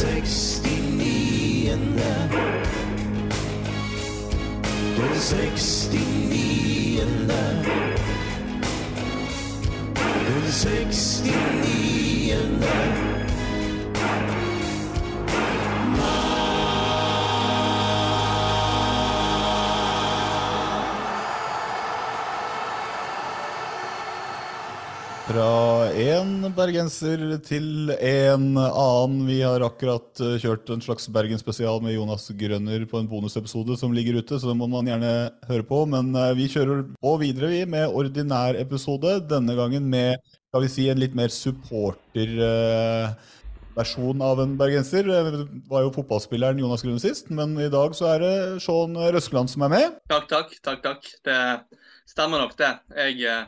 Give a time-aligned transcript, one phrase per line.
[0.00, 2.28] 60 in the
[4.96, 6.00] Put 16
[6.98, 7.44] in the
[9.94, 13.09] Put 60 in there.
[25.30, 29.28] Fra én bergenser til en annen.
[29.28, 33.94] Vi har akkurat eh, kjørt en slags Bergen-spesial med Jonas Grønner på en bonusepisode som
[33.94, 35.86] ligger ute, så det må man gjerne høre på.
[35.92, 40.68] Men eh, vi kjører på videre vi med ordinær episode, denne gangen med skal vi
[40.72, 45.06] si, en litt mer supporter-versjon av en bergenser.
[45.06, 48.34] Det var jo fotballspilleren Jonas Grønner sist, men i dag så er det
[48.66, 49.94] Sean Røskeland som er med.
[50.10, 50.58] Takk, takk.
[50.58, 51.06] takk, takk.
[51.22, 51.38] Det
[52.16, 52.74] stemmer nok, det.
[52.98, 53.46] Jeg eh,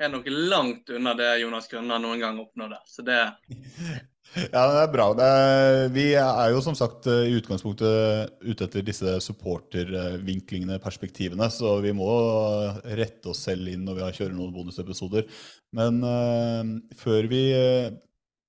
[0.00, 2.80] er nok langt unna det Jonas Grønner noen gang oppnådde.
[2.90, 3.20] Så det
[4.34, 5.04] Ja, det er bra.
[5.14, 11.46] Det er, vi er jo som sagt eh, i utgangspunktet ute etter disse supportervinklingene, perspektivene,
[11.54, 12.08] så vi må
[12.98, 15.28] rette oss selv inn når vi kjører noen bonusepisoder.
[15.78, 17.94] Men uh, før vi eh,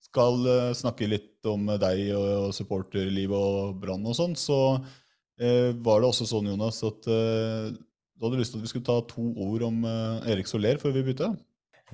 [0.08, 0.48] skal
[0.78, 6.30] snakke litt om deg og, supporterlivet og Brann og sånn, så uh, var det også
[6.30, 7.70] sånn, Jonas, at eh,
[8.16, 10.94] du hadde lyst til at vi skulle ta to ord om eh, Erik Soler før
[10.96, 11.34] vi begynte?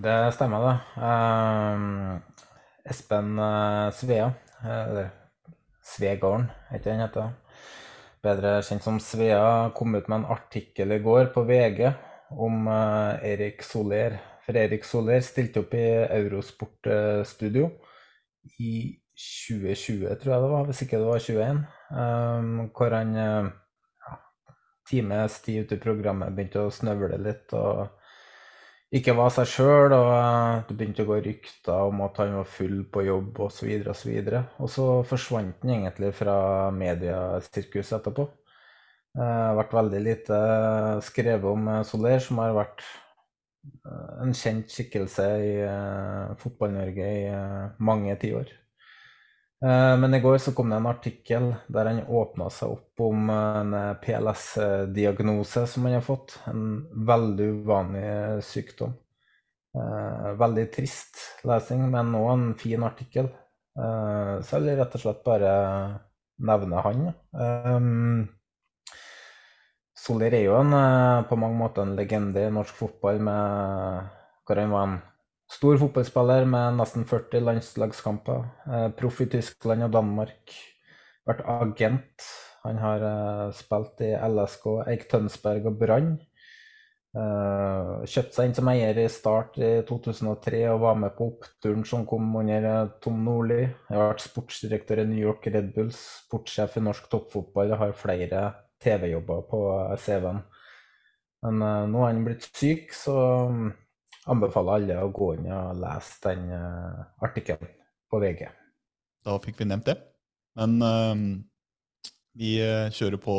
[0.01, 0.75] Det stemmer, det.
[1.07, 2.19] Ehm,
[2.85, 4.27] Espen eh, Svea,
[4.61, 5.09] eh, eller
[5.81, 7.31] Svegården, heter han heter.
[8.21, 11.87] Bedre kjent som Svea, kom ut med en artikkel i går på VG
[12.37, 14.19] om Erik Soler.
[14.45, 17.65] For Erik Soler stilte opp i Eurosport-studio
[18.61, 18.75] i
[19.17, 21.65] 2020, tror jeg det var, hvis ikke det var 21.
[21.97, 23.17] ehm, hvor han
[24.91, 27.87] times tid ute i programmet begynte å snøvle litt og
[28.91, 29.95] ikke var seg sjøl.
[29.95, 33.71] Og eh, det begynte å gå rykter om at han var full på jobb osv.
[33.85, 36.35] Og, så videre, og så forsvant han egentlig fra
[36.75, 38.27] mediesirkuset etterpå.
[39.11, 40.41] Det har vært veldig lite
[41.07, 47.25] skrevet om eh, Soler, som har vært eh, en kjent skikkelse i eh, Fotball-Norge i
[47.31, 48.60] eh, mange tiår.
[49.65, 53.29] Eh, Men i går så kom det en artikkel der han åpna seg opp om
[53.33, 56.39] en eh, PLS-diagnose som han har fått.
[56.49, 56.63] En
[57.11, 58.97] veldig uvanlig eh, sykdom.
[59.71, 63.29] Veldig trist lesing, men òg en fin artikkel.
[63.77, 65.51] Så jeg vil rett og slett bare
[66.43, 67.05] nevne han.
[70.01, 70.75] Soler er jo en,
[71.29, 74.11] på mange måter en legende i norsk fotball, med,
[74.43, 74.97] hvor han var en
[75.51, 78.45] stor fotballspiller med nesten 40 landslagskamper.
[78.67, 80.55] Eh, proff i Tyskland og Danmark.
[81.27, 82.27] Vært agent.
[82.65, 86.13] Han har eh, spilt i LSK, Eik Tønsberg og Brann.
[87.11, 91.83] Eh, kjøpte seg inn som eier i Start i 2003 og var med på oppturen
[91.87, 93.65] som kom under eh, Tom Nordli.
[93.65, 97.97] Jeg har vært sportsdirektør i New York Red Bulls, sportssjef i norsk toppfotball og har
[97.99, 98.45] flere
[98.81, 100.39] TV-jobber på eh, CV-en.
[101.43, 103.17] Men eh, nå har han blitt syk, så
[103.51, 103.71] mm,
[104.29, 107.71] anbefaler alle å gå inn og lese den uh, artikkelen
[108.11, 108.47] på VG.
[109.25, 109.97] Da fikk vi nevnt det.
[110.59, 111.15] Men uh,
[112.37, 113.33] vi eh, kjører på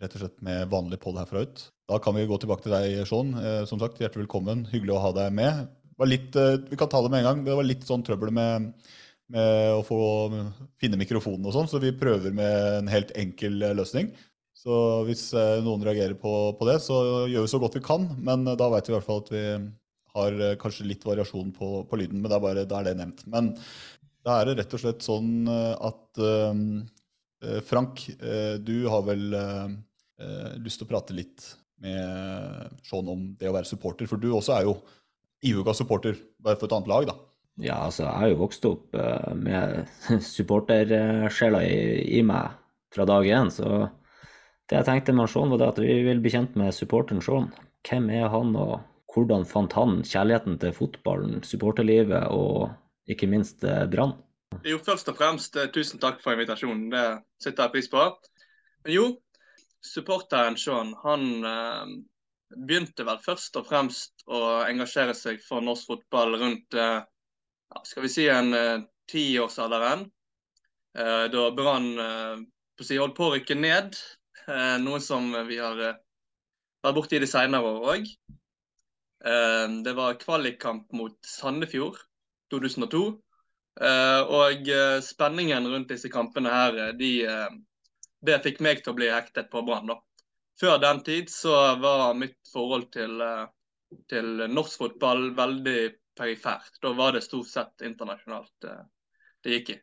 [0.00, 1.62] rett og slett med vanlig podd herfra ut.
[1.88, 3.34] Da kan vi gå tilbake til deg, Sean.
[3.36, 4.66] Uh, som sagt, hjertelig velkommen.
[4.72, 5.66] Hyggelig å ha deg med.
[6.10, 7.42] Litt, vi kan ta det med en gang.
[7.46, 8.72] Det var litt sånn trøbbel med,
[9.30, 9.98] med å få
[10.82, 14.10] finne mikrofonen og sånn, så vi prøver med en helt enkel løsning.
[14.64, 16.96] Så hvis eh, noen reagerer på, på det, så
[17.28, 18.06] gjør vi så godt vi kan.
[18.24, 19.42] Men eh, da vet vi i hvert fall at vi
[20.14, 22.94] har eh, kanskje litt variasjon på, på lyden, men det er bare, da er det
[23.02, 23.26] nevnt.
[23.28, 23.52] Men
[24.24, 29.74] da er det rett og slett sånn at eh, Frank, eh, du har vel eh,
[30.64, 31.44] lyst til å prate litt
[31.84, 34.78] med Sean om det å være supporter, for du også er jo
[35.44, 37.18] ihuga supporter, bare for et annet lag, da.
[37.60, 38.96] Ja, altså, jeg har jo vokst opp
[39.36, 39.84] med
[40.34, 41.76] supportersjela i,
[42.16, 42.56] i meg
[42.94, 43.84] fra dag én, så
[44.70, 47.50] det jeg tenkte med Sean, var det at vi vil bli kjent med supporteren Sean.
[47.84, 48.78] Hvem er han, og
[49.12, 52.70] hvordan fant han kjærligheten til fotballen, supporterlivet og
[53.10, 54.16] ikke minst eh, Brann?
[54.64, 56.88] Jo, først og fremst eh, tusen takk for invitasjonen.
[56.94, 57.04] Det
[57.42, 58.06] setter jeg pris på.
[58.86, 59.06] Men jo,
[59.84, 61.94] supporteren Sean, han eh,
[62.54, 67.02] begynte vel først og fremst å engasjere seg for norsk fotball rundt eh,
[67.84, 70.08] skal vi si en eh, tiårsalderen.
[70.98, 72.44] Eh, da Brann eh,
[72.98, 73.98] holdt på å rykke ned,
[74.84, 76.00] noe som vi har eh,
[76.84, 78.08] vært borti de senere år òg.
[79.84, 81.96] det var kvalikkamp mot Sandefjord
[82.52, 82.98] 2002.
[84.36, 84.68] og
[85.00, 87.24] spenningen rundt disse kampene her, de,
[88.20, 89.94] det fikk meg til å bli hektet på Brann.
[90.60, 93.16] Før den tid så var mitt forhold til,
[94.12, 95.80] til norsk fotball veldig
[96.20, 96.76] perifert.
[96.84, 98.68] Da var det stort sett internasjonalt
[99.44, 99.80] det gikk i.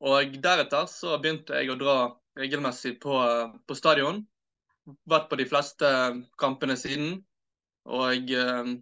[0.00, 1.96] Og deretter så begynte jeg å dra
[2.40, 3.16] regelmessig på,
[3.66, 4.22] på stadion.
[5.08, 5.90] Vært på de fleste
[6.40, 7.18] kampene siden.
[7.90, 8.72] Og eh,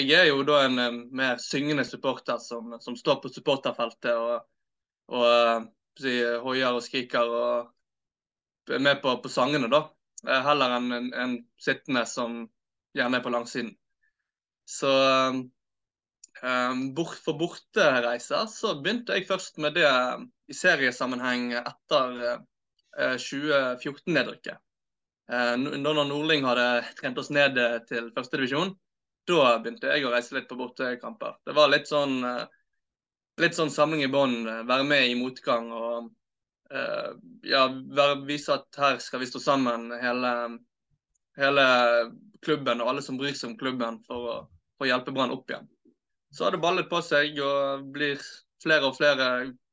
[0.00, 4.46] jeg er jo da en eh, mer syngende supporter som, som står på supporterfeltet og,
[5.12, 5.66] og eh,
[6.00, 9.86] si, hoier og skriker og er med på, på sangene, da.
[10.26, 12.40] Heller enn en, en sittende som
[12.96, 13.76] gjerne er på langsiden.
[14.66, 14.90] Så
[16.44, 19.88] Um, bort, for bortereiser så begynte jeg først med det
[20.46, 24.58] i seriesammenheng etter uh, 2014-nedrykket.
[25.32, 26.66] Uh, da Nordling hadde
[27.00, 27.58] trent oss ned
[27.88, 28.74] til førstedivisjon,
[29.26, 31.40] da begynte jeg å reise litt på bortekamper.
[31.46, 32.20] Det var litt sånn,
[33.42, 36.12] litt sånn samling i bånn, være med i motgang og
[37.42, 37.64] ja,
[38.22, 40.30] vise at her skal vi stå sammen, hele,
[41.42, 41.66] hele
[42.46, 44.36] klubben og alle som bryr seg om klubben, for å,
[44.78, 45.66] for å hjelpe Brann opp igjen
[46.36, 48.20] så har det ballet på seg og blir
[48.62, 49.28] flere og flere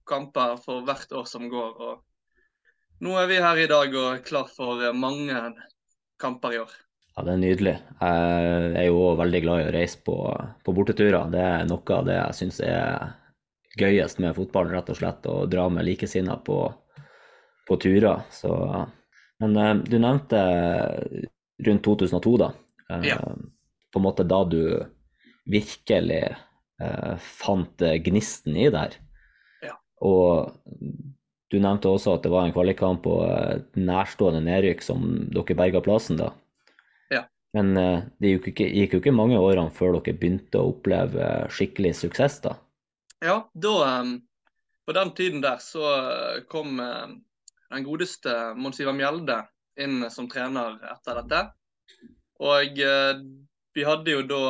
[0.08, 1.82] kamper for hvert år som går.
[1.90, 5.38] Og nå er vi her i dag og klar for mange
[6.22, 6.74] kamper i år.
[7.16, 7.76] Ja, Det er nydelig.
[8.02, 10.16] Jeg er jo òg veldig glad i å reise på,
[10.66, 11.30] på borteturer.
[11.30, 13.12] Det er noe av det jeg syns er
[13.78, 15.30] gøyest med fotballen, rett og slett.
[15.30, 16.58] Å dra med likesinnede på,
[17.70, 18.26] på turer.
[18.34, 18.54] Så,
[19.44, 20.42] men eh, du nevnte
[21.68, 22.50] rundt 2002, da.
[22.90, 23.20] Eh, ja.
[23.94, 24.64] På en måte da du
[25.50, 29.03] virkelig eh, fant gnisten i det Ja.
[30.04, 30.54] Og
[31.54, 35.84] du nevnte også at det var en kvalikkamp og et nærstående nedrykk som dere berga
[35.86, 36.32] plassen da.
[37.14, 37.24] Ja.
[37.58, 41.30] Men eh, det gikk, ikke, gikk jo ikke mange årene før dere begynte å oppleve
[41.54, 42.58] skikkelig suksess, da.
[43.24, 44.18] Ja, da um,
[44.84, 45.84] På den tiden der så
[46.52, 47.14] kom um,
[47.72, 49.38] den godeste Mons Ivar Mjelde
[49.80, 51.46] inn som trener etter dette.
[52.44, 52.82] Og
[53.74, 54.42] vi hadde jo da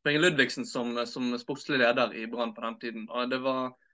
[0.00, 3.08] Springer Ludvigsen som, som sportslig leder i Brann på den tiden.
[3.10, 3.89] Og det var eh,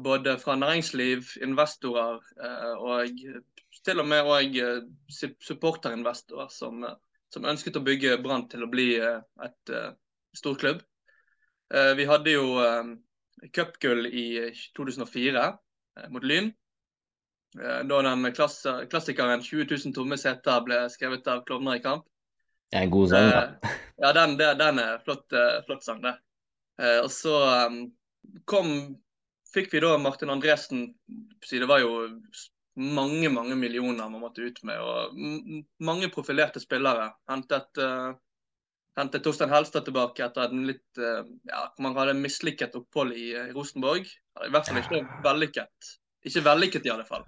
[0.00, 3.18] både fra næringsliv, investorer eh, og
[3.84, 4.78] til og med og, eh,
[5.44, 6.86] supporterinvestorer som,
[7.28, 9.74] som, ønsket å bygge Brann til å bli eh, et
[10.36, 10.80] storklubb.
[11.74, 12.46] Eh, vi hadde jo
[13.52, 14.26] cupgull i
[14.76, 16.54] 2004 uh, mot Lyn.
[17.56, 22.04] Da den klassikeren 20 000 tomme seter ble skrevet av Klovner i kamp.
[22.70, 23.42] Det er en god sang, da.
[23.62, 26.16] Eh, ja, den, den er flott, eh, flott sang, det.
[26.82, 27.36] Eh, og så
[28.44, 28.72] kom
[29.56, 30.90] Fikk vi da Martin Andresen
[31.48, 32.06] Det var jo
[32.76, 34.80] mange, mange millioner man måtte ut med.
[34.80, 35.16] Og
[35.80, 37.08] mange profilerte spillere.
[37.30, 38.12] Hentet, uh,
[39.00, 43.54] hentet Torstein Helstad tilbake etter en litt uh, ja, Man hadde mislykket opphold i, i
[43.56, 44.04] Rosenborg.
[44.44, 45.96] I hvert fall ikke vellykket.
[46.26, 47.24] Ikke vellykket, i alle fall.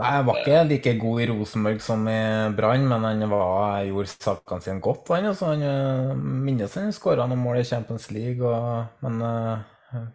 [0.00, 2.18] Nei, Han var ikke like god i Rosenborg som i
[2.56, 5.12] Brann, men han var, gjorde sakene sine godt.
[5.12, 10.06] Han, altså, han eh, minnes han skåra noen mål i Champions League, og, men uh,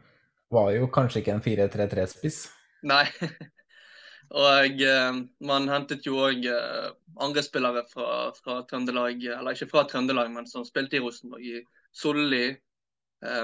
[0.53, 2.39] var jo kanskje ikke en 4-3-3-spiss.
[2.87, 3.03] Nei.
[4.47, 6.91] og eh, man hentet jo òg eh,
[7.23, 11.63] andre spillere fra, fra, Trøndelag, eller ikke fra Trøndelag, men som spilte i Rosenborg, i
[11.95, 12.55] Solli.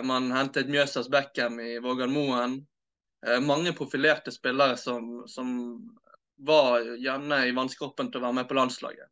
[0.05, 2.59] man hentet Mjøsas Beckham i Vågan Moen.
[3.41, 5.55] mange profilerte spillere som, som
[6.37, 9.09] var gjerne i vannskorpen til å være med på landslaget.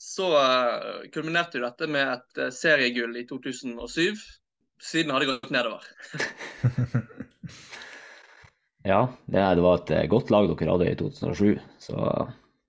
[0.00, 4.16] Så uh, kulminerte jo dette med et uh, seriegull i 2007.
[4.80, 5.84] Siden har det gått nedover.
[8.82, 11.58] ja, det, var et eh, godt lag dere hadde i 2007.
[11.78, 11.96] Så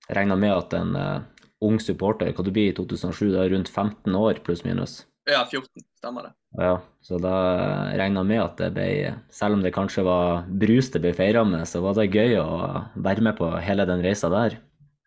[0.08, 3.52] jeg regner med at en uh, ung supporter, hva du blir i 2007, det er
[3.54, 5.02] rundt 15 år pluss minus?
[5.30, 5.86] Ja, 14.
[6.02, 6.32] Stemmer det.
[6.58, 7.32] Ja, så da
[7.96, 8.86] regner jeg med at det ble
[9.32, 12.48] Selv om det kanskje var brus det ble feira med, så var det gøy å
[13.00, 14.58] være med på hele den reisa der.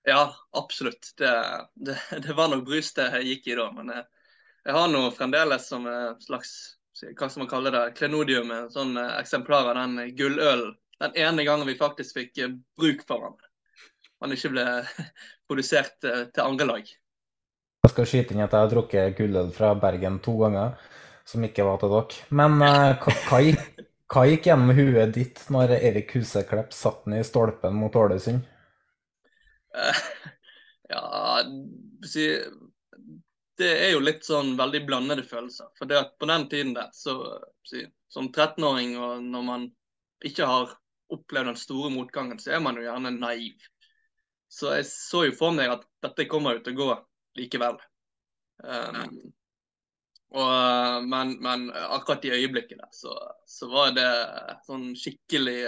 [0.07, 1.11] Ja, absolutt.
[1.19, 1.33] Det,
[1.75, 3.67] det, det var nok brus det gikk i da.
[3.75, 4.07] Men jeg,
[4.65, 6.55] jeg har nå fremdeles som en slags
[7.03, 10.75] hva skal man kalle det, klenodium, en sånn eh, eksemplar av den gullølen.
[11.03, 13.39] Den ene gangen vi faktisk fikk eh, bruk for den.
[14.23, 14.67] Han ikke ble
[15.49, 16.93] produsert eh, til andre lag.
[17.85, 20.79] Jeg skal skyte inn at jeg har drukket gulløl fra Bergen to ganger,
[21.27, 22.23] som ikke var til dere.
[22.37, 27.77] Men uh, hva, hva, gikk, gjennom huet ditt når Erik Huseklepp satt den i stolpen
[27.77, 28.41] mot Ålesund?
[29.75, 30.01] Uh,
[30.95, 31.05] ja,
[33.59, 35.69] det er jo litt sånn veldig blandede følelser.
[35.77, 37.15] For det at på den tiden der, så
[38.11, 39.69] som 13-åring og når man
[40.25, 40.75] ikke har
[41.13, 43.65] opplevd den store motgangen, så er man jo gjerne naiv.
[44.51, 46.91] Så jeg så jo for meg at dette kommer jo til å gå
[47.41, 47.79] likevel.
[48.63, 49.17] Um,
[50.35, 53.15] og, men, men, akkurat i øyeblikket der, så,
[53.47, 54.09] så var det
[54.67, 55.59] sånn skikkelig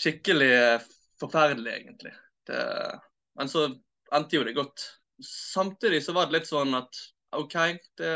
[0.00, 0.78] Skikkelig
[1.18, 2.12] forferdelig, egentlig.
[2.46, 2.60] Det,
[3.36, 3.64] men så
[4.14, 4.84] endte jo det godt
[5.24, 7.00] samtidig så var det litt sånn at
[7.36, 7.56] OK,
[8.00, 8.12] det,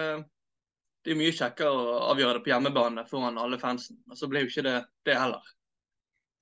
[1.04, 4.00] det er mye kjekkere å avgjøre det på hjemmebane foran alle fansen.
[4.10, 5.44] Og så ble jo ikke det det heller.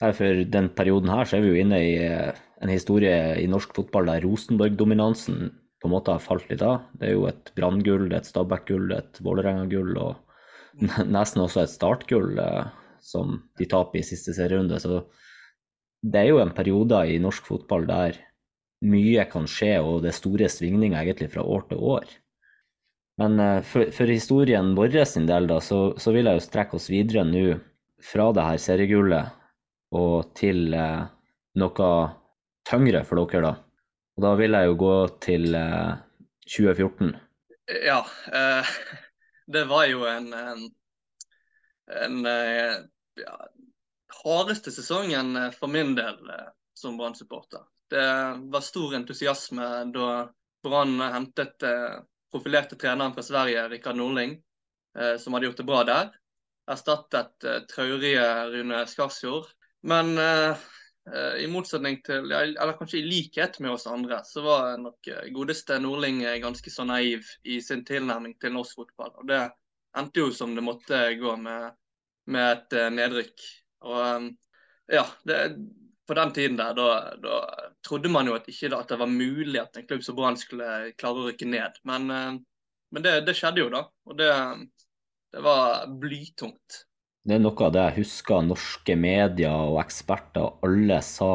[0.03, 3.49] Nei, For den perioden her så er vi jo inne i eh, en historie i
[3.51, 5.51] norsk fotball der Rosenborg-dominansen
[5.83, 6.87] på en måte har falt litt av.
[6.99, 10.79] Det er jo et Brann-gull, et Stabæk-gull, et Vålerenga-gull og
[11.17, 12.71] nesten også et Start-gull eh,
[13.03, 14.79] som de taper i siste serierunde.
[14.83, 15.03] Så
[16.03, 18.19] det er jo en periode i norsk fotball der
[18.83, 22.07] mye kan skje, og det er store svingninger egentlig fra år til år.
[23.21, 26.79] Men uh, for, for, historien vår sin del, da, så, så, vil jeg jo strekke
[26.79, 27.59] oss videre nå
[28.03, 29.39] fra det her seriegullet
[29.93, 31.03] og til eh,
[31.61, 31.89] noe
[32.67, 33.51] tyngre for dere, da.
[34.17, 35.93] Og da vil jeg jo gå til eh,
[36.49, 37.13] 2014.
[37.85, 38.01] Ja.
[39.55, 40.65] det var jo en, en,
[42.01, 43.37] en ja,
[44.25, 46.19] hardeste sesongen for min del
[46.75, 47.69] som Brann-supporter.
[47.93, 50.07] Det var stor entusiasme da
[50.63, 51.99] Brann hentet eh,
[52.33, 54.39] profilerte treneren fra Sverige, Rikard Norling,
[54.99, 56.13] eh, som hadde gjort det bra der.
[56.73, 59.51] Erstattet eh, traurige Rune Skarsfjord.
[59.83, 60.15] Men
[61.43, 66.21] i motsetning til, eller kanskje i likhet med oss andre, så var nok godeste Nordling
[66.45, 69.11] ganske så naiv i sin tilnærming til norsk fotball.
[69.19, 69.41] Og det
[69.99, 71.75] endte jo som det måtte gå med,
[72.31, 73.49] med et nedrykk.
[73.91, 74.31] Og
[74.95, 75.41] ja, det,
[76.13, 77.37] på den tiden der, da, da,
[77.87, 80.93] trodde man jo at ikke at det var mulig at en klubb som Brann skulle
[81.01, 81.79] klare å rykke ned.
[81.89, 82.35] Men, eh,
[82.93, 83.87] men det, det, skjedde jo, da.
[84.11, 84.29] Og det,
[85.33, 86.83] det, var blytungt.
[87.25, 91.33] Det er noe av det jeg husker norske medier og eksperter og alle sa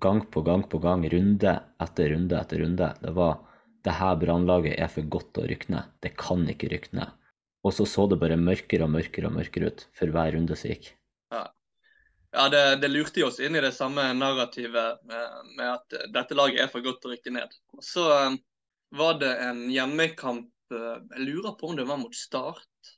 [0.00, 2.88] gang på gang på gang, runde etter runde etter runde.
[3.02, 3.36] Det var
[3.84, 5.92] det her brannlaget er for godt å rykke ned.
[6.00, 7.12] Det kan ikke rykke ned.
[7.66, 10.72] Og så så det bare mørkere og mørkere og mørkere ut for hver runde som
[10.72, 10.94] gikk.
[11.34, 11.44] Ja.
[12.36, 16.66] Ja, det, det, lurte oss inn i det samme narrativet med, med, at dette laget
[16.66, 17.54] er for godt å rykke ned.
[17.80, 18.36] Så um,
[18.92, 22.92] var det en hjemmekamp uh, Jeg lurer på om det var mot Start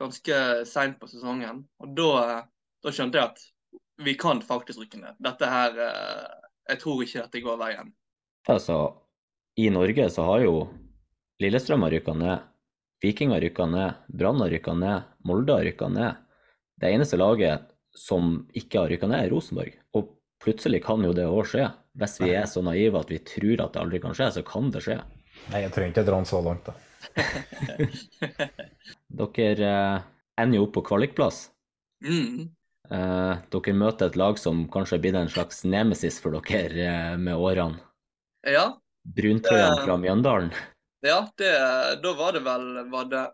[0.00, 0.40] ganske
[0.70, 1.66] seint på sesongen.
[1.84, 2.40] Og da,
[2.80, 3.44] da, skjønte jeg at
[4.08, 5.20] vi kan faktisk rykke ned.
[5.20, 7.92] Dette her uh, Jeg tror ikke dette går veien.
[8.48, 8.82] Altså,
[9.60, 10.62] i Norge så har jo
[11.44, 12.46] Lillestrøm har rykka ned,
[13.04, 16.24] Viking har rykka ned, Brann har rykka ned, Molde har rykka ned.
[16.80, 19.76] Det eneste laget som ikke har rykka ned, er Rosenborg.
[19.98, 20.10] Og
[20.42, 21.68] plutselig kan jo det òg skje.
[21.98, 24.70] Hvis vi er så naive at vi tror at det aldri kan skje, så kan
[24.74, 25.00] det skje.
[25.52, 26.76] Nei, jeg trenger ikke dra den så langt, da.
[29.18, 30.06] dere eh,
[30.42, 31.48] ender jo opp på kvalikplass.
[32.04, 32.48] Mm.
[32.90, 37.16] Eh, dere møter et lag som kanskje er blitt en slags nemesis for dere eh,
[37.20, 37.80] med årene.
[38.46, 38.70] Ja.
[39.08, 40.52] Bruntrøyene fra Mjøndalen.
[41.06, 41.50] Ja, det,
[42.02, 43.24] da var det vel var det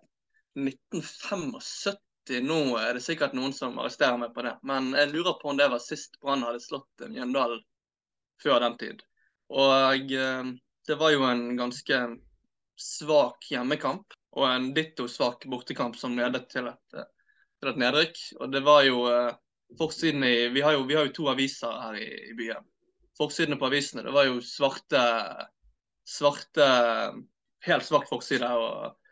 [0.60, 1.94] 1975
[2.30, 4.54] nå er det sikkert noen som arresterer meg på det.
[4.62, 7.62] Men jeg lurer på om det var sist Brann hadde slått Mjøndalen
[8.42, 9.02] før den tid.
[9.52, 10.52] Og eh,
[10.88, 12.00] det var jo en ganske
[12.80, 16.96] svak hjemmekamp og en ditto svak bortekamp som ledet til et,
[17.60, 18.22] til et nedrykk.
[18.40, 19.34] Og det var jo eh,
[19.78, 22.64] forsiden i vi har, jo, vi har jo to aviser her i, i byen.
[23.18, 25.04] Forsidene på avisene det var jo svarte,
[26.08, 26.68] svarte
[27.64, 28.44] Helt svart forside.
[28.44, 29.03] og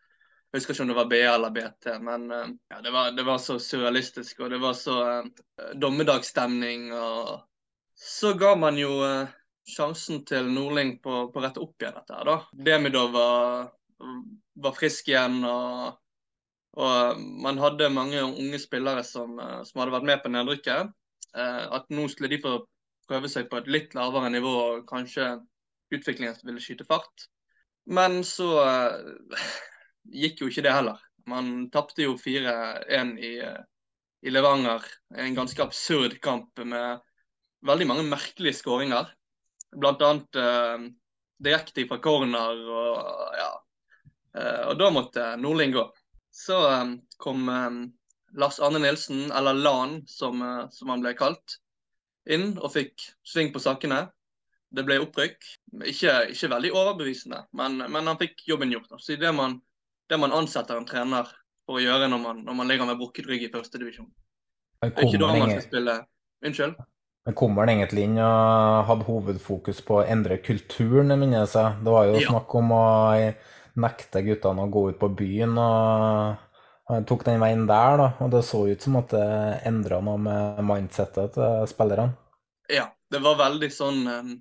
[0.53, 3.25] jeg husker ikke om det var BA eller BT, men eh, ja, det, var, det,
[3.25, 4.43] var, så surrealistisk.
[4.45, 6.91] Og det var så uh, dommedagsstemning.
[6.93, 7.39] Og
[7.97, 9.33] så ga man jo uh,
[9.69, 12.37] sjansen til Nordling på, å rette opp igjen dette her, da.
[12.69, 13.73] Demidov var,
[14.67, 15.43] var frisk igjen.
[15.49, 15.99] og
[16.73, 20.95] og man hadde mange unge spillere som, som hadde vært med på nedrykket.
[21.37, 22.59] Eh, at nå skulle de få
[23.09, 25.35] prøve seg på et litt lavere nivå, og kanskje
[25.93, 27.29] utviklingen ville skyte fart.
[27.89, 29.53] Men så eh,
[30.09, 31.03] gikk jo ikke det heller.
[31.31, 33.33] Man tapte jo 4-1 i,
[34.27, 34.87] i, Levanger.
[35.15, 37.03] En ganske absurd kamp med
[37.67, 39.13] veldig mange merkelige skåringer.
[39.73, 40.89] Blant annet eh,
[41.43, 43.53] direkte fra corner og ja,
[44.39, 45.85] Eh, og da måtte Nordling gå.
[46.33, 47.71] Så eh, kom eh,
[48.41, 51.59] Lars Arne Nilsen, eller Lan som, eh, som han ble kalt,
[52.31, 54.07] inn og fikk sving på sakene.
[54.73, 55.37] Det ble opprykk.
[55.85, 58.89] Ikke, ikke veldig overbevisende, men, men, han fikk jobben gjort.
[58.95, 59.59] Altså, det, man,
[60.13, 61.29] det man ansetter en trener
[61.67, 64.11] for å gjøre når man, når man ligger med brukket rygg i førstedivisjon.
[64.83, 66.01] Det er ikke da man skal spille
[66.43, 66.79] Unnskyld?
[67.23, 71.77] Men kom han egentlig inn og hadde hovedfokus på å endre kulturen, minner jeg seg.
[71.87, 72.29] Det var jo Ja.
[72.33, 72.87] snakk om å
[73.79, 76.37] nekte guttene å gå ut på byen, og
[76.91, 78.09] han tok den veien der, da.
[78.21, 82.17] Og det så ut som at det endra noe med mindsettet til spillerne.
[82.69, 84.35] Ja, det var veldig sånn eh,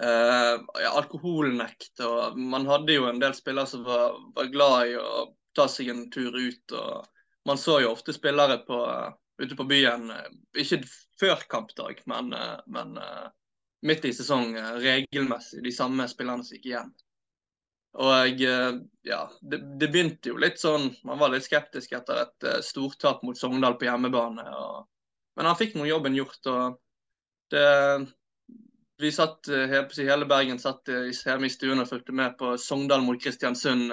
[0.00, 2.00] ja, alkoholnekt.
[2.02, 5.88] og Man hadde jo en del spillere som var, var glad i å ta seg
[5.92, 6.72] en tur ut.
[6.72, 7.06] og
[7.48, 10.28] Man så jo ofte spillere på, eh, ute på byen, eh,
[10.64, 10.82] ikke
[11.20, 13.26] før kampdag, men, eh, men eh,
[13.82, 15.62] midt i sesong eh, regelmessig.
[15.64, 16.94] De samme spillerne som gikk igjen.
[17.94, 18.72] Og eh,
[19.06, 23.22] ja, det, det begynte jo litt sånn Man var litt skeptisk etter et eh, stortap
[23.22, 24.46] mot Sogndal på hjemmebane.
[24.50, 24.88] Og,
[25.36, 26.40] men han fikk nå jobben gjort.
[26.50, 26.80] og
[27.52, 27.68] det,
[29.02, 33.02] vi satt, eh, Hele Bergen satt eh, hjemme i stuen og fulgte med på Sogndal
[33.02, 33.90] mot Kristiansund.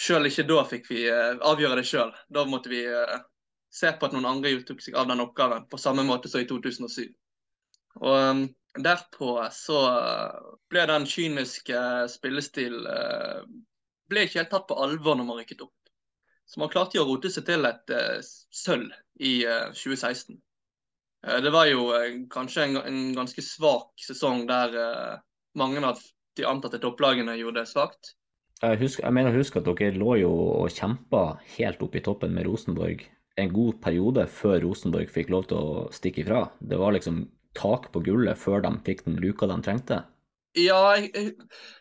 [0.00, 2.12] Sjøl Selv ikke da fikk vi eh, avgjøre det sjøl.
[2.32, 3.18] Da måtte vi eh,
[3.72, 6.48] se på at noen andre tok seg av den oppgaven, på samme måte som i
[6.48, 7.04] 2007.
[8.00, 8.40] Og eh,
[8.82, 10.40] derpå så eh,
[10.72, 13.44] ble den kyniske spillestil eh,
[14.08, 15.76] ble ikke helt tatt på alvor når man rykket opp.
[16.48, 18.18] Så man klarte jo å rote seg til et eh,
[18.64, 20.40] sølv i eh, 2016.
[21.26, 25.14] Eh, Det var jo eh, kanskje en, en ganske svak sesong der eh,
[25.58, 26.00] mange av
[26.36, 28.14] de antatte topplagene gjorde det svakt.
[28.62, 30.30] Jeg, husker, jeg mener å huske at dere lå jo
[30.62, 31.24] og kjempa
[31.56, 33.02] helt opp i toppen med Rosenborg
[33.36, 36.42] en god periode før Rosenborg fikk lov til å stikke ifra.
[36.60, 37.24] Det var liksom
[37.56, 40.02] tak på gullet før de fikk den luka de trengte.
[40.58, 41.32] Ja, jeg,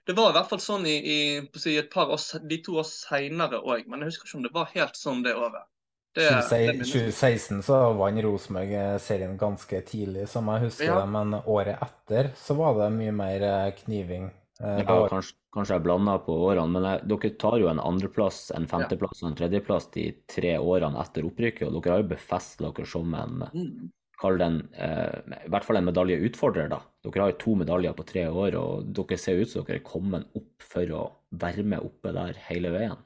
[0.07, 1.17] det var i hvert fall sånn i, i
[1.60, 4.53] si, et par år, de to år seinere òg, men jeg husker ikke om det
[4.55, 5.67] var helt sånn det året.
[6.13, 7.06] Det, det 2016 minnes jeg.
[7.13, 11.00] 2016 så vant Rosenborg eh, serien ganske tidlig, som jeg husker Ja.
[11.00, 14.26] det, men året etter så var det mye mer eh, kniving.
[14.60, 18.52] Eh, Ja, kanskje, kanskje jeg blanda på årene, men jeg, dere tar jo en andreplass,
[18.58, 22.67] en femteplass og en tredjeplass de tre årene etter opprykket, og dere har jo befestet
[22.67, 23.89] dere som en Mm.
[24.21, 26.78] Kall det en eh, I hvert fall en medaljeutfordrer, da.
[27.02, 29.88] Dere har jo to medaljer på tre år, og dere ser ut som dere er
[29.88, 31.06] kommet opp for å
[31.41, 33.00] være med oppe der hele veien.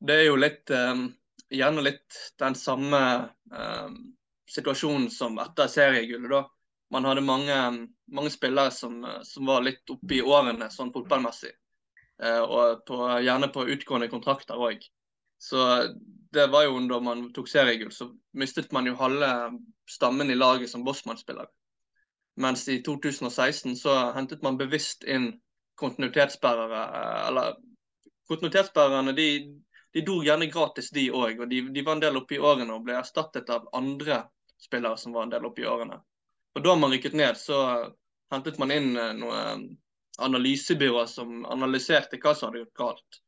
[0.00, 1.02] Det er jo litt eh,
[1.52, 3.00] Gjerne litt den samme
[3.52, 3.88] eh,
[4.50, 6.42] situasjonen som etter seriegullet, da.
[6.92, 7.58] Man hadde mange,
[8.12, 11.52] mange spillere som, som var litt oppe i årene sånn fotballmessig.
[12.22, 14.84] Eh, og på, gjerne på utgående kontrakter òg.
[15.42, 15.62] Så
[16.32, 19.30] det var jo da man tok seriegull, så mistet man jo halve
[19.90, 21.48] stammen i laget som Bossmann-spiller.
[22.40, 25.32] Mens i 2016 så hentet man bevisst inn
[25.80, 26.84] kontinuitetsbærere.
[27.00, 27.56] eh, Eller
[28.28, 29.28] kontinuitetsbærerne de,
[29.92, 31.42] de dro gjerne gratis, de òg.
[31.44, 34.22] Og de, de var en del oppe i årene og ble erstattet av andre
[34.62, 35.98] spillere som var en del oppe i årene.
[36.56, 37.58] Og da man rykket ned, så
[38.32, 39.42] hentet man inn noen noe
[40.18, 43.20] analysebyrå som analyserte hva som hadde gått galt.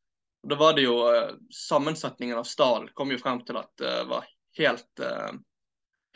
[0.44, 3.94] Og Da var det jo eh, Sammensetningen av stallen kom jo frem til at det
[4.11, 4.27] var
[4.59, 5.33] helt, eh,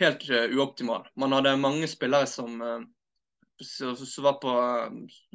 [0.00, 1.08] helt eh, uoptimal.
[1.16, 2.80] Man hadde mange spillere som, eh,
[3.61, 4.53] som var på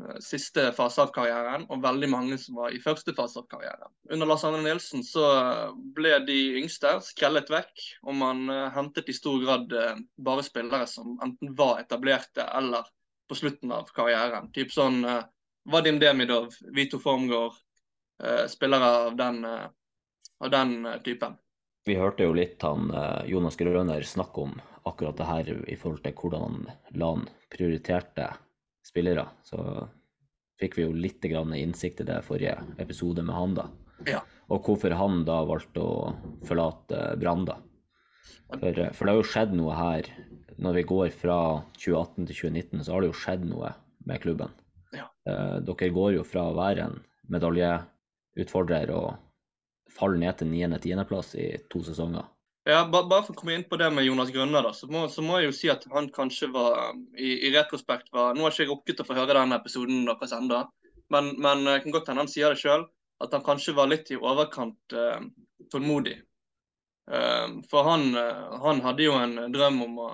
[0.03, 3.91] eh, siste fase av karrieren, og veldig mange som var i første fase av karrieren.
[4.11, 5.25] Under Lars Arne Nilsen så
[5.95, 10.87] ble de yngste skrellet vekk, og man eh, hentet i stor grad eh, bare spillere
[10.89, 12.87] som enten var etablerte eller
[13.27, 14.51] på slutten av karrieren.
[14.55, 15.03] Typ sånn
[15.71, 17.55] Vadim Demidov, Vito Formgård,
[18.51, 20.73] spillere av den, av den
[21.05, 21.37] typen.
[21.83, 24.53] Vi hørte jo litt han eh, Jonas Grøner snakke om
[24.87, 26.63] akkurat det her i forhold til hvordan
[26.99, 28.29] LAN prioriterte
[28.83, 29.25] spillere.
[29.47, 29.59] Så
[30.59, 33.67] fikk vi jo litt grann innsikt i det forrige episode med han, da.
[34.07, 34.21] Ja.
[34.51, 36.13] Og hvorfor han da valgte å
[36.47, 37.57] forlate Brann, da.
[38.53, 40.09] For, eh, for det har jo skjedd noe her.
[40.63, 41.37] Når vi går fra
[41.81, 43.73] 2018 til 2019, så har det jo skjedd noe
[44.07, 44.53] med klubben.
[44.93, 45.09] Ja.
[45.27, 46.99] Eh, dere går jo fra å være en
[47.33, 49.15] medaljeutfordrer og
[49.93, 52.25] falle ned til 9.-10.-plass i to sesonger.
[52.69, 55.05] Ja, bare, Bare for å komme inn på det med Jonas Grønner, da, så må,
[55.11, 58.55] så må jeg jo si at han kanskje var i, i retrospekt var, Nå har
[58.55, 60.61] ikke jeg rukket å få høre den episoden deres ennå,
[61.11, 62.87] men, men jeg kan godt hende han sier det sjøl.
[63.23, 65.19] At han kanskje var litt i overkant eh,
[65.71, 66.15] tålmodig.
[67.11, 70.07] Eh, for han, eh, han hadde jo en drøm om å,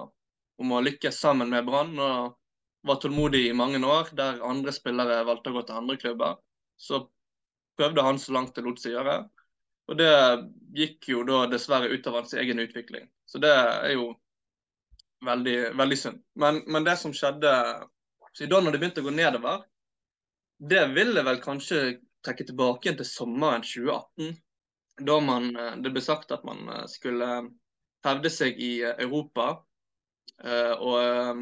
[0.62, 1.96] om å lykkes sammen med Brann.
[1.98, 2.36] og
[2.82, 6.38] var tålmodig i mange år, der andre spillere valgte å gå til andre klubber.
[6.80, 7.02] Så
[7.80, 9.18] prøvde han så langt det lot seg gjøre.
[9.90, 10.10] Og det
[10.78, 13.08] gikk jo da dessverre utover hans egen utvikling.
[13.26, 14.12] Så det er jo
[15.26, 16.20] veldig, veldig synd.
[16.40, 17.54] Men, men det som skjedde
[18.34, 19.64] så da når det begynte å gå nedover,
[20.60, 21.80] det ville vel kanskje
[22.26, 24.38] trekke tilbake igjen til sommeren 2018.
[25.10, 27.30] Da man, eh, det ble sagt at man eh, skulle
[28.06, 29.50] hevde seg i eh, Europa.
[30.44, 31.42] eh, og, eh,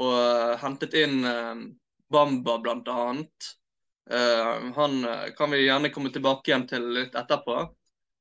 [0.00, 1.64] og hentet inn eh,
[2.10, 2.88] Bamba blant
[4.12, 7.62] Eh, han eh, kan vi gjerne komme tilbake igjen til litt etterpå.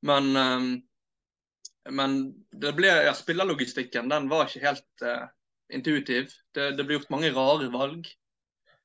[0.06, 2.14] Men, uh, men
[2.56, 5.26] det ble, ja, spillerlogistikken den var ikke helt uh,
[5.74, 6.32] intuitiv.
[6.56, 8.08] Det, det ble gjort mange rare valg.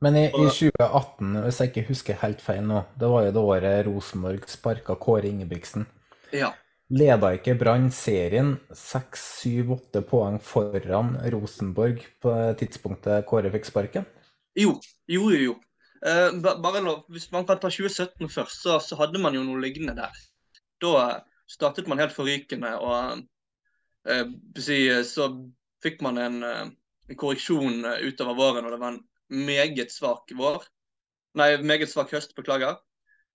[0.03, 3.45] Men i, i 2018, hvis jeg ikke husker helt feil nå, det var jo det
[3.53, 5.87] året Rosenborg sparka Kåre Ingebrigtsen.
[6.35, 6.51] Ja.
[6.93, 14.11] Leda ikke Brann serien 6-7-8 poeng foran Rosenborg på tidspunktet Kåre fikk sparken?
[14.59, 14.75] Jo,
[15.07, 15.53] jo, jo.
[15.53, 15.55] jo.
[16.03, 19.63] Ba- bare lov, hvis man kan ta 2017 først, så, så hadde man jo noe
[19.63, 20.19] lignende der.
[20.83, 23.23] Da startet man helt forrykende, og
[24.11, 25.29] uh, så
[25.85, 30.65] fikk man en, en korreksjon utover våren, og det var en meget svak vår.
[31.39, 32.79] Nei, meget svak høst, beklager.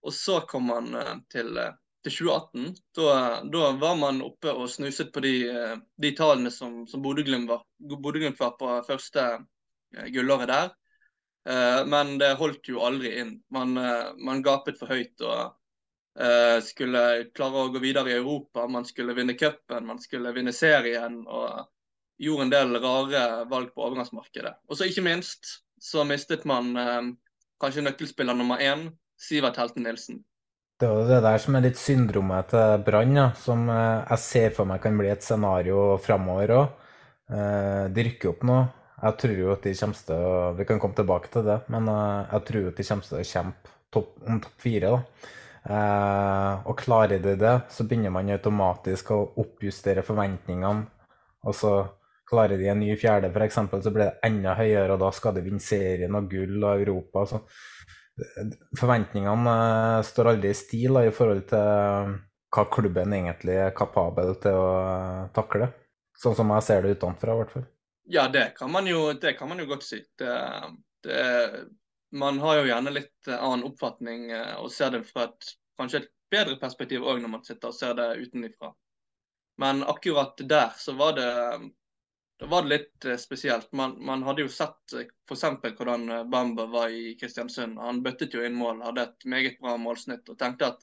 [0.02, 0.94] Og så kom man
[1.32, 1.58] til,
[2.06, 2.76] til 2018.
[2.96, 3.08] Da,
[3.44, 5.34] da var man oppe og snuset på de,
[6.00, 7.66] de tallene som, som Bodø-Glimt var,
[8.40, 9.26] var på første
[10.14, 10.72] gullåret der.
[11.48, 13.34] Eh, men det holdt jo aldri inn.
[13.54, 15.56] Man, eh, man gapet for høyt og
[16.20, 18.68] eh, skulle klare å gå videre i Europa.
[18.68, 21.70] Man skulle vinne cupen, man skulle vinne serien og
[22.20, 24.58] gjorde en del rare valg på overgangsmarkedet.
[24.68, 26.74] Og så ikke minst så mistet man
[27.64, 30.18] kanskje nøkkelspiller nummer én, Sivert Helten Nilsen.
[30.80, 34.68] Det er det der som er litt syndromet til Brann, ja, som jeg ser for
[34.68, 36.76] meg kan bli et scenario framover òg.
[37.96, 38.60] De rykker opp nå.
[39.00, 41.92] Jeg tror jo at de kommer til å Vi kan komme tilbake til det, men
[41.92, 44.96] eh, jeg tror at de kommer til å kjempe topp, om topp fire.
[44.96, 45.30] da.
[45.70, 50.88] Eh, og klarer de det, så begynner man automatisk å oppjustere forventningene.
[51.48, 51.74] Og så
[52.30, 55.44] klarer de en ny fjerde, f.eks., så blir det enda høyere, og da skal de
[55.46, 57.26] vinne serien og gull og Europa.
[57.30, 57.42] Så
[58.80, 62.16] forventningene eh, står aldri i stil da, i forhold til eh,
[62.56, 65.72] hva klubben egentlig er kapabel til å eh, takle.
[66.20, 67.68] Sånn som jeg ser det utenfra, i hvert fall.
[68.12, 70.00] Ja, det kan man jo, det kan man jo godt si.
[70.18, 70.62] Det,
[71.04, 71.66] det,
[72.12, 76.02] man har jo gjerne litt eh, annen oppfatning eh, og ser det fra et kanskje
[76.02, 78.72] et bedre perspektiv òg når man sitter og ser det utenfra.
[79.62, 81.30] Men akkurat der så var det,
[82.42, 83.70] da var det litt eh, spesielt.
[83.78, 84.98] Man, man hadde jo sett
[85.30, 85.46] f.eks.
[85.78, 87.78] hvordan Bamba var i Kristiansund.
[87.78, 90.82] Han bøttet jo inn mål, hadde et meget bra målsnitt og tenkte at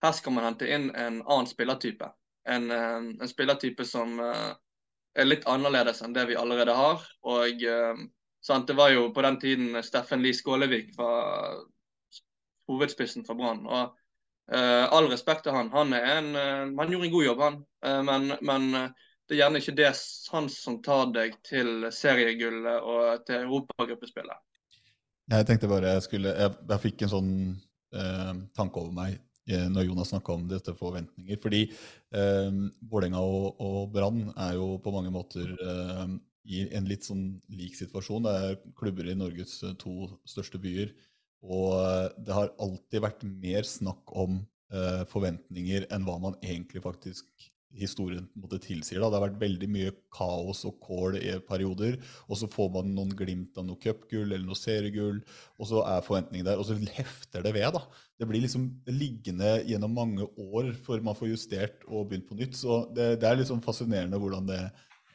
[0.00, 2.08] her skal man hente inn en annen spillertype.
[2.48, 4.52] En, en spillertype som eh,
[5.14, 7.02] er litt annerledes enn det vi allerede har.
[7.26, 8.04] Og eh,
[8.44, 11.60] sant, det var jo på den tiden Steffen Lie Skålevik var
[12.70, 13.64] hovedspissen for Brann.
[13.68, 13.92] Og
[14.52, 15.70] uh, all respekt til han.
[15.74, 17.58] Han, en, uh, han gjorde en god jobb, han.
[17.84, 18.70] Uh, men, men
[19.28, 19.90] det er gjerne ikke det
[20.32, 24.40] han som tar deg til seriegullet og til europagruppespillet.
[25.32, 27.30] Jeg tenkte bare jeg skulle Jeg, jeg fikk en sånn
[28.58, 31.36] tanke over meg når Jonas snakka om dette forventninger.
[31.42, 37.06] Fordi eh, Vålerenga og, og Brann er jo på mange måter eh, i en litt
[37.06, 38.24] sånn lik situasjon.
[38.26, 40.92] Det er klubber i Norges eh, to største byer.
[41.44, 46.84] Og eh, det har alltid vært mer snakk om eh, forventninger enn hva man egentlig
[46.84, 49.00] faktisk historien måte tilsier.
[49.00, 49.08] Da.
[49.10, 53.12] Det har vært veldig mye kaos og kål i perioder, og så får man noen
[53.16, 55.20] glimt av noe cupgull eller noe seriegull,
[55.58, 57.68] og så er forventningen der, og så hefter det ved.
[57.76, 57.84] da.
[58.18, 62.58] Det blir liksom liggende gjennom mange år før man får justert og begynt på nytt.
[62.58, 64.60] Så det, det er liksom fascinerende hvordan det,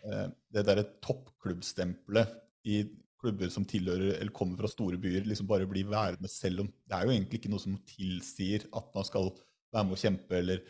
[0.05, 2.35] eh, det derre toppklubbstempelet
[2.69, 2.83] i
[3.19, 6.95] klubber som tilhører eller kommer fra store byer, liksom bare blir værende selv om det
[6.95, 9.31] er jo egentlig ikke noe som tilsier at man skal
[9.73, 10.61] være med å kjempe eller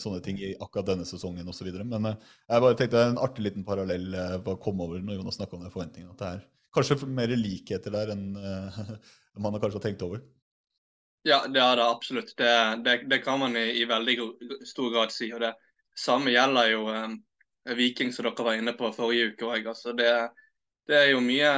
[0.00, 1.68] sånne ting i akkurat denne sesongen osv.
[1.84, 5.38] Men eh, jeg bare tenkte en artig liten parallell eh, bare kom over når Jonas
[5.38, 6.14] snakka om den forventningen.
[6.14, 8.32] At det er kanskje mer likheter der enn
[9.42, 10.24] man man kanskje har tenkt over.
[11.24, 12.34] Ja, det er det absolutt.
[12.36, 12.50] Det,
[12.84, 14.18] det, det kan man i, i veldig
[14.68, 15.30] stor grad si.
[15.32, 15.54] og Det
[15.96, 17.14] samme gjelder jo eh,
[17.78, 19.70] Viking, som dere var inne på forrige uke òg.
[19.72, 20.10] Altså det,
[20.90, 21.52] det er jo mye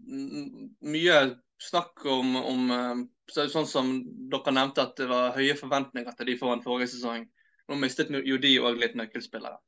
[0.00, 1.16] mye
[1.60, 3.92] snakk om, om eh, så, sånn som
[4.32, 7.26] dere nevnte, at det var høye forventninger til de foran forrige sesong.
[7.70, 9.58] Nå mistet jo de òg litt nøkkelspillere.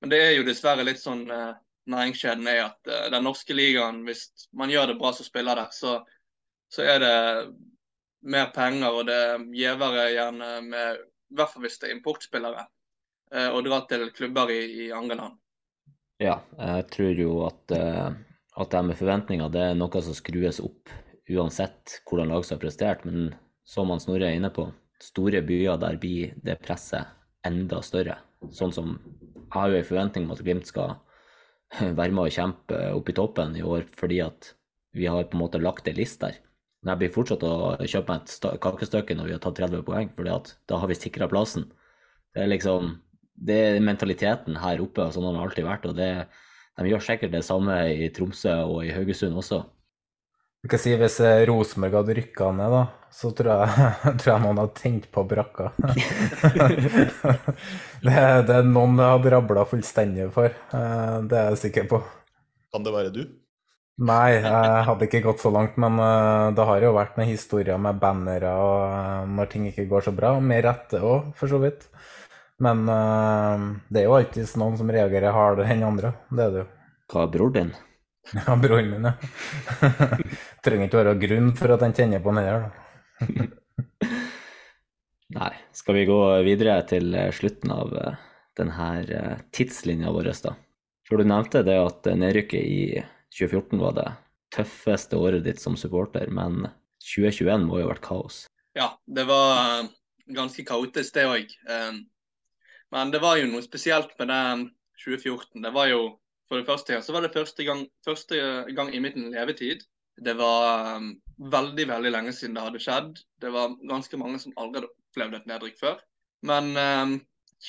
[0.00, 1.52] Men det er jo dessverre litt sånn eh,
[1.90, 5.74] næringskjeden er at eh, den norske ligaen, hvis man gjør det bra som spiller der,
[5.74, 5.98] så,
[6.72, 7.16] så er det
[8.30, 12.64] mer penger, og det er gjevere gjerne med I hvert fall hvis det er importspillere,
[13.34, 15.38] eh, å dra til klubber i, i andre land.
[16.20, 18.08] Ja, jeg tror jo at, eh,
[18.60, 20.90] at det med forventninger det er noe som skrues opp
[21.30, 23.06] uansett hvordan lag som har prestert.
[23.06, 23.32] Men
[23.66, 24.68] som han Snorre er inne på,
[25.00, 27.08] store byer der blir det presset
[27.46, 28.18] enda større.
[28.54, 30.96] Sånn som jeg har jo en forventning om at Glimt skal
[31.98, 34.54] være med å kjempe opp i toppen i år, fordi at
[34.96, 36.38] vi har på en måte lagt en list der.
[36.80, 40.10] Men jeg blir fortsatt å kjøpe meg et kakestykke når vi har tatt 30 poeng,
[40.16, 41.68] for da har vi sikra plassen.
[42.34, 42.98] Det er liksom
[43.40, 45.86] Det er mentaliteten her oppe, og sånn har det alltid vært.
[45.88, 46.08] Og det,
[46.76, 49.62] de gjør sikkert det samme i Tromsø og i Haugesund også.
[50.62, 52.82] Du kan si Hvis eh, Rosenborg hadde rykka ned, da,
[53.16, 53.66] så tror jeg,
[54.20, 55.70] tror jeg noen hadde tent på brakka.
[58.04, 60.52] det, er- det er noen jeg hadde rabla fullstendig for.
[60.76, 62.02] eh, Det er jeg sikker på.
[62.74, 63.22] Kan det være du?
[64.00, 67.80] Nei, jeg hadde ikke gått så langt, men eh, det har jo vært noen historier
[67.80, 70.36] med bannere og når ting ikke går så bra.
[70.44, 71.88] Med rette òg, for så vidt.
[72.60, 76.10] Men det er jo alltid noen som reagerer hardere enn andre.
[76.28, 76.66] Det er det jo.
[77.08, 77.70] Hva er bror din?
[78.46, 79.12] Ja, broren min, ja.
[80.64, 83.48] Trenger ikke være grunn for at han kjenner på den der, da.
[85.40, 85.52] Nei.
[85.72, 88.18] Skal vi gå videre til eh, slutten av eh,
[88.58, 90.56] denne tidslinja vår, da?
[91.08, 92.82] For du nevnte det at eh, nedrykket i
[93.38, 94.08] 2014 var det
[94.54, 96.66] tøffeste året ditt som supporter, men
[97.06, 98.42] 2021 må jo ha vært kaos.
[98.78, 99.92] Ja, det var eh,
[100.34, 101.54] ganske kaotisk, det òg.
[102.90, 104.64] Men det var jo noe spesielt med den
[105.04, 105.62] 2014.
[105.62, 106.00] Det var jo
[106.50, 108.38] For det første her, så var det første gang, første
[108.74, 109.84] gang i min levetid.
[110.18, 113.20] Det var um, veldig veldig lenge siden det hadde skjedd.
[113.40, 116.00] Det var ganske mange som aldri hadde opplevd et nedrykk før.
[116.50, 117.14] Men um,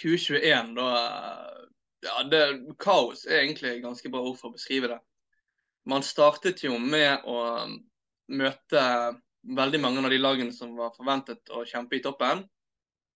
[0.02, 0.89] 2021, da
[2.02, 2.41] Ja, det,
[2.82, 4.98] kaos er egentlig ganske bra ord for å beskrive det.
[5.86, 7.76] Man startet jo med å um,
[8.34, 8.82] møte
[9.60, 12.41] veldig mange av de lagene som var forventet å kjempe i toppen.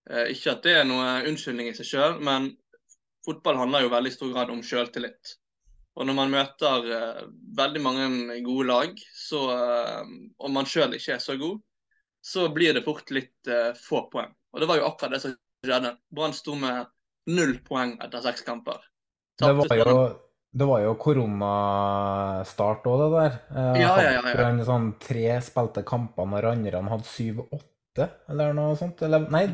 [0.10, 2.52] Eh, ikke at det er noe unnskyldning i seg sjøl, men
[3.26, 5.36] fotball handler jo veldig stor grad om sjøltillit.
[5.96, 7.22] Og når man møter eh,
[7.56, 10.02] veldig mange gode lag, så, eh,
[10.44, 11.62] og man sjøl ikke er så god,
[12.26, 14.34] så blir det fort litt eh, få poeng.
[14.54, 15.94] Og det var jo akkurat det som skjedde.
[16.12, 16.86] Brann sto med
[17.32, 18.82] null poeng etter seks kamper.
[19.40, 19.96] Det var jo,
[20.56, 23.38] det var jo koronastart òg, det der.
[23.56, 24.36] Eh, Ja, ja, ja, hadde ja.
[24.40, 29.02] Brann sånn tre spilte kamper når andre hadde syv-åtte, eller noe sånt.
[29.06, 29.46] Eller nei,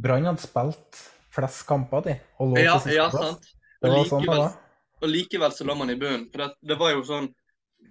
[0.00, 1.02] Brann hadde spilt
[1.34, 3.34] flest kamper, de, og lå Ja, på ja, sisteplass.
[3.34, 3.54] sant.
[3.80, 4.50] Det Og var sånn det var.
[5.00, 6.28] Og likevel så lå man i bunnen.
[6.32, 7.30] For det, det var jo sånn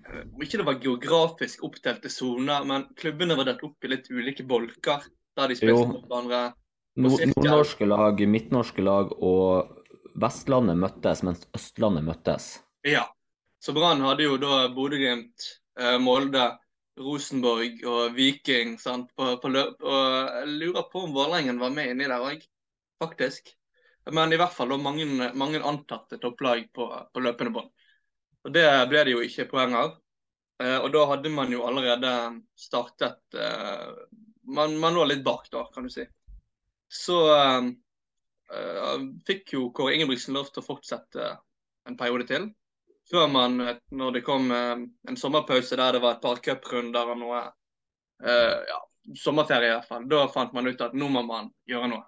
[0.10, 4.45] Om Ikke det var geografisk oppdelte soner, men klubbene var delt opp i litt ulike
[4.48, 5.06] bolker.
[5.38, 6.41] Der de spilte mot hverandre.
[7.00, 9.76] Nordnorske lag, midtnorske lag og
[10.19, 12.50] Vestlandet møttes, mens Østlandet møttes.
[12.88, 13.06] Ja.
[13.63, 15.45] Så Brann hadde jo da Bodø-Glimt,
[15.80, 16.48] eh, Molde,
[17.00, 19.80] Rosenborg og Viking sant, på, på løp.
[19.84, 20.02] Og
[20.39, 22.43] jeg lurer på om Vålerengen var med inni der òg,
[23.04, 23.54] faktisk.
[24.15, 25.06] Men i hvert fall da mange,
[25.38, 27.72] mange antatte topplag på, på løpende bånd.
[28.48, 29.98] Og Det ble det jo ikke poeng av.
[30.63, 32.12] Eh, og da hadde man jo allerede
[32.60, 33.86] startet eh,
[34.50, 36.06] man, man lå litt bak da, kan du si.
[36.89, 37.69] Så eh,
[38.56, 41.30] eh, fikk jo Kåre Ingebrigtsen lov til å fortsette
[41.88, 42.50] en periode til.
[43.10, 44.76] Før man, eh, når det kom eh,
[45.10, 47.48] en sommerpause der det var et par cuprunder og noe
[48.19, 48.78] ja,
[49.15, 52.02] sommerferie i hvert fall, da fant man ut at nå må man gjøre noe.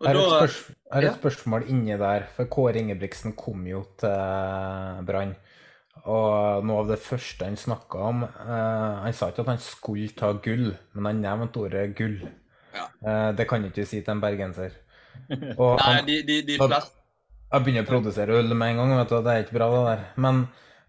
[0.00, 1.12] Og et, da- spørs jeg et ja.
[1.16, 5.32] spørsmål inni der, for Kåre Ingebrigtsen kom jo til Brann.
[6.08, 10.12] Og noe av det første han snakka om eh, Han sa ikke at han skulle
[10.16, 12.20] ta gull, men han nevnte ordet gull.
[12.78, 14.76] Eh, det kan ikke si til en bergenser.
[15.58, 16.94] Og Nei, han- de, de, de fleste
[17.50, 19.82] Jeg begynner å produsere øl med en gang, vet du, det er ikke bra, det
[19.88, 20.06] der.
[20.24, 20.40] Men,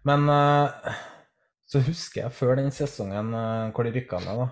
[0.06, 0.94] men eh,
[1.70, 4.48] så husker jeg før den sesongen eh, hvor de rykka ned, da.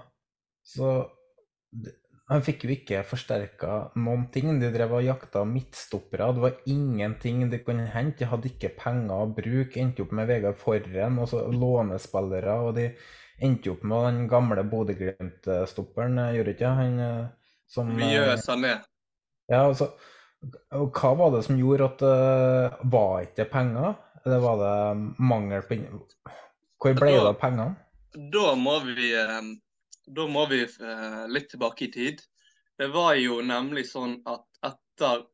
[0.74, 0.92] Så
[2.28, 4.50] han fikk jo ikke forsterka noen ting.
[4.60, 6.28] De drev og jakta midtstoppere.
[6.36, 8.20] Det var ingenting de kunne hente.
[8.20, 9.80] De hadde ikke penger å bruke.
[9.80, 12.58] Endte opp med Vegard Forren og så lånespillere.
[12.66, 12.90] Og de
[13.40, 17.26] endte opp med den gamle Bodø-Glimt-stopperen, eh, gjorde ikke han eh,
[17.70, 18.74] som eh, Vieux Sané.
[19.48, 19.92] ja, altså,
[20.74, 23.96] og hva var det som gjorde at det var ikke penger?
[24.24, 25.78] Eller var det mangel på
[26.78, 27.78] Hvor ble det av pengene?
[28.32, 29.40] Da må vi, eh,
[30.16, 32.16] da må vi eh, litt tilbake i tid.
[32.78, 35.24] Det var jo nemlig sånn at etter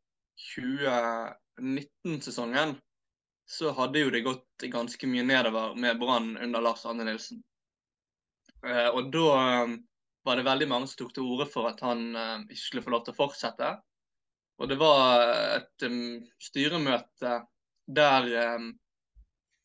[0.54, 2.76] 2019-sesongen
[3.46, 7.42] så hadde jo det gått ganske mye nedover med Brann under Lars Arne Nilsen.
[8.66, 9.68] Eh, Og da eh,
[10.24, 12.90] var det veldig mange som tok til orde for at han eh, ikke skulle få
[12.96, 13.68] lov til å fortsette.
[14.62, 15.20] Og det var
[15.56, 17.32] et um, styremøte
[17.90, 18.22] der,
[18.54, 18.68] um,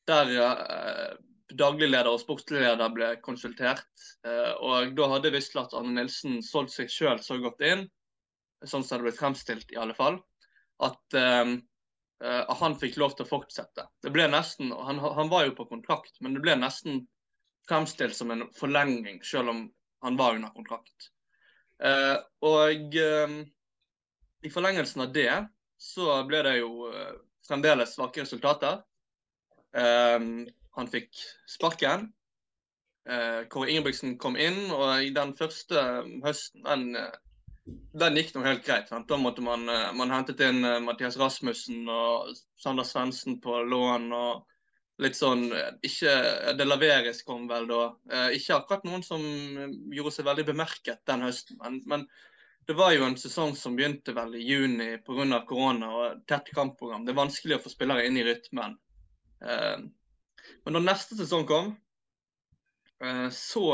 [0.10, 1.12] der uh,
[1.58, 3.88] daglig leder og sportslig leder ble konsultert.
[4.26, 7.86] Uh, og da hadde visst at Arne Nilsen solgt seg sjøl så godt inn,
[8.66, 10.20] sånn som det ble fremstilt i alle fall,
[10.84, 11.60] at um,
[12.20, 13.86] han fikk lov til å fortsette.
[14.04, 17.06] Det ble nesten, han, han var jo på kontrakt, men det ble nesten
[17.70, 19.62] fremstilt som en forlenging, selv om
[20.04, 21.08] han var under kontrakt.
[21.80, 23.40] Uh, og um,
[24.44, 25.32] i forlengelsen av det
[25.80, 26.90] så ble det jo
[27.48, 28.82] fremdeles svake resultater.
[29.72, 30.44] Um,
[30.78, 31.10] han fikk
[31.50, 32.12] sparken.
[33.10, 35.82] eh, Kåre Ingebrigtsen kom inn, og i den første
[36.24, 38.90] høsten, den, eh, den gikk nå helt greit.
[38.90, 39.08] Sant?
[39.10, 44.12] Da måtte man, eh, man hentet inn eh, Mathias Rasmussen og Sander Svendsen på lån.
[44.14, 44.46] og
[45.00, 45.46] litt sånn
[45.86, 46.14] ikke
[46.60, 47.84] De Laveris kom vel da.
[48.12, 49.22] Eh, ikke akkurat noen som
[49.94, 51.60] gjorde seg veldig bemerket den høsten.
[51.64, 52.06] Men, men
[52.68, 55.40] det var jo en sesong som begynte vel i juni pga.
[55.48, 57.06] korona og tett kampprogram.
[57.06, 58.76] Det er vanskelig å få spillere inn i rytmen.
[59.42, 59.78] Eh,
[60.66, 61.72] men da neste sesong kom,
[63.04, 63.66] eh, så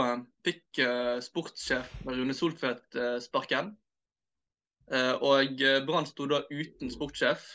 [0.45, 3.75] fikk eh, sportssjef Rune Soltvedt eh, sparken.
[5.25, 7.45] og Brann sto da uten sportssjef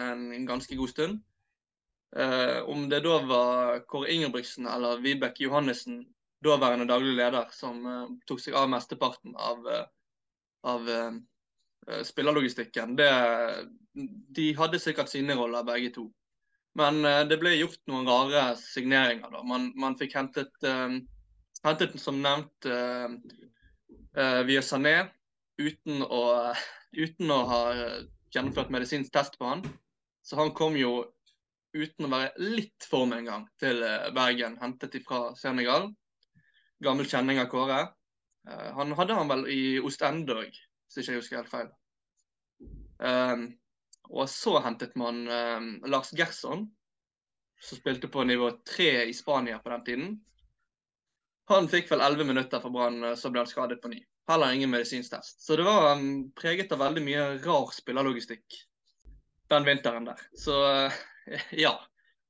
[0.00, 1.18] en, ganske god stund.
[2.72, 5.98] Om det da var Kåre Ingebrigtsen eller Vibeke Johannessen,
[6.40, 7.84] daværende daglig leder, som
[8.24, 9.68] tok seg av mesteparten av,
[10.64, 10.88] av
[12.08, 13.10] spillerlogistikken, det,
[14.40, 16.08] de hadde sikkert sine roller, begge to.
[16.78, 19.30] Men eh, det ble gjort noen rare signeringer.
[19.34, 19.42] da.
[19.46, 20.98] Man, man fikk hentet, eh,
[21.66, 22.68] hentet som nevnt
[24.48, 24.94] via Sané
[25.60, 26.22] uten å,
[27.04, 27.62] uten å ha
[28.34, 29.62] gjennomført medisinsk test på han.
[30.26, 31.04] Så han kom jo
[31.76, 33.84] uten å være litt form en gang, til
[34.16, 34.56] Bergen.
[34.62, 35.90] Hentet fra Senegal.
[36.82, 37.80] Gammel kjenning av Kåre.
[38.48, 41.72] Uh, han hadde han vel i Ostende òg, hvis ikke jeg husker helt feil.
[42.98, 43.48] Um,
[44.08, 46.66] og så hentet man um, Lars Gerson,
[47.60, 50.16] som spilte på nivå tre i Spania på den tiden.
[51.48, 54.02] Han fikk vel elleve minutter for Brann, så ble han skadet på ny.
[54.28, 55.40] Heller ingen medisinstest.
[55.42, 58.58] Så det var um, preget av veldig mye rar spillerlogistikk
[59.48, 60.20] den vinteren der.
[60.36, 60.52] Så
[61.64, 61.80] ja.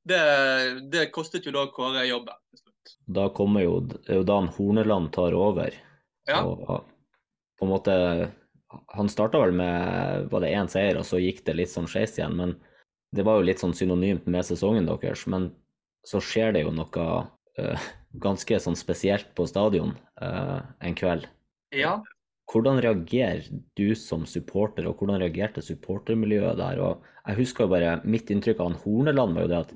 [0.09, 0.21] Det,
[0.93, 2.35] det, kostet jo da Kåre jobben.
[3.05, 5.75] Da kommer jo, jo da Horneland tar over.
[6.29, 6.39] Ja.
[6.47, 6.87] Og
[7.59, 7.97] på en måte
[8.69, 12.19] Han starta vel med var det én seier, og så gikk det litt sånn skeis
[12.19, 12.37] igjen.
[12.37, 12.55] Men
[13.17, 15.25] det var jo litt sånn synonymt med sesongen deres.
[15.31, 15.51] Men
[16.07, 17.09] så skjer det jo noe
[17.61, 17.89] uh,
[18.21, 21.27] ganske sånn spesielt på stadion uh, en kveld.
[21.77, 21.99] Ja.
[22.49, 26.81] Hvordan reagerer du som supporter, og hvordan reagerte supportermiljøet der?
[26.81, 29.75] Og jeg husker jo bare, Mitt inntrykk av han Horneland var jo det at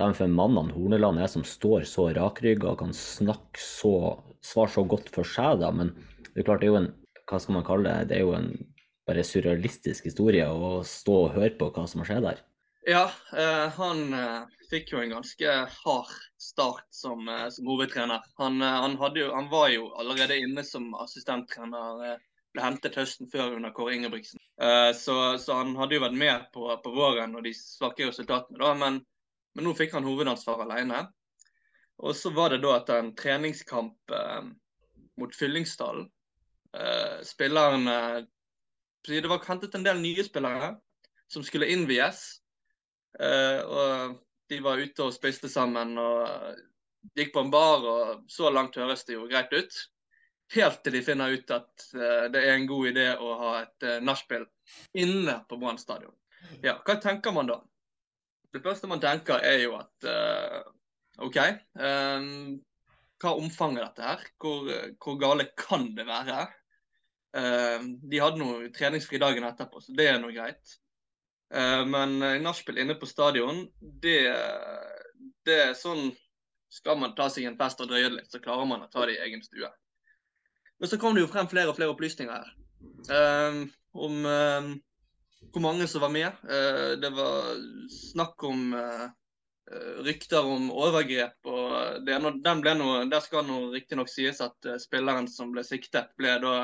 [0.00, 3.94] de for mannene Horneland er som står så rakrygga og kan snakke så,
[4.44, 5.68] svare så godt for seg, da.
[5.72, 5.92] Men
[6.32, 6.92] det er klart, det er jo en
[7.28, 8.50] hva skal man kalle det, det er jo en
[9.08, 12.42] bare surrealistisk historie å stå og høre på hva som har skjedd der.
[12.86, 13.04] Ja,
[13.38, 18.24] eh, han eh, fikk jo en ganske hard start som, eh, som hovedtrener.
[18.42, 22.18] Han, eh, han, jo, han, var jo allerede inne som assistenttrener.
[22.52, 24.40] Ble hentet høsten før under Kåre Ingebrigtsen.
[24.60, 28.58] Eh, så, så, han hadde jo vært med på, på våren og de svake resultatene,
[28.60, 29.00] da, men,
[29.54, 31.06] men, nå fikk han hovedansvar alene.
[32.02, 34.42] Og så var det da etter en treningskamp eh,
[35.20, 36.10] mot Fyllingsdalen.
[36.72, 38.26] Uh, spillerne
[39.04, 40.76] Det var hentet en del nye spillere
[41.28, 42.38] som skulle innvies.
[43.18, 46.56] og de var ute og spiste sammen og
[47.16, 49.78] gikk på en bar, og så langt høres det jo greit ut.
[50.54, 51.86] Helt til de finner ut at
[52.32, 54.46] det er en god idé å ha et uh, nachspiel
[54.94, 56.14] inne på Brann stadion.
[56.62, 57.58] Ja, hva tenker man da?
[58.52, 60.60] Det første man tenker, er jo at uh,
[61.24, 61.38] OK,
[61.80, 62.58] um,
[63.22, 64.26] hva er dette her?
[64.40, 66.44] Hvor, hvor, gale kan det være?
[67.32, 70.74] Uh, de hadde noe treningsfri dagen etterpå, så det er noe greit.
[71.52, 74.18] Uh, men nachspiel inne på stadion, det,
[75.44, 76.10] det, er sånn
[76.72, 79.18] Skal man ta seg en fest og drøye litt, så klarer man å ta det
[79.18, 79.68] i egen stue.
[80.80, 82.54] Men så kom det jo frem flere og flere opplysninger her.
[83.12, 84.24] Um, om
[85.52, 86.38] hvor mange som var med.
[87.02, 87.60] Det var
[87.92, 89.10] snakk om uh,
[90.06, 91.38] rykter om overgrep.
[91.46, 95.64] og det, den ble noe, Der skal nå riktignok sies at uh, spilleren som ble
[95.64, 96.54] siktet, ble da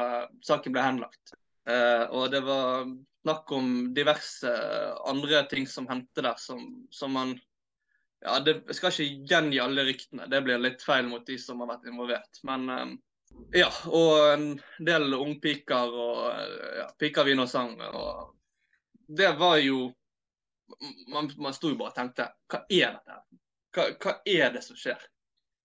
[0.44, 1.36] saken ble henlagt.
[1.68, 2.86] og det var
[3.22, 4.50] snakk om diverse
[5.04, 7.34] andre ting som hendte der, som, som man
[8.24, 11.68] ja, det, skal ikke gjengi alle ryktene, det blir litt feil mot de som har
[11.74, 12.40] vært involvert.
[12.48, 12.96] Men uh,
[13.54, 14.48] ja, og en
[14.84, 16.24] del ungpiker og
[16.80, 17.76] ja, piker, vin og sang.
[17.78, 18.34] Og
[19.08, 19.88] det var jo
[21.08, 23.20] Man, man sto jo bare og tenkte Hva er dette?
[23.74, 25.00] Hva, hva er det som skjer?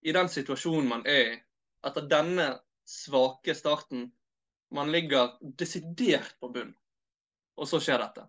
[0.03, 1.39] I den situasjonen man er i,
[1.87, 2.47] etter denne
[2.87, 4.09] svake starten
[4.73, 6.71] Man ligger desidert på bunn,
[7.55, 8.23] og så skjer dette.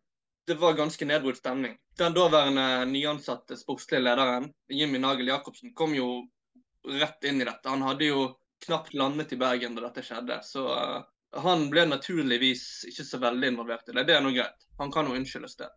[0.44, 1.78] Det var ganske nedbrutt stemning.
[1.96, 6.08] Den daværende nyansatte sportslige lederen, Jimmy Nagel Jacobsen, kom jo
[6.84, 7.68] rett inn i dette.
[7.68, 8.26] Han hadde jo
[8.66, 10.36] knapt landet i Bergen da dette skjedde.
[10.44, 11.00] Så uh,
[11.46, 14.04] han ble naturligvis ikke så veldig involvert i det.
[14.08, 14.68] Det er noe greit.
[14.78, 15.70] Han kan jo unnskyldes det.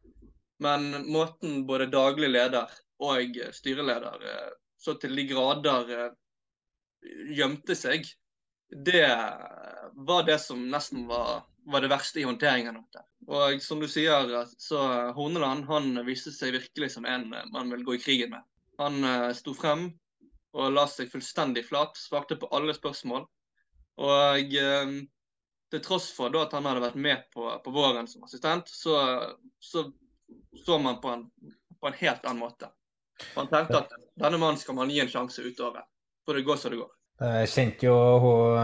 [0.63, 2.71] Men måten både daglig leder
[3.03, 6.15] og styreleder uh, så til de grader uh,
[7.33, 8.07] gjemte seg,
[8.67, 9.05] det
[10.07, 13.03] var det som nesten var, var det verste i håndteringen av det.
[13.27, 14.81] Og som du sier, så
[15.15, 18.43] Horneland han viste seg virkelig som en man vil gå i krigen med.
[18.81, 19.87] Han sto frem
[20.57, 21.97] og la seg fullstendig flat.
[21.99, 23.23] Svarte på alle spørsmål.
[23.97, 24.91] Og eh,
[25.73, 28.97] til tross for at han hadde vært med på, på våren som assistent, så
[29.59, 29.87] så,
[30.65, 31.27] så man på en,
[31.79, 32.69] på en helt annen måte.
[33.35, 35.85] Man tenkte at denne mannen skal man gi en sjanse utover.
[36.25, 36.91] For det går så det går.
[37.17, 38.59] Jeg kjente jo hun,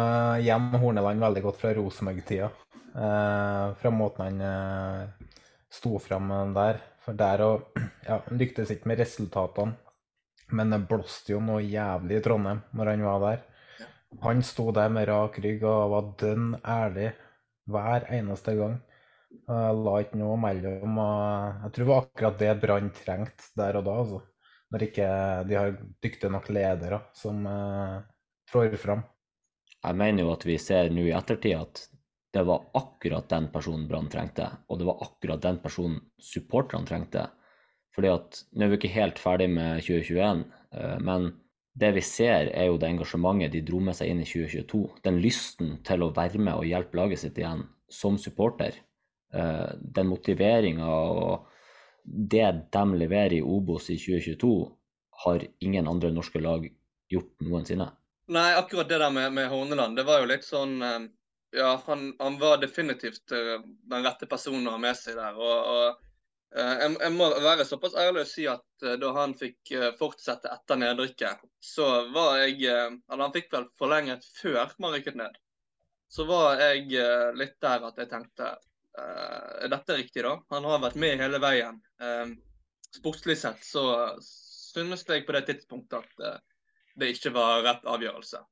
[0.45, 2.51] Hjem Horneland veldig godt fra Rosenborg-tida.
[2.93, 5.29] Eh, fra måten han eh,
[5.73, 6.81] sto fram der.
[7.05, 9.77] For der og Ja, han lyktes ikke med resultatene,
[10.51, 13.43] men det blåste jo noe jævlig i Trondheim når han var der.
[14.21, 17.13] Han sto der med rak rygg og var dønn ærlig
[17.71, 18.75] hver eneste gang.
[19.33, 20.99] Jeg la ikke noe mellom.
[20.99, 23.97] Jeg tror det var akkurat det Brann trengte der og da.
[24.03, 24.21] altså.
[24.73, 25.07] Når ikke
[25.49, 27.99] de har dyktige nok ledere som uh,
[28.49, 29.03] trår fram.
[29.83, 31.83] Jeg mener jo at vi ser nå i ettertid at
[32.33, 37.27] det var akkurat den personen Brann trengte, og det var akkurat den personen supporterne trengte.
[37.93, 40.41] Fordi at Nå er vi ikke helt ferdig med 2021,
[40.73, 41.27] eh, men
[41.77, 44.81] det vi ser, er jo det engasjementet de dro med seg inn i 2022.
[45.05, 48.77] Den lysten til å være med og hjelpe laget sitt igjen som supporter.
[49.33, 51.49] Eh, Den motiveringa og
[52.03, 54.71] det de leverer i Obos i 2022,
[55.25, 56.65] har ingen andre norske lag
[57.09, 57.87] gjort noensinne.
[58.33, 61.03] Nei, akkurat det der med, med Horneland, det var jo litt sånn eh,
[61.53, 65.37] Ja, han, han var definitivt eh, den rette personen å ha med seg der.
[65.37, 66.09] og, og
[66.53, 71.39] jeg, jeg må være såpass ærlig å si at da han fikk fortsette etter nedrykket,
[71.57, 75.39] så var jeg Eller han fikk vel forlenget før man rykket ned.
[76.13, 76.93] Så var jeg
[77.39, 78.51] litt der at jeg tenkte
[78.97, 80.35] Er dette riktig, da?
[80.53, 81.79] Han har vært med hele veien.
[82.01, 82.33] Eh,
[82.93, 83.85] sportslig sett så
[84.21, 86.41] synes jeg på det tidspunktet at eh,
[87.01, 88.43] det ikke var rett avgjørelse.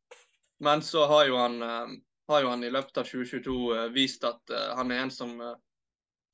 [0.65, 1.93] Men så har jo han, eh,
[2.31, 5.35] har jo han i løpet av 2022 eh, vist at eh, han er en som
[5.41, 5.57] eh,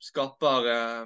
[0.03, 1.01] skaper eh,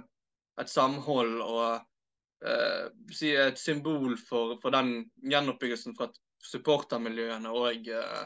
[0.62, 2.90] et samhold og eh,
[3.32, 6.12] et symbol for, for den gjenoppbyggelsen fra
[6.52, 8.22] supportermiljøene og eh,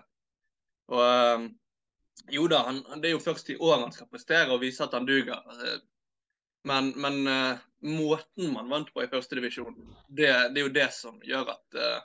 [0.94, 1.46] og eh,
[2.32, 4.94] jo da, han, det er jo først i år han skal prestere og vise at
[4.98, 5.42] han duger.
[5.60, 5.84] Eh,
[6.66, 9.76] Men, men eh, måten man vant på i førstedivisjon,
[10.10, 12.00] det, det er jo det som gjør at, eh,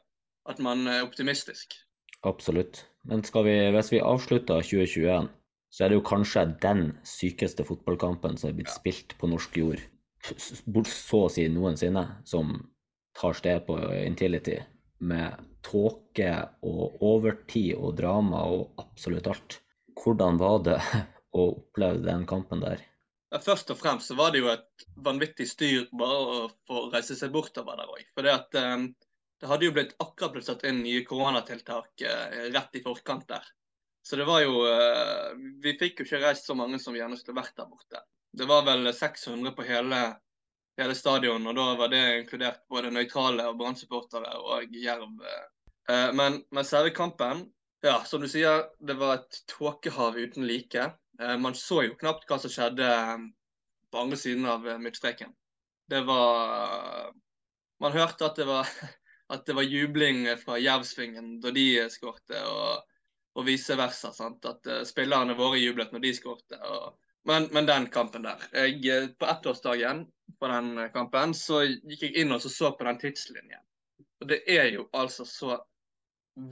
[0.52, 1.78] at man er optimistisk.
[2.28, 2.82] Absolutt.
[3.08, 5.30] Men skal vi, hvis vi avslutter 2021,
[5.72, 9.80] så er det jo kanskje den sykeste fotballkampen som er blitt spilt på norsk jord,
[10.20, 12.52] så å si noensinne, som
[13.16, 14.58] tar sted på Intility,
[15.00, 16.34] med tåke
[16.68, 19.62] og overtid og drama og absolutt alt.
[20.00, 20.78] Hvordan var det
[21.38, 22.82] å oppleve den kampen der?
[23.30, 27.14] Ja, Først og fremst så var det jo et vanvittig styr bare å få reise
[27.18, 28.02] seg bortover der òg.
[28.16, 28.86] For eh,
[29.40, 33.46] det hadde jo blitt akkurat blitt satt inn nye koronatiltak eh, rett i forkant der.
[34.02, 37.20] Så det var jo eh, Vi fikk jo ikke reist så mange som vi gjerne
[37.20, 38.02] skulle vært der borte.
[38.32, 40.02] Det var vel 600 på hele,
[40.80, 45.22] hele stadion, og da var det inkludert både nøytrale og Brann-supportere og Jerv.
[45.90, 46.10] eh.
[46.14, 47.46] Men, men selve kampen,
[47.82, 50.92] ja, som du sier, det var et tåkehav uten like.
[51.20, 53.26] Eh, Man så jo knapt hva som skjedde eh,
[53.90, 55.32] på andre siden av eh, midtstreken.
[55.90, 57.12] Det var
[57.80, 58.68] Man hørte at det var,
[59.34, 62.82] at det var jubling fra Jervsvingen da de skårte, og,
[63.34, 64.12] og vice versa.
[64.12, 64.44] sant?
[64.44, 66.60] At spillerne våre jublet når de skårte.
[67.24, 70.06] Men, men den kampen der jeg, På ettårsdagen
[70.40, 73.64] på den kampen så gikk jeg inn og så, så på den tidslinjen.
[74.20, 75.58] Og det er jo altså så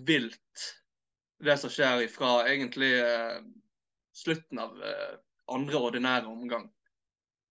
[0.08, 0.64] vilt,
[1.44, 3.38] det som skjer ifra egentlig eh,
[4.16, 5.14] slutten av eh,
[5.54, 6.66] andre ordinære omgang.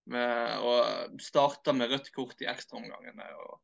[0.08, 3.26] Med, og starta med rødt kort i ekstraomgangene.
[3.44, 3.58] og-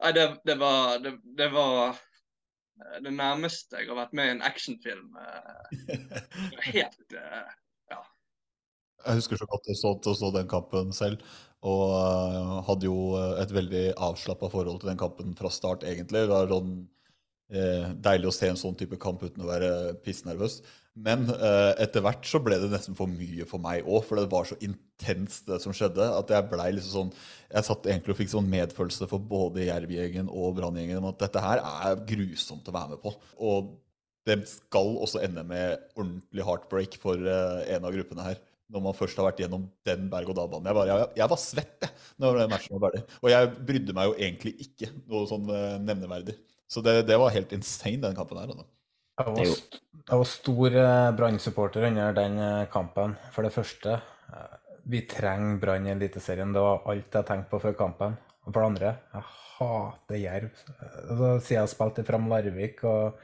[0.00, 4.34] Nei, det, det var det, det var eh, det nærmeste jeg har vært med i
[4.36, 5.16] en actionfilm.
[5.18, 5.64] eh,
[6.72, 7.56] Helt eh,
[9.06, 11.20] Jeg husker så godt jeg så, så den kampen selv,
[11.62, 11.92] og
[12.66, 16.24] hadde jo et veldig avslappa forhold til den kampen fra start, egentlig.
[16.26, 16.97] Det var sånn eh,
[17.48, 19.70] deilig å se en sånn type kamp uten å være
[20.04, 20.58] pissnervøs.
[20.98, 24.30] Men eh, etter hvert så ble det nesten for mye for meg òg, for det
[24.32, 27.12] var så intenst det som skjedde, at jeg ble liksom sånn
[27.52, 31.42] Jeg satt egentlig og fikk sånn medfølelse for både Jerv-gjengen og Brann-gjengen om at dette
[31.44, 33.14] her er grusomt å være med på.
[33.38, 33.70] Og
[34.28, 38.42] det skal også ende med ordentlig heartbreak for eh, en av gruppene her.
[38.68, 40.68] Når man først har vært gjennom den berg-og-dal-banen.
[40.68, 43.06] Jeg, jeg, jeg var svett jeg, når matchen var ferdig.
[43.22, 46.36] Og jeg brydde meg jo egentlig ikke noe sånn eh, nevneverdig.
[46.68, 48.52] Så det, det var helt insane, den kampen her.
[48.52, 48.66] Da.
[49.18, 49.48] Jeg var,
[50.12, 53.16] jeg var stor eh, Brann-supporter under den eh, kampen.
[53.34, 53.98] For det første,
[54.30, 54.54] eh,
[54.88, 56.52] vi trenger Brann i Eliteserien.
[56.54, 58.16] Det var alt jeg tenkte på før kampen.
[58.44, 59.26] Og for det andre, jeg
[59.58, 60.62] hater Jerv.
[60.78, 63.18] Altså, Siden jeg spilte Fram Larvik og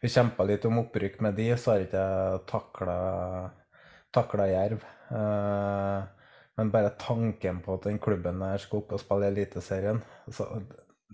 [0.00, 2.96] vi kjempa litt om opprykk med de, så har ikke jeg takla,
[4.16, 4.84] takla Jerv.
[5.10, 6.08] Eh,
[6.60, 10.46] Men bare tanken på at den klubben der skal opp og spille i Eliteserien så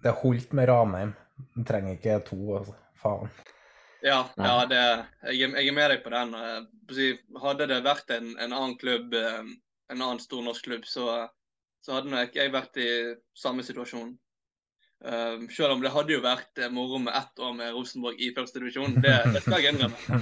[0.02, 1.12] Det holdt med Ranheim.
[1.36, 2.74] Du trenger ikke to, altså.
[2.96, 3.30] Faen.
[4.06, 4.82] Ja, ja det,
[5.32, 6.34] jeg, jeg er med deg på den.
[6.36, 9.42] Eh, Hadde det vært en, en annen klubb, eh,
[9.92, 11.26] en annen stor norsk klubb, så,
[11.84, 12.88] så hadde nok jeg vært i
[13.36, 14.14] samme situasjon.
[15.06, 18.62] Eh, selv om det hadde jo vært moro med ett år med Rosenborg i første
[18.62, 18.98] divisjon.
[19.02, 20.20] Det, det skal jeg innrømme.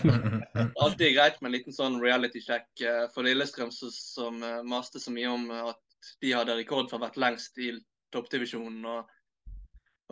[0.54, 5.02] Det alltid greit med en liten sånn reality check for Lillestrøm, som, som uh, maste
[5.02, 7.72] så mye om at de hadde rekord for å ha vært lengst i
[8.14, 8.82] toppdivisjonen.
[8.88, 9.12] Og,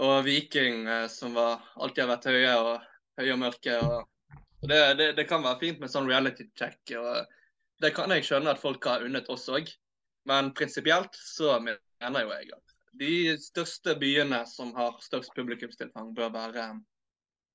[0.01, 2.89] og Viking, eh, som var, alltid har vært høye og,
[3.21, 3.79] høye og mørke.
[3.85, 6.81] Og, og det, det, det kan være fint med sånn reality check.
[6.99, 7.27] og
[7.83, 9.71] Det kan jeg skjønne at folk har unnet oss òg.
[10.29, 16.33] Men prinsipielt så mener jo jeg at de største byene som har størst publikumstilfang, bør
[16.35, 16.67] være,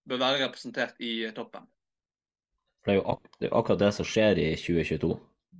[0.09, 1.67] bør være representert i toppen.
[2.85, 5.11] Det er jo ak det er akkurat det som skjer i 2022.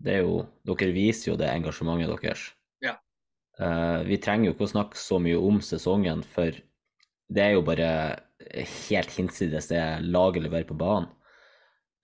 [0.03, 2.45] Det er jo, dere viser jo det engasjementet deres.
[2.83, 2.95] Ja.
[3.59, 6.55] Uh, vi trenger jo ikke å snakke så mye om sesongen, for
[7.27, 7.89] det er jo bare
[8.87, 11.09] helt hinsides det laget leverer på banen.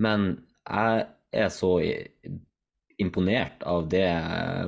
[0.01, 1.77] Men jeg er så
[2.97, 4.07] imponert av det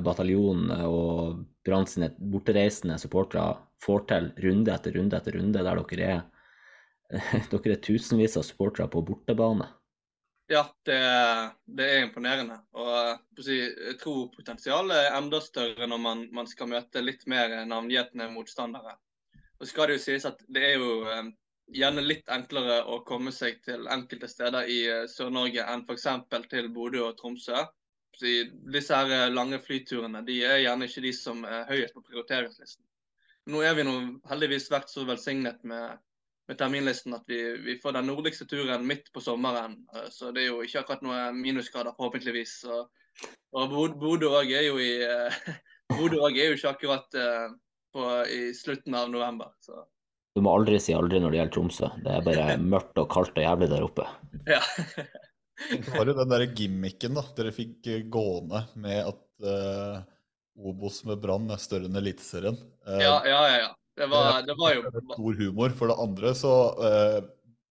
[0.04, 6.10] bataljonen og Brann sine bortereisende supportere får til runde etter runde etter runde, der dere
[6.12, 6.20] er,
[7.50, 9.66] dere er tusenvis av supportere på bortebane.
[10.46, 10.98] Ja, det,
[11.66, 12.60] det er imponerende.
[12.78, 18.28] Og jeg tror potensialet er enda større når man, man skal møte litt mer navngjetne
[18.30, 18.94] motstandere.
[19.60, 21.28] Og skal det jo sies at det er jo eh,
[21.80, 26.08] gjerne litt enklere å komme seg til enkelte steder i eh, Sør-Norge enn f.eks.
[26.50, 27.64] til Bodø og Tromsø.
[28.16, 28.32] Så
[28.72, 32.84] disse her eh, lange flyturene de er gjerne ikke de som er høyest på prioriteringslisten.
[33.52, 33.96] Nå er vi nå
[34.28, 36.00] heldigvis vært så velsignet med,
[36.50, 39.78] med terminlisten at vi, vi får den nordligste turen midt på sommeren.
[40.10, 42.56] Så det er jo ikke akkurat noe minusgrader, forhåpentligvis.
[42.74, 42.90] Og,
[43.54, 44.90] og Bodø òg er jo i
[45.94, 47.20] Bodø òg er jo ikke akkurat
[47.96, 49.52] på, i slutten av november.
[49.64, 49.84] Så
[50.36, 51.92] Du må aldri si aldri når det gjelder Tromsø.
[52.04, 54.10] Det er bare mørkt og kaldt og jævlig der oppe.
[54.48, 54.62] ja.
[55.56, 60.02] Det var jo den der gimmicken da, dere fikk eh, gående med at uh,
[60.68, 62.58] Obos med Brann er større enn Eliteserien.
[62.84, 63.54] Uh, ja, ja, ja.
[63.62, 63.70] ja.
[63.96, 65.72] Det var, det var jo stor humor.
[65.78, 66.52] For det andre så
[66.84, 67.18] eh,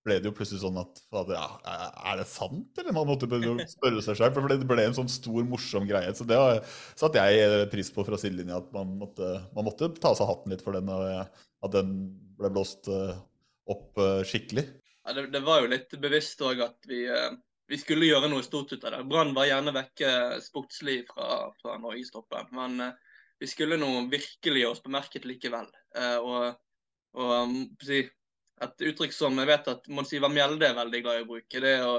[0.05, 1.01] ble det jo plutselig sånn at
[1.33, 2.93] ja, er det sant, eller?
[2.95, 3.27] Man måtte
[3.71, 6.13] spørre seg selv, for det ble en sånn stor, morsom greie.
[6.17, 6.37] Så det
[6.69, 10.29] satte jeg eh, pris på fra sidelinja, at man måtte, man måtte ta av seg
[10.29, 11.95] hatten litt for den, og eh, at den
[12.37, 13.15] ble blåst eh,
[13.71, 14.67] opp skikkelig.
[15.05, 17.01] Ja, det, det var jo litt bevisst òg at vi,
[17.69, 19.05] vi skulle gjøre noe stort ut av det.
[19.09, 20.11] Brann var gjerne vekke
[20.45, 22.91] sportslig fra, fra norgestoppen, men
[23.41, 25.67] vi skulle nå virkelig gjøre oss bemerket likevel.
[26.21, 26.53] Og
[27.15, 28.03] og si,
[28.63, 31.61] et uttrykk som jeg vet at Mons Ivar Mjelde er veldig glad i å bruke,
[31.63, 31.95] det er å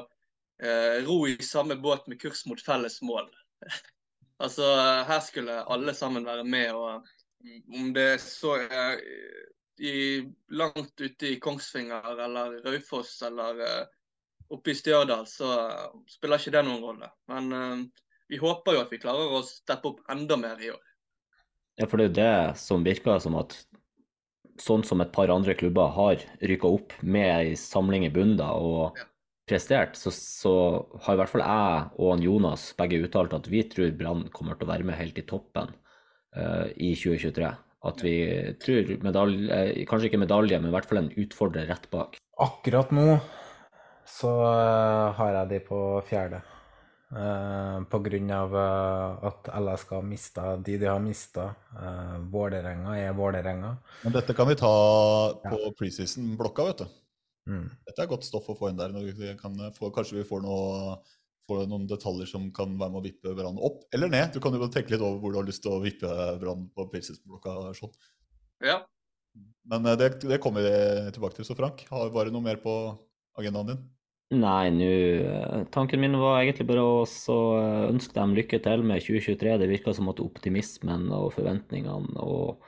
[0.62, 3.28] eh, ro i samme båt med kurs mot felles mål.
[4.44, 4.70] altså,
[5.09, 7.04] her skulle alle sammen være med, og
[7.76, 9.02] om det så er
[9.76, 10.24] i,
[10.57, 13.84] langt ute i Kongsvinger eller Raufoss eller eh,
[14.48, 15.52] oppe i Stjørdal, så
[16.09, 17.12] spiller ikke det noen rolle.
[17.30, 20.82] Men eh, vi håper jo at vi klarer å steppe opp enda mer i år.
[21.76, 23.59] Ja, for det er jo det som virker som at
[24.62, 28.96] sånn som et par andre klubber har rykka opp med ei samling i bunnen og
[28.96, 29.04] og
[29.46, 30.52] prestert, så, så
[31.04, 34.66] har i hvert fall jeg og Jonas begge uttalt at vi tror Brann kommer til
[34.66, 35.70] å være med helt i toppen
[36.34, 37.52] uh, i 2023.
[37.86, 38.16] At vi
[38.59, 42.16] tror medalje, eh, kanskje ikke medalje, men i hvert fall en utfordrer rett bak.
[42.42, 43.20] Akkurat nå
[44.07, 46.42] så eh, har jeg de på fjerde.
[47.07, 51.52] Eh, på grunn av eh, at LSK har mista de de har mista.
[51.70, 53.76] Uh, Vålerenga er Vålerenga.
[54.02, 54.72] Men dette kan vi ta
[55.44, 56.96] på preseason-blokka, vet du.
[57.46, 57.68] Mm.
[57.86, 58.90] Dette er godt stoff å få inn der.
[58.90, 60.96] når vi kan få, kanskje vi får, noe,
[61.46, 64.34] får noen detaljer som kan være med å vippe Brann opp eller ned.
[64.34, 66.11] Du kan jo tenke litt over hvor du har lyst til å vippe
[66.42, 67.70] Brann på preseason-blokka.
[67.78, 67.94] Sånn.
[68.66, 68.80] Ja.
[69.70, 70.74] Men uh, det, det kommer vi
[71.14, 71.46] tilbake til.
[71.46, 72.74] Så Frank, har, var det noe mer på
[73.38, 73.86] agendaen din?
[74.35, 74.87] Nei, nå
[75.22, 79.53] eh, Tanken min var egentlig bare å så eh, ønske dem lykke til med 2023.
[79.62, 82.59] Det virker som at optimismen og forventningene og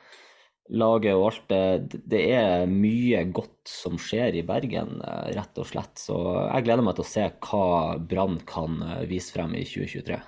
[0.68, 5.66] laget og alt det Det er mye godt som skjer i Bergen, eh, rett og
[5.72, 5.98] slett.
[5.98, 7.66] Så jeg gleder meg til å se hva
[7.98, 8.78] Brann kan
[9.10, 10.22] vise frem i 2023.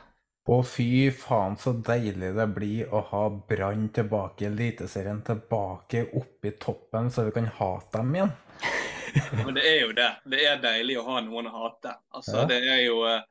[0.51, 6.49] Å, fy faen så deilig det blir å ha Brann tilbake i Eliteserien, tilbake opp
[6.49, 8.35] i toppen, så vi kan hate dem igjen.
[9.45, 10.09] Men det er jo det.
[10.33, 11.97] Det er deilig å ha noen å hate.
[12.15, 12.47] Altså, Ja.
[12.51, 13.23] det er jo eh,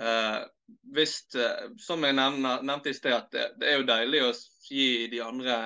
[0.00, 0.38] eh,
[0.94, 4.32] hvis, eh, Som jeg nevner, nevnte i sted, at det, det er jo deilig å
[4.68, 5.58] gi de andre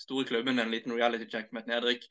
[0.00, 2.04] store klubbene en liten reality check med et nedrykk.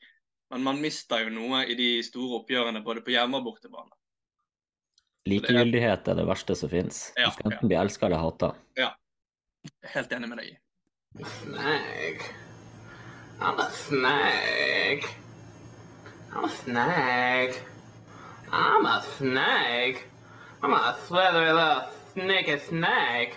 [0.50, 3.90] Men man mister jo noe i de store oppgjørene både på hjemme- og bortebane.
[5.26, 7.00] Likegyldighet er det verste som finnes.
[7.18, 8.52] Ja, Du skal enten bli elska eller hata.
[8.78, 8.92] Ja.
[9.90, 10.52] Helt enig med deg.
[11.40, 12.22] Snag.
[13.40, 15.08] Han er snag.
[16.36, 17.62] I'm a snake.
[18.52, 20.04] I'm a snake.
[20.62, 23.32] I'm a slithery little sneaky snake.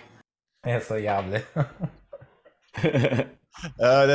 [0.64, 1.42] Det er så jævlig.
[3.60, 4.10] Eh,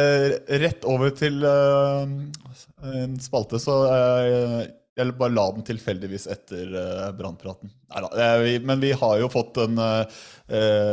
[0.58, 2.14] Rett over til eh,
[2.98, 4.62] en spalte, så eh,
[4.98, 7.70] jeg bare la den tilfeldigvis etter uh, brannpraten.
[8.66, 9.76] Men vi har jo fått en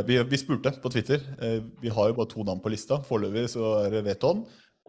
[0.05, 1.23] vi, vi spurte på Twitter.
[1.39, 2.99] Eh, vi har jo bare to navn på lista.
[3.07, 4.43] Foreløpig så er det Veton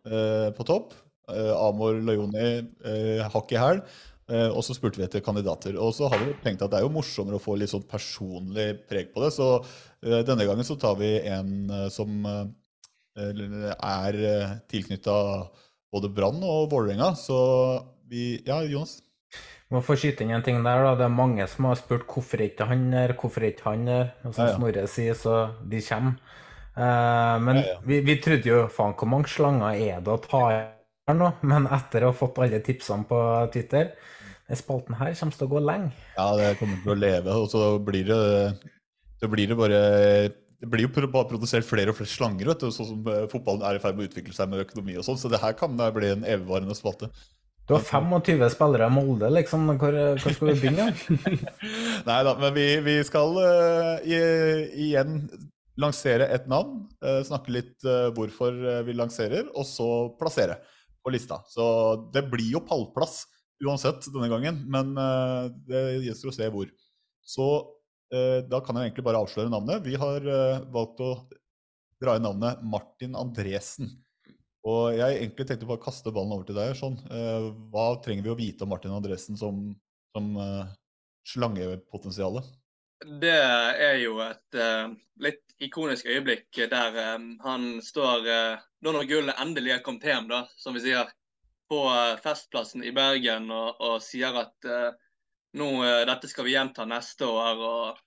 [0.05, 0.93] eh, på topp.
[1.33, 2.49] Eh, Amor Lajoni
[2.85, 3.81] eh, hakk i hæl.
[4.29, 5.77] Eh, og så spurte vi etter kandidater.
[5.81, 8.71] Og så har vi tenkt at det er jo morsommere å få litt sånn personlig
[8.89, 9.33] preg på det.
[9.37, 12.45] Så eh, denne gangen så tar vi en eh, som eh,
[13.15, 14.21] er
[14.73, 15.17] tilknytta
[15.95, 17.13] både Brann og Vålerenga.
[17.19, 17.39] Så
[18.11, 19.01] vi Ja, Jonas?
[19.73, 20.93] Må få skyte inn en ting der, da.
[20.99, 24.13] Det er mange som har spurt hvorfor ikke han er, hvorfor ikke han er.
[24.23, 24.57] Og som Ja, ja.
[24.59, 26.41] Snorre sier, så de kommer.
[26.75, 27.77] Eh, men ja.
[27.87, 30.63] Vi, vi trodde jo faen hvor mange slanger er det å ta i
[31.09, 31.33] her nå?
[31.51, 33.19] Men etter å ha fått alle tipsene på
[33.55, 33.93] Twitter,
[34.49, 35.93] den spalten her kommer til å gå lenge.
[36.17, 38.23] Ja, det kommer til å leve, og så blir det
[39.21, 39.79] det, blir det bare
[40.61, 43.65] Det blir jo bare produsert flere og flere slanger, vet du, sånn som eh, fotballen
[43.69, 45.19] er i ferd med å utvikle seg med økonomi og sånn.
[45.21, 47.11] Så det her kan da bli en evigvarende spalte.
[47.65, 49.65] Du har 25 spillere i Molde, liksom.
[49.81, 50.91] Hvor, hvor skal vi begynne?
[52.09, 54.19] Nei da, men vi, vi skal uh, i,
[54.91, 55.23] igjen
[55.81, 56.83] lansere et navn.
[57.01, 59.89] Uh, snakke litt uh, hvorfor vi lanserer, og så
[60.21, 60.61] plassere
[61.05, 61.43] på lista.
[61.49, 61.65] Så
[62.15, 63.25] det blir jo pallplass
[63.65, 66.71] uansett denne gangen, men eh, det gjenstår å se hvor.
[67.25, 67.49] Så
[68.15, 69.85] eh, da kan jeg egentlig bare avsløre navnet.
[69.87, 71.13] Vi har eh, valgt å
[72.03, 73.93] dra inn navnet Martin Andresen.
[74.65, 76.73] Og jeg egentlig tenkte bare å kaste ballen over til deg.
[76.79, 76.97] sånn.
[77.69, 79.59] Hva trenger vi å vite om Martin Andresen som,
[80.17, 80.65] som uh,
[81.29, 82.49] slangepotensialet?
[83.21, 84.89] Det er jo et uh,
[85.21, 90.27] litt ikonisk øyeblikk der um, han står eh, Da når gullet endelig er kommet hjem,
[90.29, 91.09] da, som vi sier,
[91.73, 94.91] på eh, Festplassen i Bergen og, og sier at uh,
[95.57, 98.03] nå, uh, dette skal vi gjenta neste år, og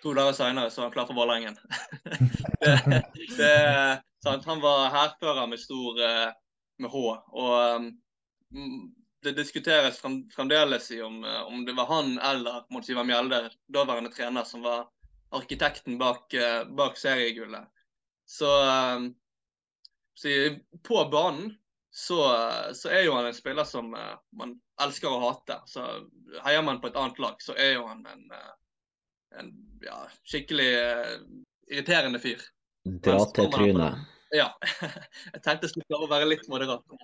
[0.00, 1.58] to dager seinere så er han klar for Vålerengen.
[4.48, 6.32] Han var hærfører med stor uh,
[6.80, 6.96] med H.
[6.96, 8.88] og um,
[9.22, 14.10] det diskuteres frem, fremdeles i om, om det var han eller Mons Ivar Mjelde, daværende
[14.10, 14.88] trener, som var
[15.30, 16.34] arkitekten bak,
[16.74, 17.68] bak seriegullet.
[18.26, 18.50] Så,
[18.98, 19.12] i-
[20.82, 21.52] på banen
[21.94, 25.58] så, så er jo han en spiller som eh, man elsker å hate.
[25.68, 25.84] Så
[26.40, 28.52] heier man på et annet lag, så er jo han en, eh,
[29.42, 29.50] en
[29.84, 31.10] ja, skikkelig eh,
[31.68, 32.40] irriterende fyr.
[33.04, 34.08] Dra til trynet.
[34.32, 34.48] Ja.
[35.34, 36.94] Jeg tenkte jeg skulle klare å være litt moderat.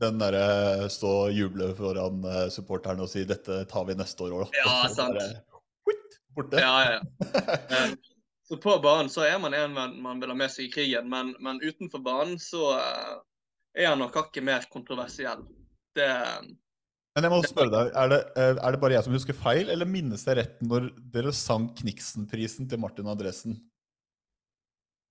[0.00, 4.46] Den derre stå og juble foran supporterne og si 'dette tar vi neste år òg',
[4.48, 4.62] da.
[4.64, 5.20] Ja, sant.
[6.32, 6.64] borte.
[6.64, 7.92] Ja, ja, ja.
[8.52, 11.30] Så på banen så er man en man, vil ha med seg i krigen, men,
[11.40, 13.14] men utenfor banen så eh,
[13.80, 15.46] er han nok hakket mer kontroversiell.
[15.96, 16.08] Det,
[17.16, 19.72] Men jeg må spørre deg, er det, eh, er det bare jeg som husker feil,
[19.72, 23.56] eller minnes jeg rett når dere sang Kniksen-prisen til Martin Andresen?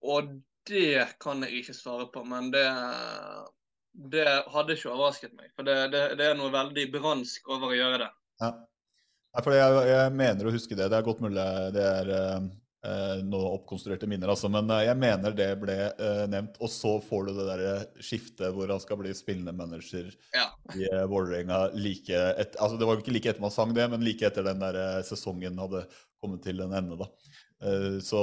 [0.02, 0.32] og
[0.70, 2.66] det kan jeg ikke svare på, men det,
[4.14, 5.52] det hadde ikke overrasket meg.
[5.56, 8.10] For det, det, det er noe veldig bransk over å gjøre det.
[8.44, 8.52] Ja.
[9.32, 10.90] Nei, for jeg, jeg mener å huske det.
[10.92, 12.50] Det er godt mulig det er eh,
[13.30, 14.50] noe oppkonstruerte minner, altså.
[14.50, 16.58] Men eh, jeg mener det ble eh, nevnt.
[16.64, 20.48] Og så får du det derre skiftet hvor han skal bli spillende manager Ja.
[20.74, 23.86] i uh, Vålerenga like et, Altså det var jo ikke like etter man sang det,
[23.92, 25.86] men like etter den der eh, sesongen hadde
[26.22, 27.10] kommet til en ende, da.
[27.62, 28.22] Eh, så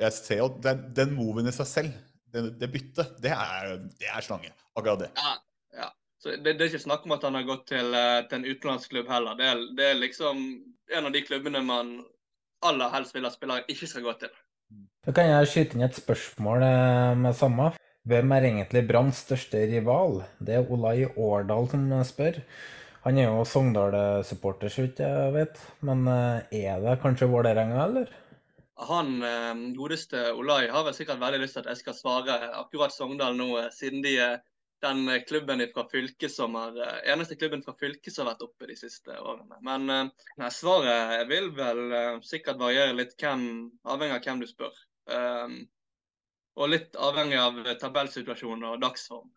[0.00, 2.00] jeg ser jo den, den moven i seg selv,
[2.32, 4.52] det, det byttet, det er, det er slange.
[4.76, 5.12] Akkurat det.
[5.16, 5.36] Ja,
[5.82, 5.88] ja.
[6.20, 8.48] Så det, det er ikke snakk om at han har gått til, eh, til en
[8.48, 9.36] utenlandsklubb heller.
[9.38, 10.46] Det er, det er liksom
[10.96, 11.98] en av de klubbene man
[12.66, 14.32] aller helst vil at spillere ikke skal gå til.
[15.06, 17.70] Da kan jeg skyte inn et spørsmål eh, med samme.
[18.08, 20.22] Hvem er egentlig Branns største rival?
[20.40, 22.40] Det er Olai Årdal som spør.
[23.04, 25.60] Han er jo Sogndal-supporter, så vidt jeg vet.
[25.86, 28.12] Men eh, er det kanskje Vålerenga, eller?
[28.88, 32.94] Han eh, godeste Olai har vel sikkert veldig lyst til at jeg skal svare akkurat
[32.94, 34.18] Sogndal nå, siden de
[34.80, 38.44] den eh, klubben fra fylket som har, eh, eneste klubben fra fylket som har vært
[38.46, 39.58] oppe de siste årene.
[39.62, 41.82] Men eh, nei, svaret vil vel
[42.26, 43.42] sikkert variere litt hvem,
[43.84, 44.84] avhengig av hvem du spør.
[45.08, 45.58] Um,
[46.58, 49.28] og litt avhengig av tabellsituasjonen og dagsform.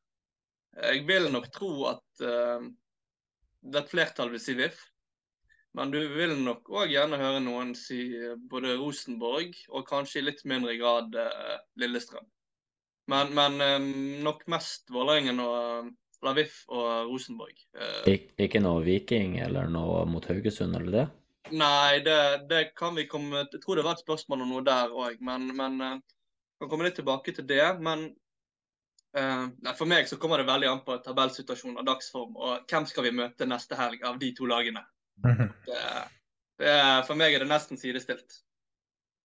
[0.81, 2.65] Jeg vil nok tro at uh,
[3.61, 4.79] det er et flertall vil si VIF.
[5.77, 8.01] Men du vil nok òg gjerne høre noen si
[8.51, 12.27] både Rosenborg og kanskje i litt mindre grad uh, Lillestrøm.
[13.11, 13.87] Men, men
[14.23, 15.91] nok mest Vålerengen og
[16.25, 17.57] Laviff og Rosenborg.
[17.75, 21.07] Eh, Ik ikke noe Viking eller noe mot Haugesund eller det?
[21.51, 24.93] Nei, det, det kan vi komme Jeg tror det var et spørsmål om noe der
[24.93, 25.81] òg, men, men
[26.61, 27.63] kan komme litt tilbake til det.
[27.81, 28.05] Men
[29.17, 32.87] uh, nei, for meg så kommer det veldig an på tabellsituasjon og dagsform, og hvem
[32.89, 34.85] skal vi møte neste helg av de to lagene.
[35.21, 35.81] Det,
[36.61, 38.41] det er, for meg er det nesten sidestilt.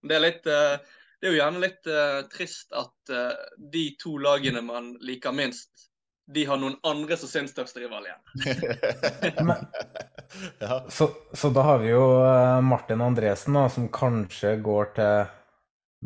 [0.06, 3.32] Det er, litt, eh, det er jo gjerne litt uh, trist at uh,
[3.72, 5.86] de to lagene man liker minst,
[6.26, 9.54] de har noen andre som sin største rival igjen.
[10.58, 10.84] Ja.
[10.90, 15.28] Så, så da har vi jo eh, Martin Andresen, da, som kanskje går til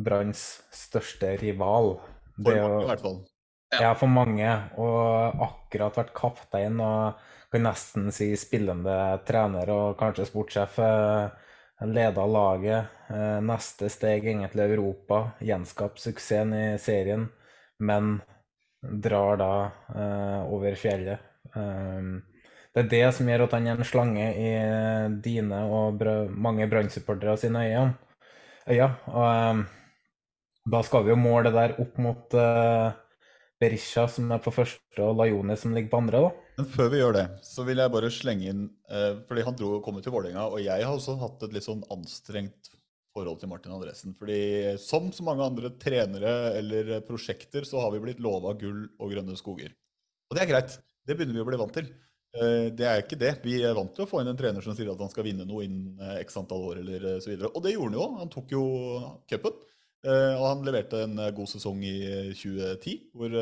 [0.04, 0.42] Branns
[0.76, 1.94] største rival.
[2.36, 3.16] For Det er mange, i hvert fall.
[3.80, 4.52] Ja, for mange.
[4.76, 8.94] Og akkurat vært kaptein og kan nesten si spillende
[9.26, 10.78] trener og kanskje sportssjef.
[10.84, 11.49] eh,
[11.86, 12.86] Leda laget.
[13.10, 15.30] eh, Neste steg egentlig Europa.
[15.40, 17.28] Gjenskap suksessen i serien,
[17.78, 18.20] men
[18.82, 19.52] drar da
[19.94, 21.20] eh, over fjellet.
[21.54, 22.22] Um,
[22.74, 24.50] det er det som gjør at han er en slange i
[25.24, 27.94] dine og mange Brann-supportere sine øyne.
[28.68, 28.90] øyne.
[29.08, 29.64] Og
[30.72, 32.36] da skal vi jo måle det der opp mot
[33.60, 36.20] Berisha, som er på første, og Lajoni, som ligger på andre.
[36.26, 36.30] da.
[36.60, 39.78] Men før vi gjør det, så vil jeg bare slenge inn eh, Fordi han dro
[39.80, 42.68] kom til Vålerenga, og jeg har også hatt et litt sånn anstrengt
[43.16, 44.12] forhold til Martin Andresen.
[44.18, 49.14] Fordi som så mange andre trenere eller prosjekter, så har vi blitt lova gull og
[49.14, 49.72] grønne skoger.
[50.28, 50.76] Og det er greit.
[51.08, 51.88] Det begynner vi å bli vant til.
[52.36, 53.32] Eh, Det er ikke det.
[53.46, 55.48] Vi er vant til å få inn en trener som sier at han skal vinne
[55.48, 57.54] noe innen eh, x antall år eller eh, så videre.
[57.54, 58.10] Og det gjorde han jo.
[58.20, 58.66] Han tok jo
[59.32, 59.56] cupen.
[60.10, 63.40] Og han leverte en god sesong i eh, 2010, hvor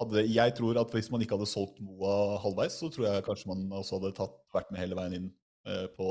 [0.00, 3.50] hadde, jeg tror at hvis man ikke hadde solgt Moa halvveis, så tror jeg kanskje
[3.52, 5.30] man også hadde tatt, vært med hele veien inn
[5.68, 6.08] eh, på,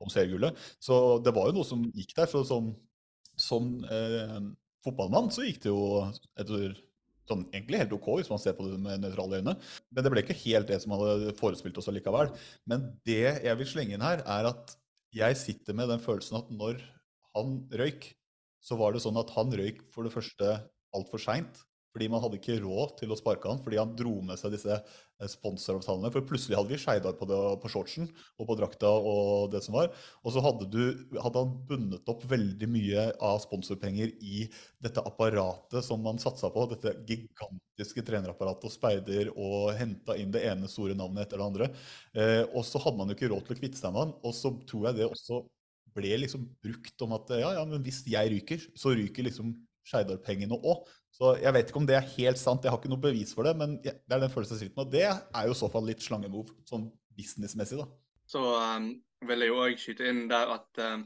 [0.00, 0.58] om seriegullet.
[0.82, 2.28] Så det var jo noe som gikk der.
[2.30, 2.70] Så som,
[3.40, 4.38] som eh,
[4.84, 5.82] fotballmann så gikk det jo
[6.36, 6.76] etter
[7.30, 9.56] sånn, egentlig helt OK, hvis man ser på det med nøytrale øyne.
[9.94, 12.32] Men det ble ikke helt det som hadde forespilt oss allikevel.
[12.68, 14.76] Men det jeg vil slenge inn her, er at
[15.14, 16.82] jeg sitter med den følelsen at når
[17.34, 18.12] han røyk,
[18.60, 20.56] så var det sånn at han røyk for det første
[20.96, 21.62] altfor seint.
[21.90, 24.76] Fordi man hadde ikke råd til å sparke han, fordi han dro med seg disse
[24.76, 26.12] eh, sponsoravtalene.
[26.14, 27.26] For plutselig hadde vi Skeidar på,
[27.62, 28.06] på shortsen
[28.38, 29.90] og på drakta og det som var.
[30.22, 30.82] Og så hadde, du,
[31.16, 34.46] hadde han bundet opp veldig mye av sponsorpenger i
[34.82, 36.68] dette apparatet som man satsa på.
[36.70, 41.72] Dette gigantiske trenerapparatet og speider og henta inn det ene store navnet etter det andre.
[42.14, 44.14] Eh, og så hadde man jo ikke råd til å kvitte seg med han.
[44.22, 45.42] Og så tror jeg det også
[45.96, 49.52] ble liksom brukt om at ja, ja, men hvis jeg ryker, så ryker liksom
[49.90, 50.84] Skeidar-pengene òg.
[51.10, 53.46] Så jeg vet ikke om det er helt sant, jeg har ikke noe bevis for
[53.46, 54.86] det, men det er den følelsen jeg sitter med.
[54.86, 56.86] Og det er jo i så fall litt slangemove, sånn
[57.18, 57.88] businessmessig, da.
[58.30, 58.92] Så um,
[59.26, 61.02] vil jeg jo òg skyte inn der at um,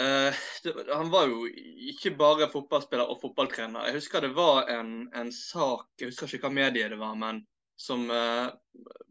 [0.00, 1.46] uh, det, han var jo
[1.92, 3.86] ikke bare fotballspiller og fotballtrener.
[3.88, 7.44] Jeg husker det var en, en sak, jeg husker ikke hva medie det var, men
[7.78, 8.50] som uh,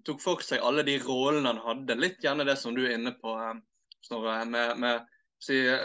[0.05, 1.95] tok for seg alle de rollene han hadde.
[1.97, 3.63] Litt gjerne det som du er inne på, um,
[4.07, 4.45] Snorre.
[4.45, 4.95] Med, med,
[5.49, 5.79] eh,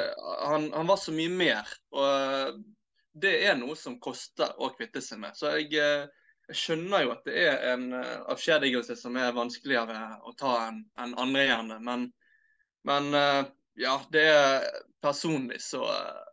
[0.48, 1.70] han, han var så mye mer.
[1.94, 2.61] Og eh,
[3.13, 5.37] det er noe som koster å kvitte seg med.
[5.37, 6.07] Så jeg, eh,
[6.49, 10.85] jeg skjønner jo at det er en eh, avskjedigelse som er vanskeligere å ta enn
[11.03, 11.79] en andre gjerne.
[11.85, 12.09] Men,
[12.89, 13.43] men eh,
[13.83, 14.69] ja, det er
[15.03, 16.29] personlig så jeg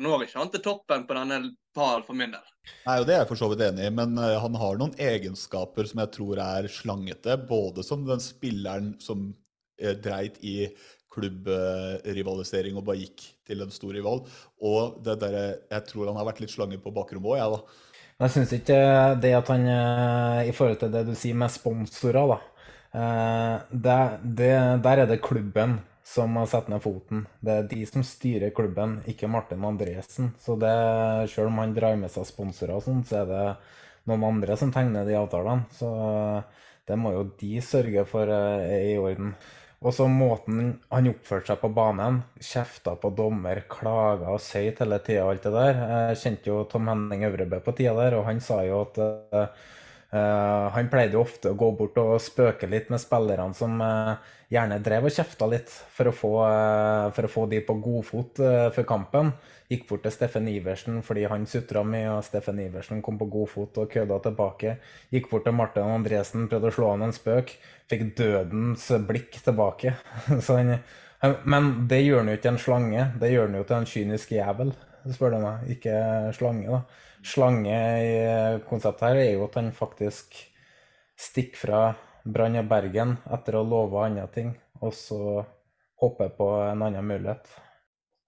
[0.00, 1.38] når ikke han til toppen på denne
[1.76, 2.50] palen for min del.
[2.86, 4.94] Nei, og Det er jeg for så vidt enig i, men eh, han har noen
[5.00, 7.36] egenskaper som jeg tror er slangete.
[7.48, 9.28] Både som den spilleren som
[9.80, 10.70] eh, dreit i
[11.14, 14.22] klubbrivalisering og bare gikk til en stor rival,
[14.64, 15.36] og det der,
[15.70, 17.80] Jeg tror han har vært litt slange på bakrommet òg, jeg, da.
[18.22, 18.76] Jeg syns ikke
[19.22, 22.38] det at han eh, I forhold til det du sier med sponsorer, da.
[23.00, 23.98] eh, Det,
[24.40, 24.52] det,
[24.86, 27.22] der er det klubben som har satt ned foten.
[27.40, 30.34] Det er de som styrer klubben, ikke Martin Andresen.
[30.38, 30.72] Så det,
[31.32, 33.44] selv om han drar med seg sponsorer og sånn, så er det
[34.10, 35.64] noen andre som tegner de avtalene.
[35.72, 35.88] Så
[36.88, 39.34] det må jo de sørge for eh, er i orden.
[39.84, 44.96] Og så måten han oppførte seg på banen, kjefta på dommer, klaga og søyt hele
[45.04, 45.80] tida og alt det der.
[46.08, 49.66] Jeg kjente jo Tom Henning Øvrebø på tida der, og han sa jo at eh,
[50.14, 54.14] eh, han pleide jo ofte å gå bort og spøke litt med spillerne som uh,
[54.52, 58.40] gjerne drev og kjefta litt, for å få, uh, for å få de på godfot
[58.44, 59.32] uh, før kampen.
[59.72, 63.80] Gikk bort til Steffen Iversen fordi han sutra mye, og Steffen Iversen kom på godfot
[63.80, 64.76] og kødda tilbake.
[65.14, 67.54] Gikk bort til Martin Andresen, prøvde å slå han en spøk.
[67.90, 69.96] Fikk dødens blikk tilbake.
[70.54, 70.76] Han,
[71.24, 73.86] han, men det gjør han jo ikke en slange, det gjør han jo til en
[73.88, 74.72] kynisk jævel,
[75.14, 75.62] spør du meg.
[75.72, 75.94] Ikke
[76.36, 77.04] slange, da.
[77.24, 78.16] Slange i
[78.68, 80.36] konseptet her er jo at han faktisk
[81.16, 81.80] stikker fra
[82.24, 84.50] Brann og Bergen etter å ha lova andre ting,
[84.80, 85.20] og så
[86.02, 87.48] hopper på en annen mulighet.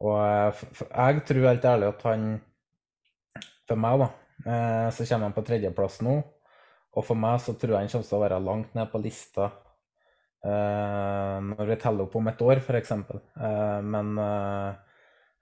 [0.01, 2.25] Og eh, jeg tror helt ærlig at han
[3.67, 4.09] For meg, da,
[4.47, 6.17] eh, så kommer han på tredjeplass nå.
[6.97, 9.49] Og for meg så tror jeg han kommer til å være langt ned på lista
[10.47, 12.93] eh, når vi teller opp om et år, f.eks.
[12.95, 14.86] Eh, men eh, Eh,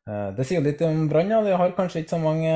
[0.05, 1.39] Det sier jo litt om Brann, ja.
[1.41, 2.51] De har kanskje ikke så mange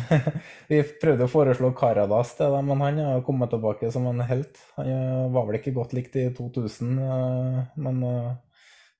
[0.70, 4.58] Vi prøvde å foreslå Karadas til dem, men han har kommet tilbake som en helt.
[4.80, 8.32] Han eh, var vel ikke godt likt i 2000, eh, men eh,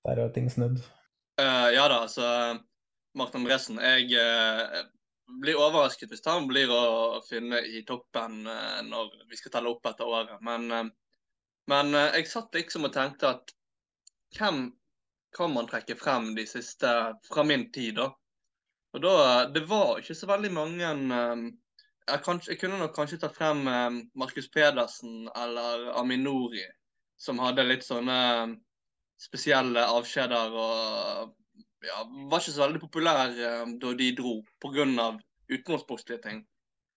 [0.07, 0.79] der er ting snudd.
[1.41, 2.29] Uh, ja da, altså
[3.19, 3.83] Martin Andresen.
[3.83, 4.85] Jeg uh,
[5.41, 9.87] blir overrasket hvis han blir å finne i toppen uh, når vi skal telle opp
[9.89, 10.39] etter året.
[10.45, 10.89] Men, eh,
[11.71, 13.55] men eh, jeg satt liksom og tenkte at
[14.39, 14.65] hvem
[15.37, 16.89] kan man trekke frem de siste
[17.29, 18.11] fra min tid, da?
[18.93, 19.13] Og da,
[19.49, 21.47] Det var ikke så veldig mange um,
[22.09, 26.65] jeg, kanskje, jeg kunne nok kanskje tatt frem um, Markus Pedersen eller Aminori,
[27.17, 28.55] som hadde litt sånne eh,
[29.23, 31.37] spesielle avskjeder og
[31.87, 35.13] ja, var ikke så veldig populær um, da de dro, pga.
[35.53, 36.43] utenomsportslige ting.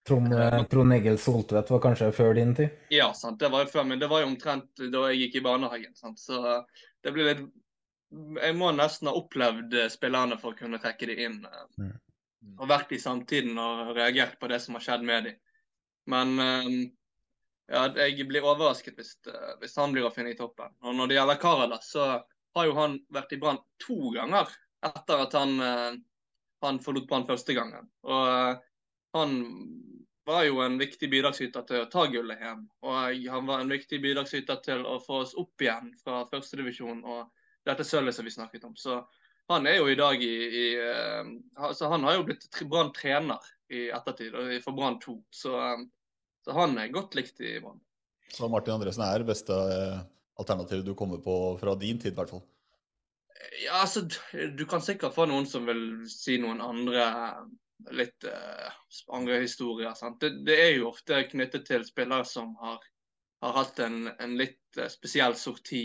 [0.05, 2.73] Trond, eh, Trond Egil Soltvedt var kanskje før din tid?
[2.93, 5.45] Ja, sant, det var jo før, men det var jo omtrent da jeg gikk i
[5.45, 5.95] barnehagen.
[5.97, 6.41] sant, Så
[7.05, 7.45] det blir litt
[8.13, 11.39] Jeg må nesten ha opplevd eh, spillerne for å kunne trekke dem inn.
[11.45, 11.95] eh,
[12.45, 12.59] Mm.
[12.61, 15.37] Og vært i samtiden og reagert på det som har skjedd med dem.
[16.13, 16.67] Men eh,
[17.73, 19.15] ja, jeg blir overrasket hvis,
[19.59, 20.75] hvis han blir å finne i toppen.
[20.85, 22.05] Og når det gjelder Karadas, så
[22.55, 24.53] har jo han vært i Brann to ganger
[24.85, 25.57] etter at han,
[26.61, 27.89] han forlot Brann første gangen.
[28.05, 28.61] Og
[29.17, 29.33] han
[30.29, 32.61] var jo en viktig bidragsyter til å ta gullet hjem.
[32.85, 37.25] Og han var en viktig bidragsyter til å få oss opp igjen fra førstedivisjon og
[37.65, 38.75] dette sølvet som vi snakket om.
[38.77, 38.99] Så
[39.51, 40.65] han er jo i dag i, i
[41.55, 45.15] altså Han har jo blitt tre- Brann-trener i ettertid, og for Brann 2.
[45.33, 45.85] Så, eh,
[46.45, 47.81] så han er godt likt i Brann.
[48.33, 50.01] Så Martin Andresen er det beste eh,
[50.41, 52.43] alternativet du kommer på fra din tid, i hvert fall.
[53.65, 57.05] Ja, altså, du kan sikkert få noen som vil si noen andre
[57.93, 58.71] litt uh,
[59.13, 59.93] andre historier.
[59.97, 60.21] Sant?
[60.21, 62.79] Det, det er jo ofte knyttet til spillere som har,
[63.43, 65.83] har hatt en, en litt uh, spesiell sorti,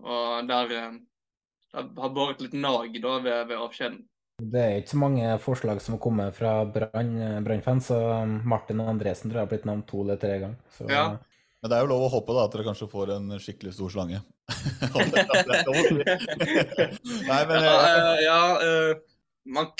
[0.00, 0.94] og der eh,
[1.72, 4.00] det har båret litt nag da ved, ved avskjeden.
[4.42, 9.30] Det er ikke så mange forslag som har kommet fra Brann- Brann-fans, så Martin Andresen
[9.30, 10.58] tror jeg har blitt nevnt to eller tre ganger.
[10.76, 11.04] Så, Ja.
[11.62, 13.90] Men det er jo lov å håpe da, at dere kanskje får en skikkelig stor
[13.94, 14.18] slange.
[17.30, 18.96] Nei, men ja, ja, eh, ja eh,
[19.54, 19.70] man,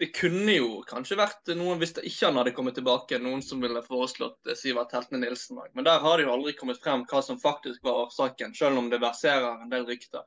[0.00, 3.60] det kunne jo kanskje vært noen, hvis det ikke han hadde kommet tilbake, noen som
[3.60, 5.58] ville foreslått eh, Sivert Heltene Nilsen.
[5.60, 5.76] også.
[5.76, 8.88] Men der har det jo aldri kommet frem hva som faktisk var årsaken, selv om
[8.88, 10.24] det verserer en del rykter.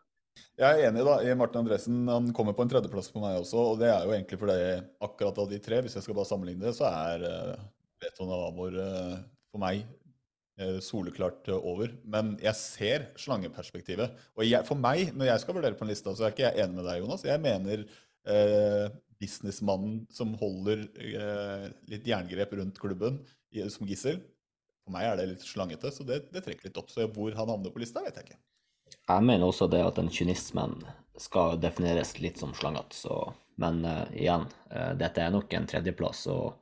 [0.62, 2.04] Jeg er enig da, i Martin Andresen.
[2.06, 3.64] Han kommer på en tredjeplass på meg også.
[3.72, 4.60] Og det er jo egentlig fordi
[5.08, 9.18] akkurat av de tre, hvis jeg skal bare sammenligne det, så er uh, Amor eh,
[9.50, 9.86] for meg
[10.86, 11.96] soleklart over.
[12.06, 14.14] Men jeg ser slangeperspektivet.
[14.38, 16.62] Og jeg, for meg, når jeg skal vurdere på en liste, så er ikke jeg
[16.62, 17.26] enig med deg, Jonas.
[17.26, 17.88] Jeg mener
[19.24, 23.22] businessmannen som holder eh, litt jerngrep rundt klubben
[23.56, 24.20] i, som gissel.
[24.84, 26.92] For meg er det litt slangete, så det, det trekker litt opp.
[26.92, 28.42] Så hvor han havner på lista, vet jeg ikke.
[29.08, 30.76] Jeg mener også det at en kynismen
[31.20, 36.24] skal defineres litt som slangete, så Men uh, igjen, uh, dette er nok en tredjeplass,
[36.34, 36.56] og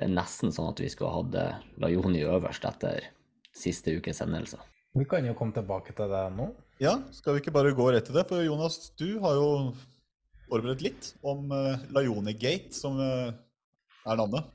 [0.00, 3.10] det er nesten sånn at vi skulle hatt eh, Lajoni øverst etter
[3.52, 4.62] siste ukes hendelser.
[4.96, 6.46] Vi kan jo komme tilbake til det nå.
[6.80, 8.24] Ja, skal vi ikke bare gå rett til det?
[8.30, 9.50] For Jonas, du har jo
[10.50, 14.50] forberedt litt om uh, Lajoni Gate, som uh, er navnet.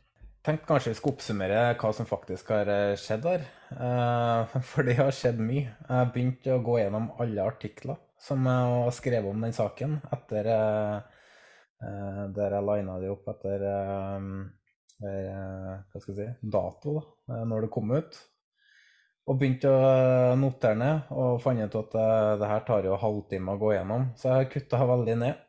[0.46, 3.48] Tenkte kanskje vi skal oppsummere hva som faktisk har eh, skjedd her.
[3.72, 5.72] Uh, For det har skjedd mye.
[5.74, 10.52] Jeg begynte å gå gjennom alle artikler som jeg har skrevet om den saken, etter
[10.54, 11.16] uh,
[11.84, 14.30] eh, der jeg lina de opp etter eh,
[15.10, 18.20] eh, hva skal jeg si, dato, da, eh, når det kom ut.
[19.26, 23.00] Og begynte å eh, notere ned, og fant ut at eh, det her tar jo
[23.02, 24.12] halvtime å gå gjennom.
[24.20, 25.42] Så jeg kutta veldig ned.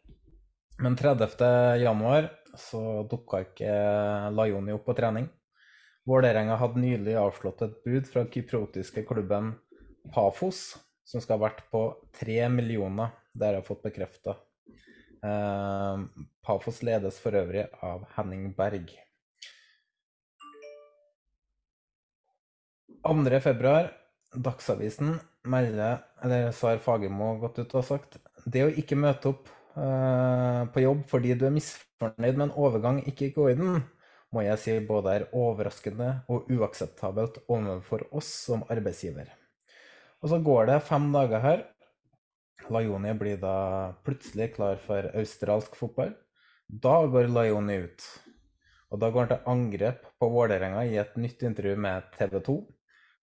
[0.79, 1.77] Men 30.
[1.81, 3.77] januar så dukka ikke
[4.37, 5.29] Lajoni opp på trening.
[6.07, 9.55] Vålerenga hadde nylig avslått et bud fra kypriotiske klubben
[10.13, 10.77] Pafos,
[11.09, 11.81] som skal ha vært på
[12.19, 13.17] tre millioner.
[13.33, 14.37] Det har jeg fått bekrefta.
[15.25, 16.05] Eh,
[16.45, 18.93] Pafos ledes for øvrig av Henning Berg.
[23.07, 23.41] 2.
[23.41, 23.95] februar,
[24.37, 25.17] Dagsavisen
[25.49, 30.81] melder, eller så har Fagermo gått ut og sagt, det å ikke møte opp på
[30.81, 33.83] jobb fordi du er misfornøyd med en overgang ikke går i den,
[34.33, 39.29] må jeg si både er overraskende og uakseptabelt overfor oss som arbeidsgiver.
[40.23, 41.65] Og så går det fem dager her.
[42.73, 43.57] Lajoni blir da
[44.05, 46.15] plutselig klar for australsk fotball.
[46.67, 48.07] Da går Lajoni ut.
[48.91, 52.57] Og da går han til angrep på Vålerenga i et nytt intervju med TV 2.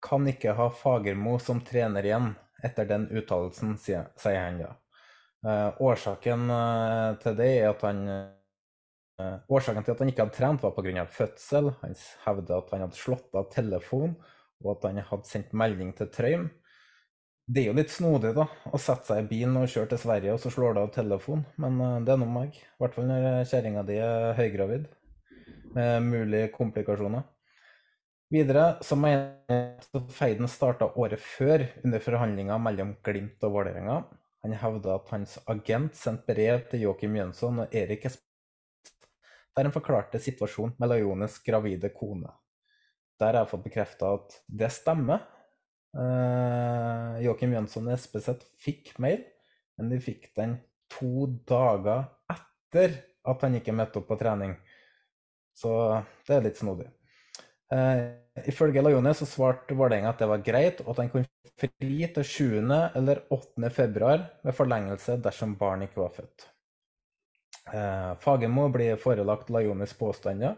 [0.03, 2.33] Kan ikke ha Fagermo som trener igjen
[2.63, 4.73] etter den uttalelsen, sier han da.
[5.43, 8.29] Eh, årsaken eh, til det er at han eh,
[9.51, 11.03] Årsaken til at han ikke hadde trent, var pga.
[11.05, 11.69] fødsel.
[11.83, 11.93] Han
[12.25, 14.15] hevder at han hadde slått av telefon,
[14.63, 16.47] og at han hadde sendt melding til Trøim.
[17.45, 20.33] Det er jo litt snodig, da, å sette seg i bilen og kjøre til Sverige,
[20.33, 21.43] og så slår det av telefon.
[21.61, 21.77] Men
[22.07, 22.57] det er nå meg.
[22.57, 24.89] I hvert fall når kjerringa di er høygravid,
[25.75, 27.27] med mulige komplikasjoner.
[28.33, 34.01] Videre så mener jeg at feiden starta året før, under forhandlinger mellom Glimt og Vålerenga.
[34.43, 38.29] Han hevda at hans agent sendte brev til Joakim Jønsson og Erik Espen
[39.53, 42.31] der han forklarte situasjonen med Lajones gravide kone.
[43.21, 45.27] Der har jeg fått bekrefta at det stemmer.
[45.93, 49.21] Eh, Joakim Jønsson og Espeseth fikk mail,
[49.77, 50.57] men de fikk den
[50.93, 52.97] to dager etter
[53.29, 54.57] at han ikke møtte opp på trening.
[55.53, 55.69] Så
[56.25, 56.89] det er litt snodig.
[57.73, 62.07] Uh, ifølge Lajone så svarte Vålerenga at det var greit, og at han kunne fri
[62.13, 62.45] til 7.
[62.69, 63.69] eller 8.
[63.73, 66.47] februar med forlengelse dersom barn ikke var født.
[67.71, 70.57] Uh, Fagermo blir forelagt Lajones påstander.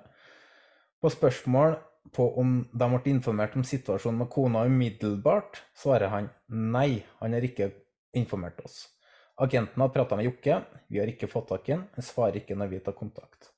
[1.01, 1.77] På spørsmål
[2.13, 7.45] på om de ble informert om situasjonen med kona umiddelbart, svarer han nei, han har
[7.45, 7.71] ikke
[8.17, 8.83] informert oss.
[9.41, 12.55] Agenten har prata med Jokke, vi har ikke fått tak i ham, han svarer ikke
[12.55, 13.51] når vi tar kontakt.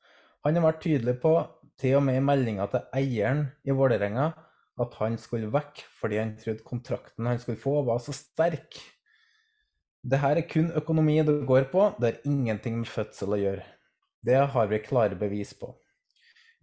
[0.46, 1.34] Han har vært tydelig på,
[1.78, 4.32] til og med i meldinga til eieren i Vålerenga,
[4.78, 8.78] at han skulle vekk fordi han trodde kontrakten han skulle få, var så sterk.
[10.08, 13.66] Det her er kun økonomi det går på, det har ingenting med fødsel å gjøre.
[14.26, 15.74] Det har vi klare bevis på.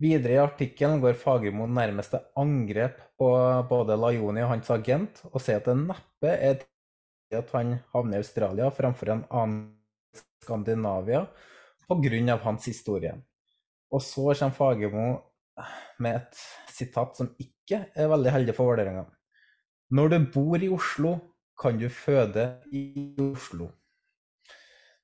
[0.03, 3.29] Videre i artikkelen går Fagermo nærmest til angrep på
[3.71, 6.65] både Lajoni og hans agent, og sier at det neppe er
[7.35, 9.63] at han havner i Australia framfor en annen
[10.43, 11.25] Skandinavia
[11.89, 12.37] pga.
[12.43, 13.15] hans historie.
[13.95, 15.07] Og så kommer Fagermo
[16.03, 16.43] med et
[16.75, 19.07] sitat som ikke er veldig heldig for Vålerenga.
[19.95, 21.15] Når du bor i Oslo,
[21.61, 23.71] kan du føde i Oslo.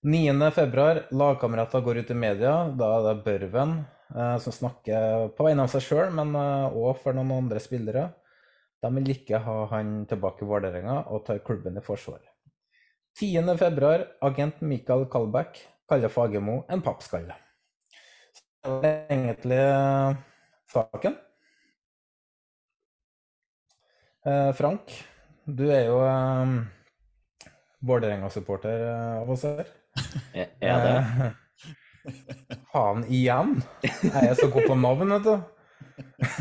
[0.03, 1.15] 9.2.
[1.15, 2.55] Lagkamerater går ut i media.
[2.75, 3.79] Da er det Børven
[4.17, 8.09] Eh, som snakker på vegne av seg sjøl, men òg eh, for noen andre spillere.
[8.83, 12.23] De vil ikke ha han tilbake i Vålerenga og tar klubben i forsvar.
[13.21, 13.93] 10.2.
[14.27, 15.61] Agent Mikael Kalbæk
[15.91, 17.37] kaller Fagermo en pappskalle.
[18.65, 20.17] Det er egentlig eh,
[20.73, 21.19] saken.
[24.53, 24.91] Frank,
[25.49, 25.97] du er jo
[27.89, 29.71] Vålerenga-supporter av oss her.
[30.37, 31.31] Er det?
[32.69, 33.57] Faen igjen?
[34.13, 35.33] Er jeg så god på navn, vet du?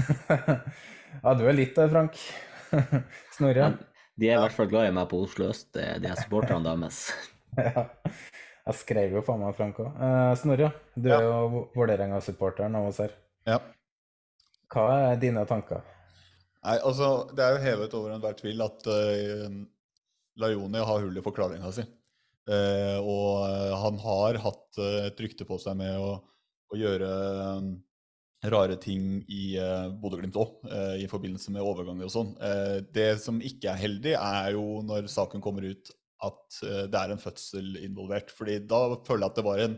[1.23, 2.19] ja, du er litt der, Frank.
[3.37, 3.71] Snorre?
[4.19, 7.05] de er i hvert fall glad i meg på Oslo øst, de er supporterne deres.
[7.69, 7.85] ja.
[8.69, 9.89] Jeg skrev jo faen meg Frank òg.
[9.97, 11.17] Uh, Snorre, du ja.
[11.17, 13.15] er jo Vålerenga-supporteren av oss her.
[13.49, 13.57] Ja.
[14.69, 15.81] Hva er dine tanker?
[16.59, 19.47] Nei, altså, Det er jo hevet over enhver tvil at uh,
[20.39, 21.85] Lajoni har hull i forklaringa si.
[22.49, 26.15] Uh, og eh, han har hatt uh, et rykte på seg med å,
[26.73, 27.09] å gjøre
[28.49, 32.31] rare ting i uh, Bodø-Glimt òg, uh, i forbindelse med overganger og sånn.
[32.39, 35.91] Uh, det som ikke er heldig, er jo når saken kommer ut
[36.27, 38.31] at uh, det er en fødsel involvert.
[38.35, 39.75] fordi da føler jeg at det var en,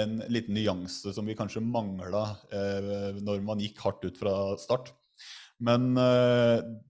[0.00, 2.24] en liten nyanse som vi kanskje mangla
[3.22, 4.88] når man gikk hardt ut fra start.
[5.62, 5.92] Men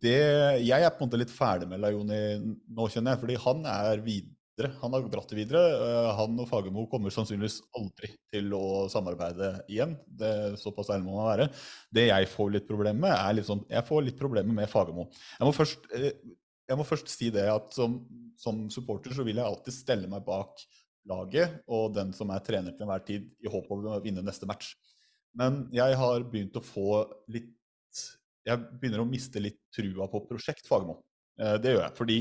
[0.00, 0.20] det,
[0.64, 4.00] jeg er på en måte litt ferdig med Lajoni nå, kjenner jeg, fordi han er
[4.06, 4.70] videre.
[4.80, 5.62] han har dratt det videre.
[5.84, 9.96] Eh, han og Fagermo kommer sannsynligvis aldri til å samarbeide igjen.
[10.06, 11.48] Det, er såpass ærlig må man være.
[11.90, 15.08] Det jeg får litt problemer med, er litt sånn, jeg får litt problemer med Fagermo.
[15.38, 16.14] Jeg må først, eh,
[16.74, 18.00] jeg må først si det at som,
[18.40, 20.60] som, supporter så vil jeg alltid stelle meg bak
[21.08, 24.48] laget og den som er trener til enhver tid, i håp om å vinne neste
[24.50, 24.74] match.
[25.38, 27.52] Men jeg har begynt å få litt
[28.44, 30.98] Jeg begynner å miste litt trua på prosjekt Fagermo.
[31.40, 31.94] Eh, det gjør jeg.
[31.96, 32.18] Fordi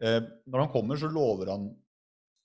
[0.00, 1.68] Eh, når han kommer, så lover han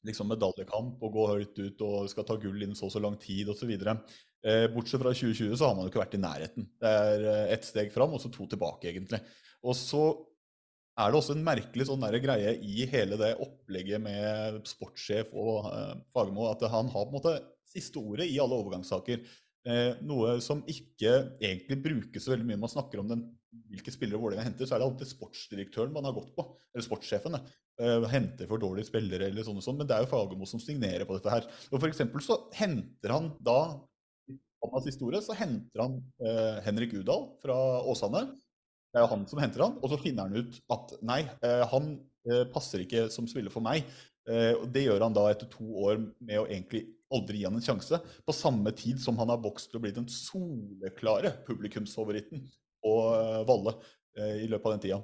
[0.05, 3.15] liksom medaljekamp og gå høyt ut og skal ta gull innen så og så lang
[3.21, 3.71] tid osv.
[3.71, 6.67] Eh, bortsett fra 2020 så har man jo ikke vært i nærheten.
[6.81, 9.21] Det er eh, ett steg fram og så to tilbake, egentlig.
[9.65, 10.03] Og så
[10.95, 15.95] er det også en merkelig sånn greie i hele det opplegget med sportssjef og eh,
[16.15, 17.35] Fagermo at han har på en måte
[17.67, 19.25] siste ordet i alle overgangssaker.
[19.65, 22.61] Eh, noe som ikke egentlig brukes så veldig mye.
[22.61, 23.25] Man snakker om den,
[23.71, 26.45] hvilke spillere Vålerenga henter, så er det alltid sportsdirektøren man har gått på.
[26.71, 27.39] Eller sportssjefen.
[27.81, 29.81] Eh, henter for dårlige spillere eller sånn og sånn.
[29.81, 31.49] Men det er jo Fagermo som signerer på dette her.
[31.71, 33.59] Og for eksempel så henter han da
[34.65, 38.23] hans historie, så henter han eh, Henrik Udal fra Åsane.
[38.95, 41.63] Det er jo han som henter han, og så finner han ut at nei, eh,
[41.67, 41.97] han
[42.31, 43.83] eh, passer ikke som spiller for meg.
[44.23, 47.65] Eh, Det gjør han da etter to år med å egentlig aldri gi han en
[47.65, 47.99] sjanse.
[48.23, 53.75] På samme tid som han har vokst til å bli den soleklare publikumsfavoritten eh, Valle
[54.15, 55.01] i løpet av den tida.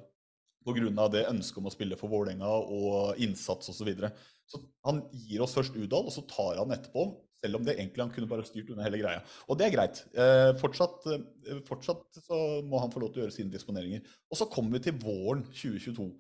[0.64, 1.08] Pga.
[1.12, 3.82] det ønsket om å spille for Vålerenga og innsats osv.
[3.82, 4.14] Så, videre.
[4.48, 7.10] så han gir oss først Udal, og så tar han etterpå.
[7.42, 9.22] Selv om det egentlig han kunne bare styrt under hele greia.
[9.50, 10.04] Og det er greit.
[10.14, 11.08] Eh, fortsatt,
[11.68, 14.04] fortsatt så må han få lov til å gjøre sine disponeringer.
[14.30, 16.12] Og så kommer vi til våren 2022.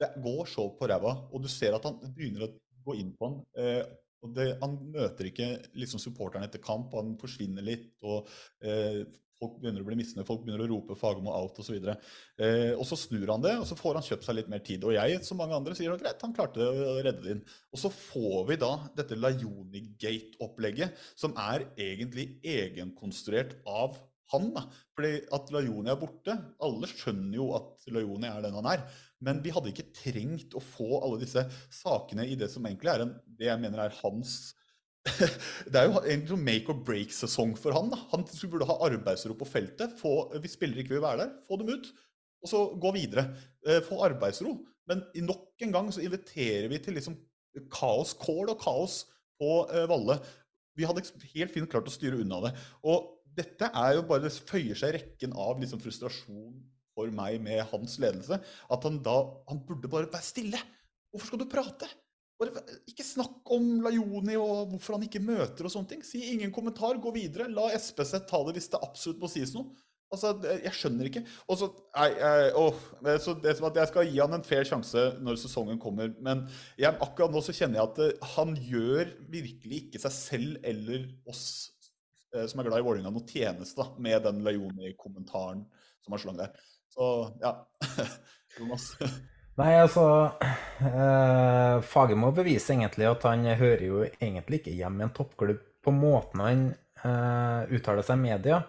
[0.00, 2.54] Det går så på ræva, og du ser at han begynner å
[2.86, 3.42] gå inn på han.
[3.60, 3.82] Eh,
[4.24, 5.48] og det, Han møter ikke
[5.80, 7.92] liksom supporterne etter kamp, han forsvinner litt.
[8.02, 8.28] og
[8.64, 9.04] eh,
[9.40, 11.78] Folk begynner å bli misnøye, folk begynner å rope Fagermo out osv.
[11.80, 14.84] Eh, og så snur han det, og så får han kjøpt seg litt mer tid.
[14.84, 17.42] Og jeg, som mange andre, sier at greit, han klarte å redde det inn.
[17.72, 23.96] Og så får vi da dette Lajoni-gate-opplegget, som er egentlig egenkonstruert av
[24.34, 24.52] han.
[24.54, 24.66] da.
[24.92, 26.36] Fordi at Lajoni er borte.
[26.60, 28.84] Alle skjønner jo at Lajoni er den han er.
[29.24, 33.06] Men vi hadde ikke trengt å få alle disse sakene i det som egentlig er
[33.06, 34.52] en, det jeg mener er hans
[35.72, 37.88] det er jo egentlig en make or break-sesong for han.
[37.92, 37.98] da.
[38.12, 39.96] Han burde ha arbeidsro på feltet.
[40.00, 41.88] Få, hvis spillere ikke vil være der, få dem ut.
[42.44, 43.30] Og så gå videre.
[43.66, 44.58] Eh, få arbeidsro.
[44.90, 47.16] Men nok en gang så inviterer vi til liksom
[47.72, 49.04] kaos, kål og kaos
[49.40, 50.18] på eh, Valle.
[50.76, 52.52] Vi hadde helt fint klart å styre unna det.
[52.84, 56.60] Og dette er jo bare, det føyer seg i rekken av liksom frustrasjon
[56.96, 58.40] for meg med hans ledelse.
[58.68, 59.16] At han da
[59.48, 60.60] Han burde bare være stille.
[61.10, 61.88] Hvorfor skal du prate?
[62.40, 66.04] Bare, ikke snakk om Lajoni og hvorfor han ikke møter og sånne ting.
[66.06, 67.50] Si ingen kommentar, gå videre.
[67.52, 69.74] La SPC ta det hvis det absolutt må sies noe.
[70.10, 70.32] Altså,
[70.64, 71.22] Jeg skjønner ikke.
[71.46, 72.48] Og så, nei, er
[73.44, 76.46] det som at Jeg skal gi han en fair sjanse når sesongen kommer, men
[76.80, 81.06] jeg, akkurat nå så kjenner jeg at uh, han gjør virkelig ikke seg selv eller
[81.30, 81.44] oss
[82.34, 85.62] uh, som er glad i Vålerenga, noe tjeneste da, med den Lajoni-kommentaren
[86.02, 86.56] som han slang der.
[86.90, 87.12] Så
[87.44, 87.54] ja.
[88.58, 88.90] Jonas.
[89.60, 90.04] Nei, altså
[90.40, 95.92] eh, Fagermo beviser egentlig at han hører jo egentlig ikke hjemme i en toppklubb på
[95.92, 96.62] måten han
[97.04, 98.62] eh, uttaler seg i media.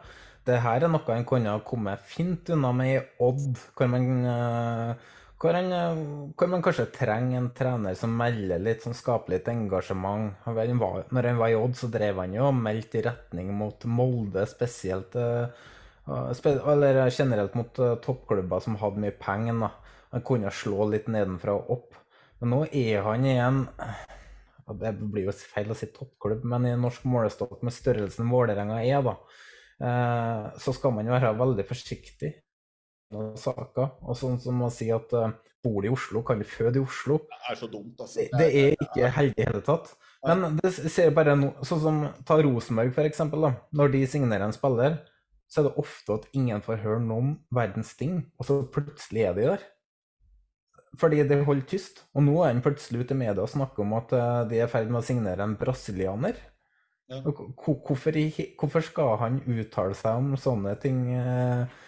[0.47, 4.07] Det her er noe han kunne ha kommet fint unna med i Odd, hvor man,
[4.33, 6.01] eh, hvor, han, eh,
[6.35, 10.41] hvor man kanskje trenger en trener som melder litt, som skaper litt engasjement.
[10.47, 14.43] Når han var i Odd, så drev han jo og meldte i retning mot Molde
[14.49, 15.15] spesielt.
[15.15, 15.69] Eh,
[16.73, 19.69] eller generelt mot toppklubber som hadde mye penger.
[20.11, 21.99] Han kunne slå litt nedenfra og opp.
[22.41, 23.63] Men nå er han i en
[24.81, 28.77] Det blir jo feil å si toppklubb, men i en norsk målestokk med størrelsen Vålerenga
[28.85, 29.17] er, da,
[29.83, 32.31] eh, så skal man jo være veldig forsiktig
[33.11, 33.97] med saker.
[34.07, 35.33] Og sånn som å si at uh,
[35.63, 37.19] bor du i Oslo, kan du føde i Oslo.
[37.27, 38.23] Det er så dumt, altså.
[38.23, 39.91] Det, det er ikke heldig i hele tatt.
[40.25, 43.53] Men det ser bare no, sånn som ta Rosenborg, da.
[43.77, 45.01] Når de signerer en spiller,
[45.51, 49.37] så er det ofte at ingen får høre noen verdens ting, og så plutselig er
[49.37, 49.69] de der.
[50.99, 52.03] Fordi det holder tyst.
[52.15, 54.67] Og nå er han plutselig ute i media og snakker om at eh, de er
[54.67, 56.39] i ferd med å signere en brasilianer.
[57.11, 57.21] Ja.
[57.25, 58.15] Hvorfor,
[58.59, 61.05] hvorfor, skal han uttale seg om sånne ting?
[61.15, 61.79] Eh,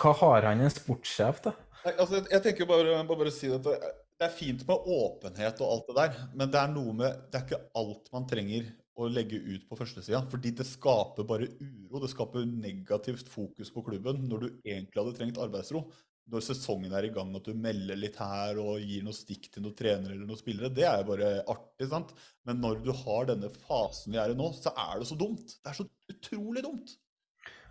[0.00, 1.54] hva har han en sportssjef til?
[1.94, 3.76] Altså, jeg tenker bare, bare si at det,
[4.20, 7.40] det er fint med åpenhet og alt det der, men det er noe med Det
[7.40, 10.22] er ikke alt man trenger å legge ut på førstesida.
[10.30, 12.00] Fordi det skaper bare uro.
[12.00, 15.84] Det skaper negativt fokus på klubben når du egentlig hadde trengt arbeidsro
[16.32, 19.64] når sesongen er i gang, at du melder litt her og gir noe stikk til
[19.64, 21.88] noen trenere eller noen spillere, det er jo bare artig.
[21.90, 22.14] sant?
[22.48, 25.58] Men når du har denne fasen vi er i nå, så er det så dumt.
[25.60, 26.94] Det er så utrolig dumt.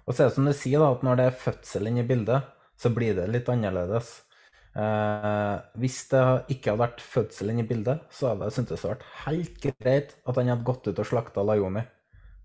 [0.04, 2.08] Og så er det som du sier, da, at når det er fødsel inne i
[2.08, 4.14] bildet, så blir det litt annerledes.
[4.74, 6.24] Eh, hvis det
[6.54, 10.16] ikke hadde vært fødsel inne i bildet, så hadde jeg syntes det vært helt greit
[10.26, 11.86] at han hadde gått ut og slakta Lajoni.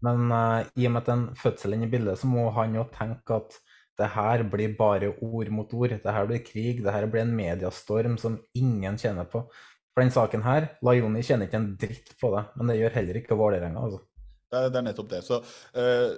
[0.07, 2.49] Men eh, i og med at det er en fødsel inne i bildet, så må
[2.57, 3.59] han jo tenke at
[3.99, 5.97] det her blir bare ord mot ord.
[6.03, 6.85] Det her blir krig.
[6.85, 9.43] Det her blir en mediastorm som ingen tjener på.
[9.91, 13.19] For den saken her, Lajoni tjener ikke en dritt på det, men det gjør heller
[13.19, 13.81] ikke Vålerenga.
[13.89, 13.99] Altså.
[14.47, 15.23] Det, det er nettopp det.
[15.27, 16.13] Så uh,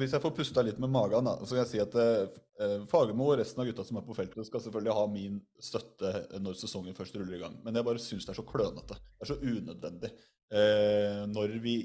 [0.00, 3.28] hvis jeg får pusta litt med magen, da, så kan jeg si at uh, Fagermo
[3.28, 6.96] og resten av gutta som er på feltet, skal selvfølgelig ha min støtte når sesongen
[6.96, 7.58] først ruller i gang.
[7.66, 8.96] Men jeg bare syns det er så klønete.
[8.96, 10.14] Det er så unødvendig.
[10.54, 11.76] Uh, når vi,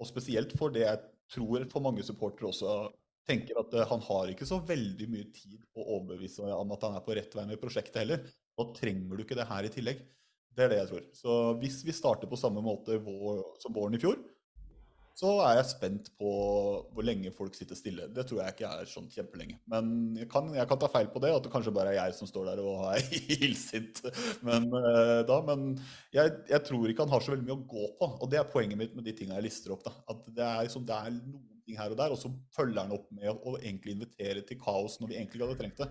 [0.00, 1.04] og spesielt for det jeg
[1.36, 2.78] tror for mange supportere også
[3.28, 6.86] tenker at uh, han har ikke så veldig mye tid på å overbevise om at
[6.86, 8.22] han er på rett vei med prosjektet heller.
[8.56, 10.04] Da trenger du ikke det her i tillegg.
[10.56, 11.04] Det er det jeg tror.
[11.16, 14.16] Så hvis vi starter på samme måte vår, som våren i fjor,
[15.16, 16.30] så er jeg spent på
[16.92, 18.08] hvor lenge folk sitter stille.
[18.12, 19.56] Det tror jeg ikke er sånn kjempelenge.
[19.72, 19.88] Men
[20.18, 22.28] jeg kan, jeg kan ta feil på det, at det kanskje bare er jeg som
[22.28, 23.00] står der og er
[23.38, 24.02] illsint
[24.44, 25.40] men, uh, da.
[25.48, 25.70] Men
[26.12, 28.10] jeg, jeg, tror ikke han har så veldig mye å gå på.
[28.12, 29.86] Og det er poenget mitt med de tingene jeg lister opp.
[29.88, 29.94] da.
[30.12, 32.94] At det er, liksom, det er noen ting her og der, og så følger han
[32.94, 35.88] opp med å egentlig invitere til kaos når vi egentlig ikke hadde trengt det.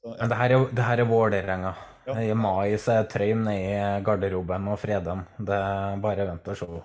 [0.00, 0.20] Så, ja.
[0.22, 1.74] Men det her er, det her er Vålerenga.
[2.06, 2.14] Ja.
[2.24, 6.56] I mai så er Trøim nede i garderoben og freder Det er bare vent og
[6.56, 6.80] se.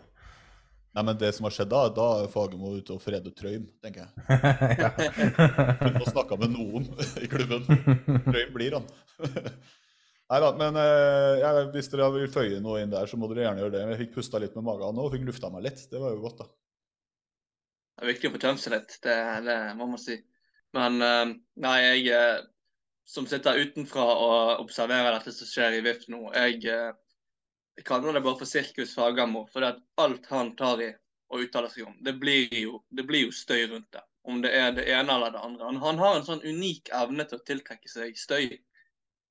[0.95, 4.05] Nei, men det som har skjedd da, da er Fagermo ute og freder Trøim, tenker
[4.05, 4.27] jeg.
[5.79, 6.85] Kunne ha snakke med noen
[7.23, 7.65] i klubben.
[8.27, 8.87] Trøim blir han.
[10.31, 13.43] Nei da, men eh, ja, hvis dere vil føye noe inn der, så må dere
[13.43, 13.81] gjerne gjøre det.
[13.91, 15.83] Jeg fikk pusta litt med magen nå og fikk lufta meg litt.
[15.91, 16.47] Det var jo godt, da.
[17.95, 19.15] Det er viktig å få tømt seg litt, det,
[19.45, 20.17] det må man si.
[20.75, 21.31] Men uh,
[21.63, 22.43] nei, jeg,
[23.07, 26.93] som sitter utenfra og observerer dette som skjer i VIF nå, jeg, eh,
[27.77, 29.45] jeg kaller det bare for sirkus Fagermo.
[29.53, 30.91] For det at alt han tar i
[31.33, 34.03] og uttaler seg om, det blir, jo, det blir jo støy rundt det.
[34.25, 35.67] Om det er det ene eller det andre.
[35.69, 38.55] Han, han har en sånn unik evne til å tiltrekke seg støy.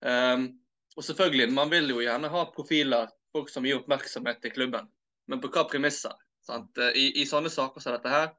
[0.07, 0.49] Um,
[0.95, 4.86] og selvfølgelig, man vil jo gjerne ha profiler, folk som gir oppmerksomhet til klubben.
[5.31, 6.15] Men på hva premisser?
[6.47, 8.31] I, I sånne saker som dette her,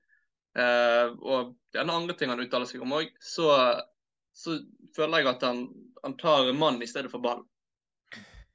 [0.56, 3.49] og den andre ting han uttaler seg om òg, så,
[4.32, 4.60] så,
[4.95, 5.65] føler jeg at han,
[6.03, 7.44] han tar mann i stedet for ball.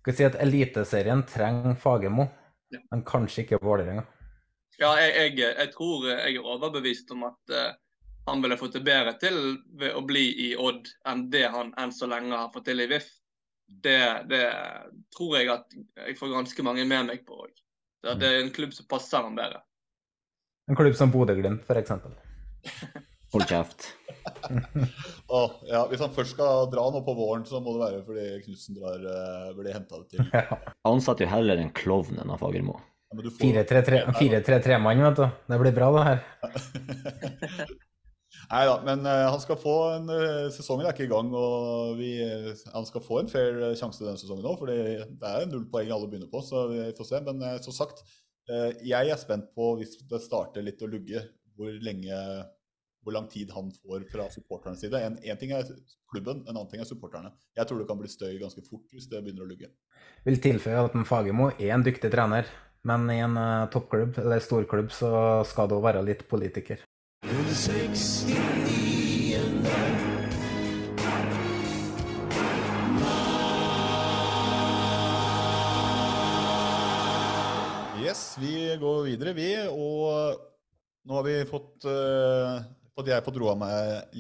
[0.01, 2.25] Skal si at Eliteserien trenger Fagermo,
[2.73, 2.81] ja.
[2.89, 4.07] men kanskje ikke Vålerenga.
[4.81, 7.75] Ja, jeg, jeg, jeg, tror jeg er overbevist om at uh,
[8.31, 11.93] han ville fått det bedre til ved å bli i Odd enn det han enn
[11.93, 13.11] så lenge har fått til i VIF.
[13.85, 14.01] Det,
[14.31, 14.47] det
[15.15, 17.53] tror jeg at jeg får ganske mange med meg på òg.
[18.01, 19.61] Det er en klubb som passer ham bedre.
[20.71, 21.91] En klubb som Bodø-Glimt, f.eks.
[23.35, 23.89] Hold kjeft.
[25.35, 28.27] oh, ja, hvis han først skal dra nå på våren, så må det være fordi
[28.45, 30.23] Knutsen drar, uh, blir henta til.
[30.37, 30.61] Ja.
[30.87, 32.79] Han satt jo heller en klovn enn Fagermo.
[33.41, 35.27] 4-3-3-mann, vet du.
[35.51, 36.19] Det blir bra, det her.
[38.51, 41.99] Nei da, men uh, han skal få en uh, Sesongen er ikke i gang, og
[41.99, 44.59] vi, uh, han skal få en fair sjanse denne sesongen òg.
[44.59, 47.23] For det er null poeng alle begynner på, så vi får se.
[47.27, 48.03] Men som sagt,
[48.87, 51.23] jeg er spent på, hvis det starter litt å lugge,
[51.57, 52.17] hvor lenge
[53.03, 55.01] hvor lang tid han får fra supporternes side.
[55.01, 55.69] En, en, ting er
[56.13, 57.33] klubben, en annen ting er supporterne.
[57.57, 59.71] Jeg tror det kan bli støy ganske fort hvis det begynner å lugge.
[60.27, 62.49] Vil tilføye at Fagermo er en dyktig trener,
[62.89, 63.37] men i en
[63.73, 65.13] toppklubb eller storklubb så
[65.49, 66.85] skal det òg være litt politiker.
[78.11, 79.53] Yes, vi går videre, vi.
[79.71, 80.41] Og
[81.07, 82.57] nå har vi fått uh,
[82.97, 84.17] fått jeg fått roa meg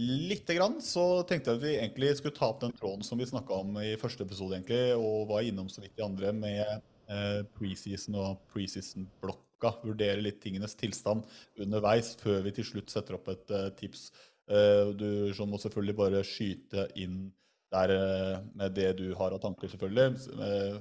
[0.54, 3.56] grann, så tenkte jeg at vi egentlig skulle ta opp den tråden som vi snakka
[3.64, 6.62] om i første episode, egentlig, og var innom så vidt de andre med
[7.10, 9.74] uh, preseason og preseason-blokka.
[9.82, 11.26] vurdere litt tingenes tilstand
[11.58, 14.12] underveis før vi til slutt setter opp et uh, tips.
[14.46, 17.24] Uh, du må selvfølgelig bare skyte inn
[17.70, 20.24] der uh, med det du har av tanker, selvfølgelig.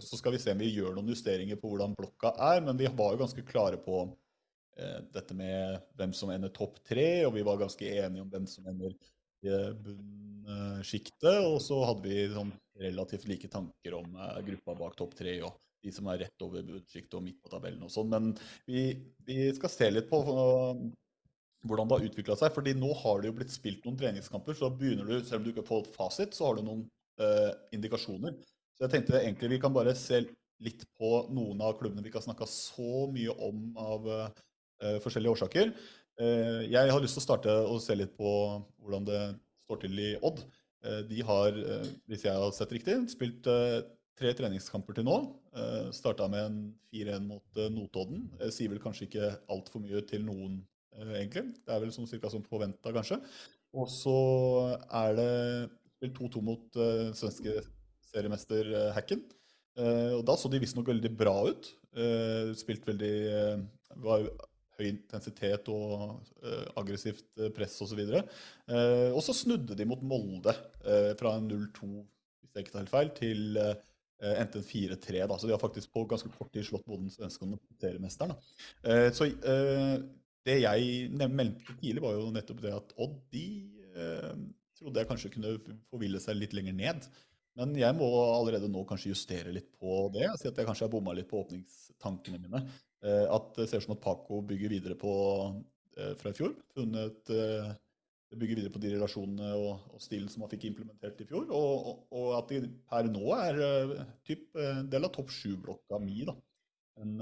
[0.01, 2.89] så skal vi se om vi gjør noen justeringer på hvordan blokka er, men vi
[2.89, 4.07] var jo ganske klare på
[5.11, 8.67] dette med hvem som ender topp tre, og vi var ganske enige om hvem som
[8.71, 8.93] ender
[9.43, 11.41] i bunnsjiktet.
[11.43, 14.15] Og så hadde vi sånn relativt like tanker om
[14.47, 15.35] gruppa bak topp tre.
[15.43, 18.11] og de som er rett over bunnsjiktet og midt på tabellen og sånn.
[18.11, 18.31] Men
[18.67, 18.89] vi,
[19.27, 20.21] vi, skal se litt på
[21.67, 22.53] hvordan det har utvikla seg.
[22.55, 25.51] fordi nå har det jo blitt spilt noen treningskamper, så begynner du, selv om du
[25.51, 26.85] ikke har fått fasit, så har du noen
[27.21, 28.37] uh, indikasjoner.
[28.77, 30.23] Så jeg tenkte egentlig vi kan bare se
[30.63, 34.29] litt på noen av klubbene vi ikke har snakka så mye om av uh,
[35.03, 35.75] forskjellige årsaker.
[36.19, 38.31] Uh, jeg har lyst til å starte og se litt på
[38.79, 39.21] hvordan det
[39.67, 40.43] står til i Odd.
[40.79, 41.57] De har,
[42.07, 43.43] hvis jeg har sett riktig, spilt
[44.19, 45.17] tre treningskamper til nå.
[45.55, 46.59] Eh, Starta med en
[46.93, 48.27] 4-1 mot Notodden.
[48.43, 50.59] Jeg sier vel kanskje ikke altfor mye til noen,
[51.07, 51.45] egentlig.
[51.65, 53.19] Det er vel sånn cirka som forventa, kanskje.
[53.77, 54.19] Og så
[55.01, 55.31] er det
[55.99, 57.59] spilt 2-2 mot uh, svenske
[58.09, 59.25] seriemester uh, Hacken.
[59.79, 61.67] og da så de visstnok veldig bra ut.
[62.59, 63.13] spilt veldig
[64.03, 64.25] var
[64.75, 66.19] høy intensitet og
[66.75, 68.01] aggressivt press osv.
[68.01, 68.33] Og,
[68.71, 70.55] uh, og så snudde de mot Molde
[71.19, 71.87] fra en 0-2
[72.41, 73.61] hvis jeg ikke tar helt feil, til
[74.19, 77.13] endte en 4-3, da, så de har faktisk på ganske kort tid slått både den
[77.13, 78.33] svenske og den seriemesteren.
[79.15, 79.29] Så
[80.49, 83.47] det jeg meldte tidlig, var jo nettopp det at Odd de
[84.79, 85.57] trodde jeg kanskje kunne
[85.89, 87.07] forville seg litt lenger ned.
[87.59, 90.29] Men jeg må allerede nå kanskje justere litt på det.
[90.39, 92.61] Si at jeg kanskje har bomma litt på åpningstankene mine.
[93.03, 95.11] At det ser ut som at Paco bygger videre på
[96.21, 96.53] fra i fjor.
[96.77, 97.33] Funnet
[98.37, 101.49] bygger videre på de relasjonene og, og, stilen som man fikk implementert i fjor.
[101.49, 103.95] Og, og, og at de per nå er uh,
[104.27, 106.21] typ, uh, del av topp sju-blokka mi.
[106.27, 106.35] da.
[107.01, 107.15] En,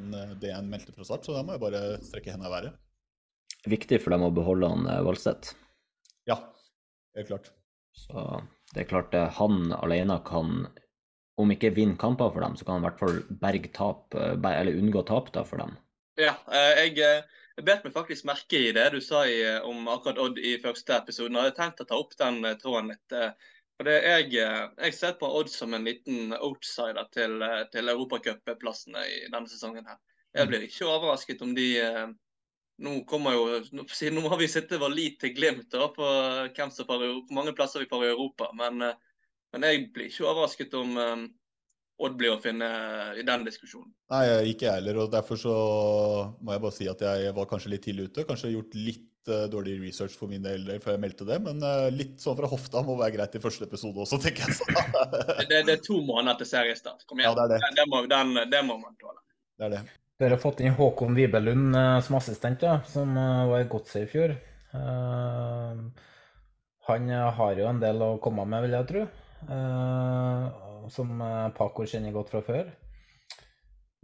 [0.00, 2.54] um, en, det en meldte fra start, så da må jeg bare strekke hendene i
[2.54, 2.78] været.
[3.68, 5.52] Viktig for dem å beholde han Valstedt?
[6.28, 6.38] Ja,
[7.18, 7.50] helt klart.
[7.96, 8.22] Så
[8.72, 10.64] det er klart han alene kan,
[11.36, 14.72] om ikke vinne kamper for dem, så kan han i hvert fall berge tap, eller
[14.72, 15.76] unngå tap da for dem.
[16.20, 16.96] Ja, jeg
[17.60, 20.94] jeg bet meg faktisk merke i det du sa i, om akkurat Odd i første
[20.96, 21.36] episoden.
[21.36, 23.16] Jeg hadde tenkt å ta opp den eh, tråden litt.
[23.80, 27.40] Eh, for det, jeg, eh, jeg ser på Odd som en liten outsider til,
[27.72, 29.86] til europacupplassene i denne sesongen.
[29.86, 29.98] her.
[30.34, 32.16] Jeg blir ikke overrasket om de
[32.80, 36.06] Nå kommer jo, nå har vi sittet vår lit til Glimt da, på
[36.56, 38.46] hvem som får, hvor mange plasser vi får i Europa.
[38.56, 38.80] Men,
[39.52, 40.96] men jeg blir ikke overrasket om
[42.00, 42.70] Odd blir å finne
[43.20, 43.92] i den diskusjonen?
[44.08, 45.02] Nei, ikke jeg heller.
[45.02, 45.54] og Derfor så
[46.40, 48.24] må jeg bare si at jeg var kanskje litt tidlig ute.
[48.24, 51.88] Kanskje gjort litt eh, dårlig research for min del før jeg meldte det, men eh,
[51.92, 54.58] litt sånn fra hofta må være greit i første episode også, tenker jeg.
[54.60, 54.66] Så.
[55.50, 57.04] Det, det er to måneder til seriestart.
[57.08, 57.32] Kom igjen.
[57.32, 57.72] Ja, det er det.
[57.80, 59.18] Den, må, den, det må man tåle.
[59.60, 59.82] Det er det.
[60.20, 64.04] Dere har fått inn Håkon Wibelund eh, som assistent, ja, som eh, var i Godset
[64.04, 64.36] i fjor.
[64.70, 65.80] Uh,
[66.86, 69.08] han eh, har jo en del å komme med, vil jeg tro,
[69.40, 70.50] Uh,
[70.92, 72.66] som eh, Paco kjenner godt fra før.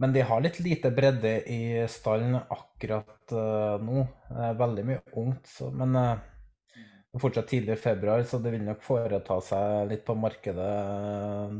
[0.01, 4.03] Men de har litt lite bredde i stallen akkurat uh, nå.
[4.29, 6.19] Det er veldig mye ungt, så, men uh,
[6.75, 10.69] det er fortsatt tidlig i februar, så det vil nok foreta seg litt på markedet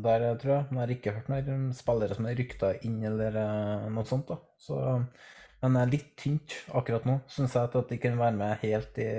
[0.06, 0.68] der, tror jeg.
[0.70, 4.30] Men jeg har ikke hørt noen spillere som er rykta inn eller uh, noe sånt.
[4.30, 4.38] da.
[4.62, 4.78] Så,
[5.64, 8.66] men det er litt tynt akkurat nå, syns jeg, til at de kan være med
[8.68, 9.12] helt i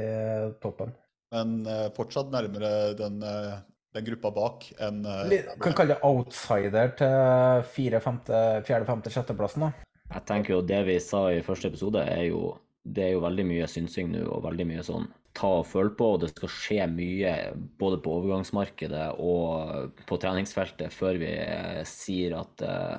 [0.63, 0.95] toppen.
[1.35, 3.59] Men eh, fortsatt nærmere den, eh,
[3.97, 9.69] den gruppa bak enn eh, Kan kalle det outsider til fire, femte, fjerde, femte, sjetteplassen.
[9.69, 9.89] da.
[10.09, 12.57] Jeg tenker jo det vi sa i første episode, er jo
[12.89, 15.09] det er jo veldig mye synsing nå, og veldig mye sånn
[15.39, 17.35] ta og føle på, og det skal skje mye
[17.79, 22.97] både på overgangsmarkedet og på treningsfeltet før vi eh, sier at eh,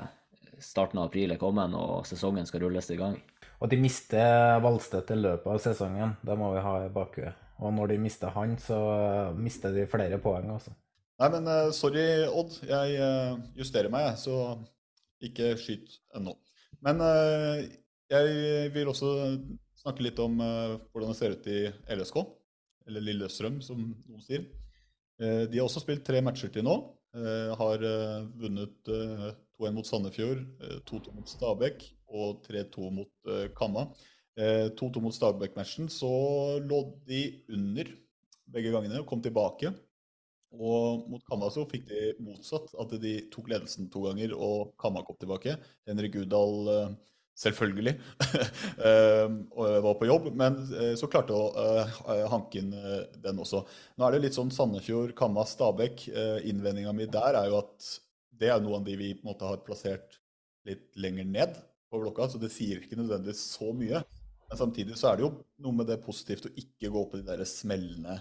[0.61, 3.17] starten av april er kommet og sesongen skal rulles i gang.
[3.59, 7.48] Og de mister Valstedt i løpet av sesongen, det må vi ha i bakhuet.
[7.59, 8.77] Og når de mister han, så
[9.35, 10.71] mister de flere poeng, altså.
[11.19, 12.61] Nei, men uh, sorry, Odd.
[12.63, 14.55] Jeg uh, justerer meg, så
[15.23, 16.37] ikke skyt ennå.
[16.85, 17.59] Men uh,
[18.09, 19.09] jeg vil også
[19.81, 21.59] snakke litt om hvordan det ser ut i
[21.95, 22.17] LSK,
[22.89, 24.47] eller Lillestrøm, som noen sier.
[25.19, 26.73] De har også spilt tre matcher til nå.
[27.59, 27.83] Har
[28.39, 29.29] vunnet eh,
[29.59, 33.85] 2-1 mot Sandefjord, eh, 2-2 mot Stabæk og 3-2 mot Kamma.
[34.37, 36.09] Eh, 2-2 mot Stabæk-matchen så
[36.61, 37.89] lå de under
[38.49, 39.73] begge gangene og kom tilbake.
[40.49, 45.17] Og mot Kamma fikk de motsatt, at de tok ledelsen to ganger og Kamma kom
[45.21, 45.57] tilbake.
[45.85, 46.95] Henrik Udal eh,
[47.37, 47.93] selvfølgelig
[48.89, 49.27] eh,
[49.85, 53.61] var på jobb, men eh, så klarte å eh, hanke inn eh, den også.
[53.97, 56.07] Nå er det litt sånn Sandefjord, Kamma, Stabæk.
[56.09, 57.91] Eh, Innvendinga mi der er jo at
[58.39, 60.17] det er noen av de vi på en måte har plassert
[60.67, 64.01] litt lenger ned på blokka, så det sier ikke nødvendigvis så mye.
[64.49, 65.31] Men samtidig så er det jo
[65.63, 68.19] noe med det positivt å ikke gå på de der smellene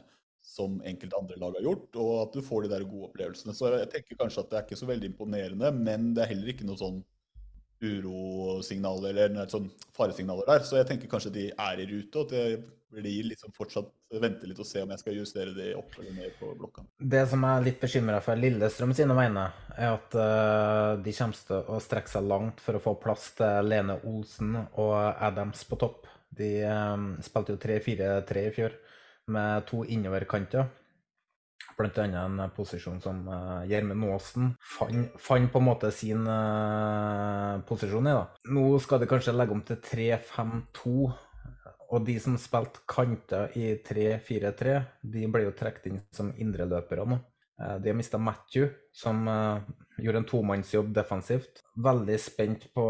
[0.49, 3.55] som enkelte andre lag har gjort, og at du får de der gode opplevelsene.
[3.57, 6.53] Så jeg tenker kanskje at det er ikke så veldig imponerende, men det er heller
[6.55, 7.03] ikke noe sånn
[7.85, 10.65] urosignaler eller noe sånn faresignaler der.
[10.67, 13.91] Så jeg tenker kanskje de er i rute, og at jeg blir liksom fortsatt
[14.23, 16.87] vente litt og se om jeg skal justere de opp eller ned på blokka.
[16.97, 19.45] Det som jeg er litt bekymra for Lillestrøm sine vegne,
[19.77, 23.69] er at uh, de kommer til å strekke seg langt for å få plass til
[23.69, 26.09] Lene Olsen og Adams på topp.
[26.31, 28.77] De eh, spilte jo 3-4-3 i fjor,
[29.29, 30.69] med to innoverkanter.
[31.79, 37.61] Blant annet en posisjon som eh, Gjermund Aasen fant, fan på en måte sin uh,
[37.69, 38.15] posisjon i.
[38.17, 38.25] da.
[38.55, 40.95] Nå skal de kanskje legge om til 3-5-2.
[41.89, 44.75] Og de som spilte kanter i 3-4-3,
[45.09, 47.17] de ble jo trukket inn som indreløpere nå.
[47.63, 49.63] Eh, De har mista Matthew, som eh,
[50.05, 51.63] gjorde en tomannsjobb defensivt.
[51.81, 52.85] Veldig spent på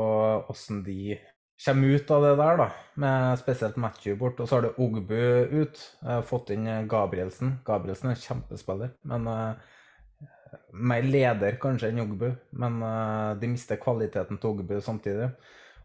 [0.48, 1.18] hvordan de
[1.64, 2.68] kommer ut av det der, da.
[3.02, 4.40] Med spesielt Matthew bort.
[4.40, 5.80] Og så har du Ogbu ut.
[6.28, 7.58] Fått inn eh, Gabrielsen.
[7.66, 9.78] Gabrielsen er en kjempespiller, men uh,
[10.72, 12.28] mer leder kanskje enn Ogbu.
[12.62, 15.32] Men uh, de mister kvaliteten til Ogbu samtidig.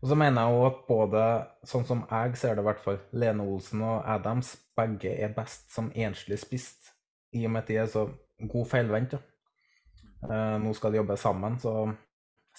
[0.03, 1.19] Og så mener jeg òg at både,
[1.63, 5.69] sånn som jeg ser det i hvert fall, Lene Olsen og Adams, begge er best
[5.71, 6.89] som enslig spist,
[7.31, 8.09] i og med at de er så
[8.51, 9.15] god feilvendt.
[9.15, 11.87] Eh, nå skal de jobbe sammen, så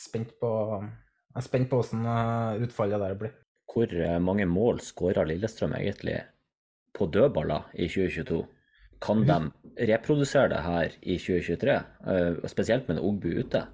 [0.00, 0.50] spent på,
[1.34, 3.32] jeg er spent på hvordan eh, utfallet der blir.
[3.66, 6.20] Hvor eh, mange mål skåra Lillestrøm egentlig
[6.94, 8.44] på dødballer i 2022?
[9.02, 9.38] Kan de
[9.90, 11.74] reprodusere det her i 2023,
[12.12, 13.64] eh, spesielt med Ogbu ute?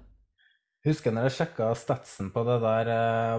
[0.87, 2.89] Husker når jeg sjekka statsen på det der,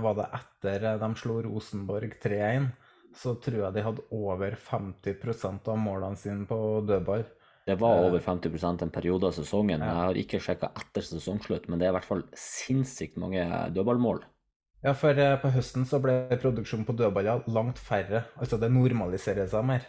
[0.05, 2.71] var det etter de slo Rosenborg 3-1,
[3.19, 7.27] så tror jeg de hadde over 50 av målene sine på dødball.
[7.67, 9.81] Det var Eh, over 50% en periode av sesongen.
[9.81, 13.45] Jeg har ikke sjekka etter sesongslutt, men det er i hvert fall sinnssykt mange
[13.75, 14.23] dødballmål.
[14.83, 18.25] Ja, for eh, på høsten så ble produksjonen på dødballer langt færre.
[18.37, 19.87] Altså det normaliserer seg mer.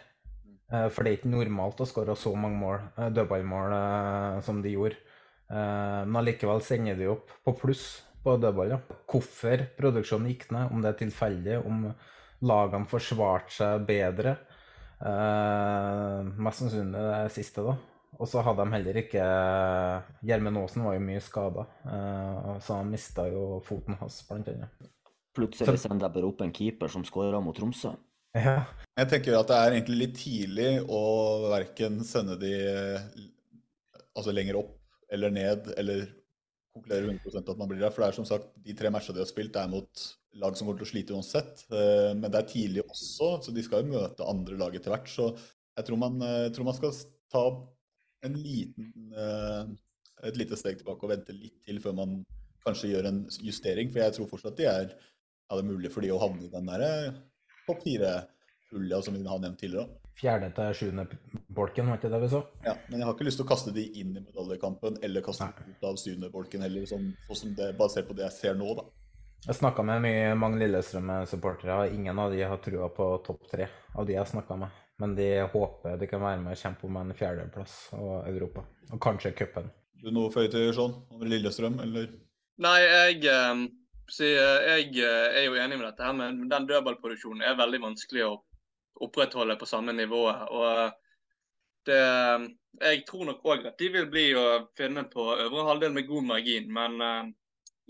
[0.70, 2.78] Eh, For det er ikke normalt å skåre så mange mål,
[3.16, 3.74] dødballmål
[4.46, 4.96] som de gjorde.
[5.50, 7.84] Men allikevel sender de opp på pluss
[8.24, 8.80] på dødballer.
[9.10, 11.90] Hvorfor produksjonen gikk ned, om det er tilfeldig, om
[12.48, 14.38] lagene forsvarte seg bedre.
[15.00, 17.76] Eh, Mest sannsynlig det siste, da.
[18.14, 19.22] Og så hadde de heller ikke
[20.22, 21.64] Gjermund Aasen var jo mye skada,
[22.62, 24.84] så han mista jo foten hans, blant annet.
[25.34, 27.90] Plutselig sender jeg bare opp en keeper som skåra mot Tromsø.
[28.34, 28.60] Ja.
[28.98, 31.00] Jeg tenker at det er egentlig litt tidlig å
[31.50, 33.06] verken sende de eh,
[34.14, 34.76] altså lenger opp
[35.14, 36.06] eller ned, eller
[36.74, 37.94] konkludere 100 at man blir der.
[37.94, 40.04] For det er som sagt, de tre matchene de har spilt, det er mot
[40.40, 41.64] lag som kommer til å slite uansett.
[41.70, 45.08] Eh, Men det er tidlig også, så de skal jo møte andre lag etter hvert.
[45.10, 45.30] Så
[45.76, 46.94] jeg tror man, eh, jeg tror man skal
[47.32, 47.44] ta
[48.24, 49.64] en liten, eh,
[50.28, 52.20] et lite steg tilbake og vente litt til før man
[52.64, 53.90] kanskje gjør en justering.
[53.92, 54.94] For jeg tror fortsatt de er
[55.52, 57.18] er det mulig for de å havne i den der eh,
[57.66, 60.00] topp fire-hulja som vi har nevnt tidligere.
[60.14, 61.04] Fjerde til sjuende
[61.52, 62.40] bolken, var ikke det vi så?
[62.64, 65.48] Ja, men jeg har ikke lyst til å kaste de inn i medaljekampen eller kaste
[65.58, 68.68] dem ut av syvende bolken heller, sånn, sånn det, basert på det jeg ser nå,
[68.78, 68.86] da.
[69.44, 73.66] Jeg snakka med mye, mange Lillestrøm-supportere, og ingen av de har trua på topp tre
[73.92, 74.78] av de jeg snakka med.
[75.02, 79.02] Men de håper de kan være med og kjempe om en fjerdeplass og Europa, og
[79.04, 79.68] kanskje cupen.
[80.00, 80.96] Du noe føye til, Sean?
[81.12, 82.08] Om Lillestrøm, eller?
[82.64, 83.62] Nei, jeg, eh,
[84.30, 88.24] eh, jeg eh, er jo enig med dette her, men den dødballproduksjonen er veldig vanskelig
[88.24, 88.34] å
[89.04, 90.24] opprettholde på samme nivå.
[90.56, 92.02] Og det,
[92.80, 96.32] jeg tror nok òg at de vil bli å finne på øvre halvdel med god
[96.32, 96.72] margin.
[96.72, 97.34] Men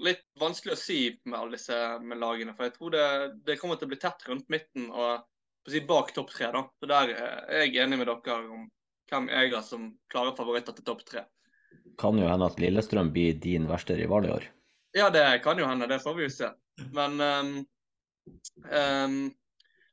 [0.02, 2.54] litt vanskelig å si med alle disse med lagene.
[2.56, 3.06] For jeg tror det,
[3.46, 5.24] det kommer til å bli tett rundt midten og
[5.70, 6.50] si, bak topp tre.
[6.54, 6.64] da.
[6.80, 8.66] Så Der eh, er jeg enig med dere om
[9.10, 11.24] hvem jeg har som klare favoritter til topp tre.
[12.00, 14.48] Kan jo hende at Lillestrøm blir din verste rival i år.
[14.94, 15.90] Ja, det kan jo hende.
[15.90, 16.50] Det får vi jo se.
[16.94, 17.52] Men um,
[18.70, 19.18] um,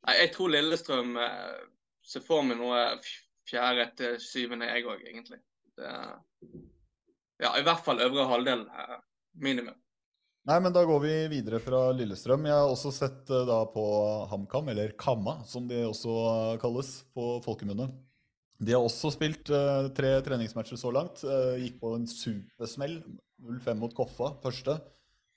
[0.07, 1.61] jeg tror Lillestrøm eh,
[2.07, 2.81] ser for meg noe
[3.49, 5.41] fjerde til syvende, jeg òg, egentlig.
[5.77, 5.93] Det,
[7.41, 8.65] ja, I hvert fall øvre halvdel.
[8.69, 8.99] eh,
[9.33, 9.75] minimum.
[10.49, 12.47] Nei, men da går vi videre fra Lillestrøm.
[12.49, 13.83] Jeg har også sett eh, da på
[14.31, 17.85] HamKam, eller Kamma, som de også eh, kalles på folkemunne.
[18.61, 21.23] De har også spilt uh, tre treningsmatcher så langt.
[21.25, 22.99] Uh, gikk på en supersmell.
[23.41, 24.75] 0-5 mot Koffa, første.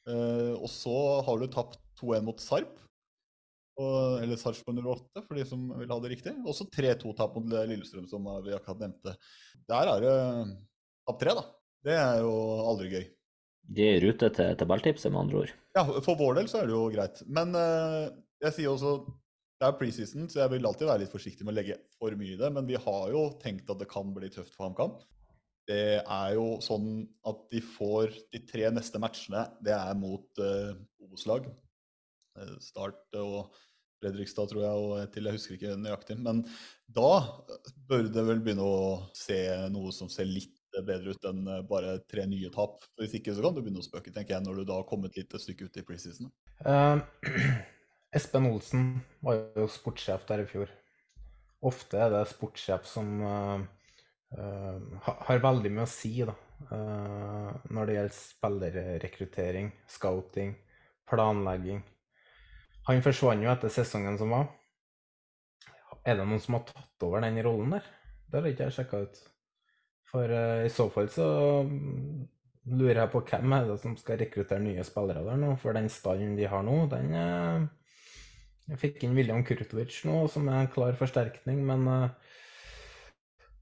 [0.05, 2.74] Uh, og så har du tapt 2-1 mot Sarp.
[3.81, 6.35] Og, eller Sarpsborg 08, for de som vil ha det riktig.
[6.44, 9.16] Også 3-2-tap mot Lillestrøm, som vi akkurat nevnte.
[9.72, 10.16] Der er det
[11.09, 11.47] tapp tre, da.
[11.85, 12.35] Det er jo
[12.68, 13.09] aldri gøy.
[13.65, 15.53] De er i rute til tabelltipset, med andre ord.
[15.77, 17.23] Ja, for vår del så er det jo greit.
[17.27, 18.11] Men eh,
[18.45, 18.99] jeg sier også
[19.61, 22.35] det er preseason, så jeg vil alltid være litt forsiktig med å legge for mye
[22.35, 22.51] i det.
[22.53, 24.97] Men vi har jo tenkt at det kan bli tøft for HamKam.
[25.65, 30.74] Det er jo sånn at de får de tre neste matchene, det er mot uh,
[31.01, 31.47] Obos-lag.
[32.36, 33.55] Eh, Start og
[34.03, 35.31] Fredrikstad, tror jeg, og til.
[35.31, 36.19] Jeg husker ikke nøyaktig.
[36.20, 36.43] Men
[36.85, 37.12] da
[37.89, 39.39] bør det vel begynne å se
[39.73, 42.81] noe som ser litt bedre ut enn eh, bare tre nye tap.
[43.01, 45.17] Hvis ikke så kan du begynne å spøke, tenker jeg, når du da har kommet
[45.19, 46.33] litt et stykke ut i preseason.
[46.65, 46.99] Uh,
[48.17, 48.89] Espen Olsen
[49.25, 50.73] var jo sportssjef der i fjor.
[51.65, 53.63] Ofte er det sportssjef som uh,
[54.37, 56.35] uh, har veldig mye å si da,
[56.71, 60.55] når det gjelder spillerrekruttering, scouting,
[61.11, 61.83] planlegging.
[62.89, 64.49] Han forsvant jo etter sesongen som var.
[66.05, 67.87] Er det noen som har tatt over den rollen der?
[68.29, 69.21] Det har ikke jeg sjekka ut.
[70.15, 71.27] For uh, i så fall så
[71.66, 72.27] mm,
[72.78, 75.91] lurer jeg på hvem er det som skal rekruttere nye spillere der nå, for den
[75.91, 77.66] stallen de har nå, den uh,
[78.70, 82.07] Jeg fikk inn William Kurtovic nå, som er en klar forsterkning, men eh,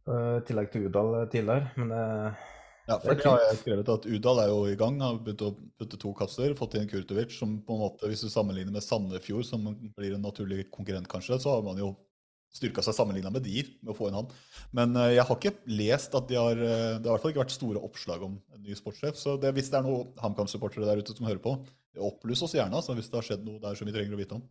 [0.06, 2.04] uh, I tillegg til Udal tidligere, men det
[2.86, 5.54] Ja, for det har jeg skrevet at Udal er jo i gang, har begynt å
[5.80, 9.48] putte to kasser, fått inn Kurtovic, som på en måte, hvis du sammenligner med Sandefjord,
[9.48, 9.66] som
[9.96, 11.94] blir en naturlig konkurrent kanskje, så har man jo
[12.52, 14.32] styrka seg sammenligna med de med å få inn han.
[14.76, 17.34] Men eh, jeg har ikke lest at de har eh, Det har i hvert fall
[17.34, 19.18] ikke vært store oppslag om en ny sportssjef.
[19.18, 21.56] Så det, hvis det er noen HamKam-supportere der ute som hører på,
[22.00, 24.38] opplys oss gjerne altså, hvis det har skjedd noe der som vi trenger å vite
[24.38, 24.44] om.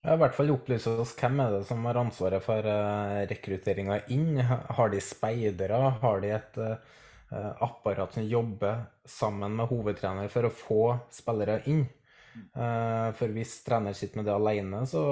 [0.00, 3.98] Ja, I hvert fall opplyse oss hvem er det som har ansvaret for uh, rekrutteringa
[4.14, 4.40] inn.
[4.40, 5.80] Har de speidere?
[6.00, 6.94] Har de et eh,
[7.36, 11.84] eh, apparat som jobber sammen med hovedtrener for å få spillere inn?
[12.32, 15.02] Eh, for hvis trener sitter med det alene, så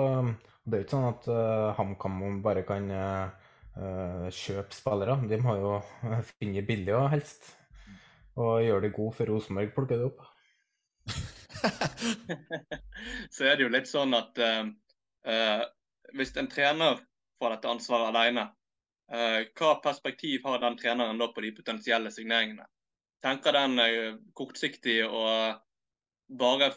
[0.68, 5.14] Det er jo ikke sånn at uh, HamKam bare kan eh, kjøpe spillere.
[5.30, 5.70] De må jo
[6.34, 7.54] finne billig og helst.
[8.36, 10.26] Og gjøre det god for Rosenborg plukker det opp.
[13.34, 15.64] så er det jo litt sånn at uh,
[16.18, 17.00] hvis en trener
[17.38, 18.48] får dette ansvaret alene,
[19.08, 22.66] hva perspektiv har den treneren da på de potensielle signeringene?
[23.24, 23.80] Tenker den
[24.36, 25.62] kortsiktig og
[26.28, 26.74] bare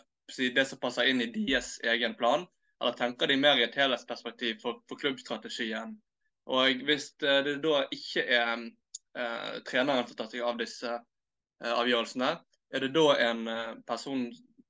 [0.55, 2.45] det som passer inn i deres egen plan,
[2.81, 5.93] eller tenker de mer i et helhetsperspektiv for, for klubbstrategien?
[6.49, 11.73] Og hvis eh, det da ikke er eh, treneren som tar seg av disse eh,
[11.75, 12.31] avgjørelsene,
[12.73, 14.25] er det da en eh, person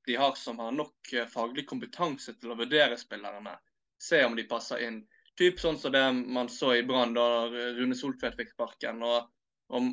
[0.10, 3.56] de har som har nok eh, faglig kompetanse til å vurdere spillerne,
[4.02, 5.00] se om de passer inn.
[5.40, 9.00] Typ sånn som det man så i Brann da Rune Soltvedt fikk sparken.
[9.08, 9.30] og
[9.72, 9.88] om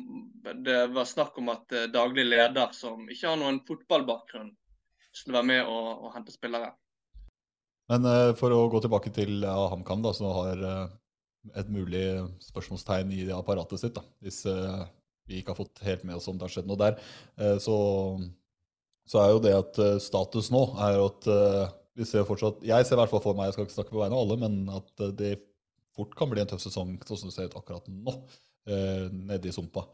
[0.65, 4.51] Det var snakk om at daglig leder som ikke har noen fotballbakgrunn,
[5.15, 6.73] skulle være med og, og hente spillere.
[7.89, 10.85] Men eh, for å gå tilbake til ja, HamKam, da, som har eh,
[11.57, 12.05] et mulig
[12.45, 13.95] spørsmålstegn i apparatet sitt.
[13.97, 14.05] da.
[14.23, 14.85] Hvis, eh,
[15.29, 16.97] vi ikke har fått helt med oss om det har skjedd noe der,
[17.41, 17.75] eh, så,
[19.09, 21.63] så er jo det at eh, status nå er at eh,
[21.99, 24.01] vi ser fortsatt Jeg ser i hvert fall for meg, jeg skal ikke snakke på
[24.01, 25.31] vegne av alle, men at eh, det
[25.97, 28.13] fort kan bli en tøff sesong sånn som det ser ut akkurat nå,
[28.69, 29.87] eh, nede i sumpa.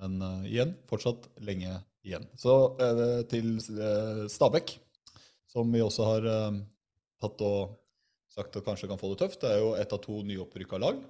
[0.00, 1.74] Men uh, igjen, fortsatt lenge
[2.06, 2.22] igjen.
[2.40, 4.78] Så uh, til uh, Stabæk,
[5.50, 6.28] som vi også har
[7.20, 7.76] tatt og
[8.30, 9.42] sagt at kanskje kan få det tøft.
[9.42, 11.02] Det er jo ett av to nyopprykka lag.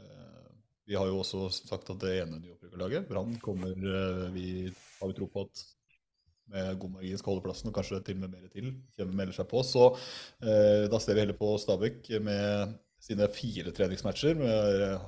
[0.00, 0.50] Eh,
[0.86, 4.48] Vi har jo også sagt at det ene nyopprykka laget, Brann, kommer eh, vi
[5.00, 5.64] har vi tro på at
[6.52, 9.38] med god margin skal holde plassen, og kanskje til og med mer til, kommer melder
[9.38, 9.62] seg på.
[9.64, 9.86] Så
[10.44, 14.36] eh, da ser vi heller på Stabæk med sine fire treningsmatcher.
[14.36, 15.00] med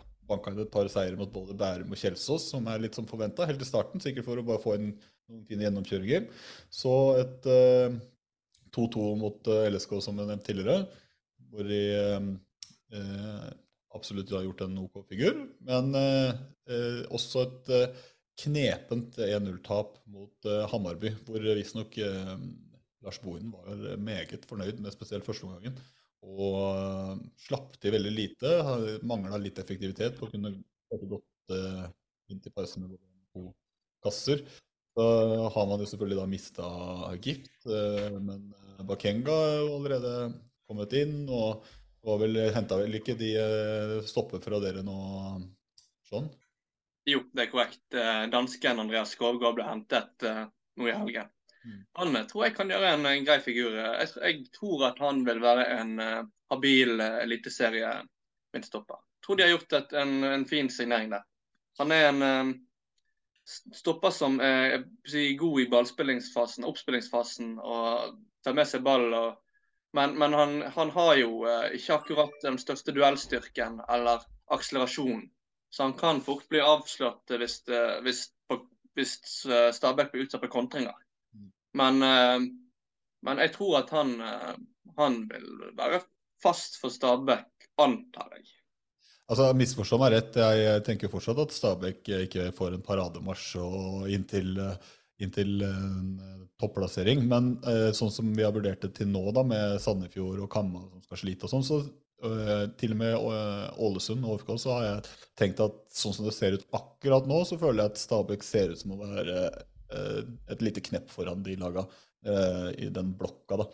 [0.61, 3.69] et par seire mot både Bærum og Kjelsås, som er litt som forventa helt i
[3.69, 4.89] starten, sikkert for å bare få inn
[5.29, 6.27] noen fine gjennomkjøringer.
[6.71, 7.47] Så et
[8.77, 10.87] 2-2 mot eh, LSK, som jeg nevnte tidligere,
[11.51, 12.29] hvor de eh,
[12.97, 13.47] eh,
[13.97, 15.41] absolutt har gjort en OK figur.
[15.67, 16.31] Men eh,
[16.71, 17.73] eh, også et
[18.43, 22.33] knepent 1-0-tap mot Hammarby, hvor visstnok eh,
[23.07, 25.79] Lars Bohinen var meget fornøyd med spesielt førsteomgangen.
[26.27, 28.53] Og slapp til veldig lite.
[29.07, 30.57] Mangla litt effektivitet å kunne
[31.07, 31.55] gått
[32.33, 32.97] inn til pausen med
[33.31, 33.53] to
[34.03, 34.43] kasser.
[34.97, 35.05] Så
[35.55, 36.71] har man jo selvfølgelig da mista
[37.23, 37.69] gift,
[38.27, 38.49] men
[38.85, 40.15] Bakenga er jo allerede
[40.69, 41.23] kommet inn.
[41.29, 41.65] og
[42.07, 44.97] var vel, Henta vel ikke de eh, stopper fra dere nå,
[46.07, 46.29] sånn?
[47.07, 47.83] Jo, det er korrekt.
[47.95, 50.45] Eh, Dansken Andreas Skovgård ble hentet eh,
[50.79, 51.33] nå i helgen.
[51.99, 53.75] Han eh, tror jeg kan gjøre en, grei figur.
[53.75, 55.97] Jeg, jeg tror at han vil være en
[56.53, 59.03] habil eliteserie-midtstopper.
[59.03, 61.27] Jeg tror de har gjort et, en, en fin signering der.
[61.79, 62.55] Han er en
[63.47, 68.17] stopper som er er god i ballspillingsfasen, oppspillingsfasen, og
[68.47, 69.11] tar med seg ball.
[69.11, 69.61] Og,
[69.99, 74.25] men men han, han har jo eh, ikke akkurat den største duellstyrken eller
[74.55, 75.27] akselerasjonen.
[75.71, 78.27] Så han kan fort bli avslørt hvis, eh, hvis,
[78.97, 80.95] hvis eh, Stabæk blir utsatt for kontringer.
[81.77, 82.47] Men, eh,
[83.27, 84.15] men jeg tror at han,
[84.97, 86.01] han vil være
[86.43, 88.47] fast for Stabæk, antar jeg.
[89.27, 94.53] Altså, Misforstå meg rett, jeg tenker fortsatt at Stabæk ikke får en parademarsj og inntil,
[95.19, 97.23] inntil en eh, topplassering.
[97.29, 100.85] Men eh, sånn som vi har vurdert det til nå, da, med Sandefjord og Kamma
[100.89, 101.81] som skal slite og sånn, så
[102.27, 103.17] eh, til og med
[103.89, 107.43] Ålesund og OFK, så har jeg tenkt at sånn som det ser ut akkurat nå,
[107.49, 109.49] så føler jeg at Stabæk ser ut som å være
[110.51, 111.85] et lite knepp foran de laga
[112.75, 113.55] i den blokka.
[113.61, 113.67] da.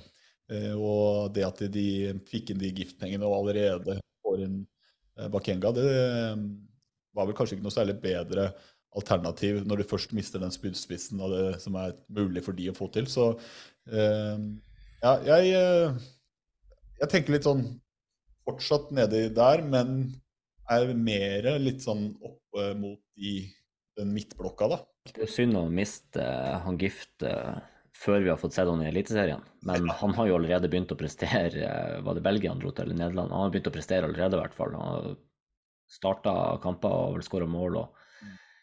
[0.76, 1.84] Og det at de
[2.28, 4.58] fikk inn de giftpengene og allerede får inn
[5.32, 5.86] Bakenga, det
[7.16, 8.50] var vel kanskje ikke noe særlig bedre
[8.98, 12.76] alternativ når du først mister den spydspissen og det som er mulig for de å
[12.76, 13.08] få til.
[13.10, 13.30] Så
[13.88, 14.44] eh,
[15.02, 15.96] ja, jeg, eh,
[17.00, 17.64] jeg tenker litt sånn
[18.46, 20.12] fortsatt nedi der, men
[20.72, 23.42] er mer litt sånn opp eh, mot i
[23.98, 24.80] den midtblokka, da.
[25.10, 26.24] Det er synd å miste
[26.64, 27.58] han Gift eh,
[28.02, 29.42] før vi har fått sett han i Eliteserien.
[29.66, 31.66] Men han har jo allerede begynt å prestere.
[31.66, 33.34] eh, Var det Belgia han dro til, eller Nederland?
[33.34, 34.78] Han har begynt å prestere allerede, i hvert fall.
[34.78, 35.18] Han
[35.92, 37.82] starta kamper og vel skåra mål.
[37.82, 38.01] Og,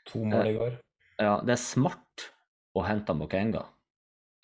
[0.10, 0.78] To mål i går.
[1.20, 2.30] ja, det er smart
[2.78, 3.64] å hente Mokenga.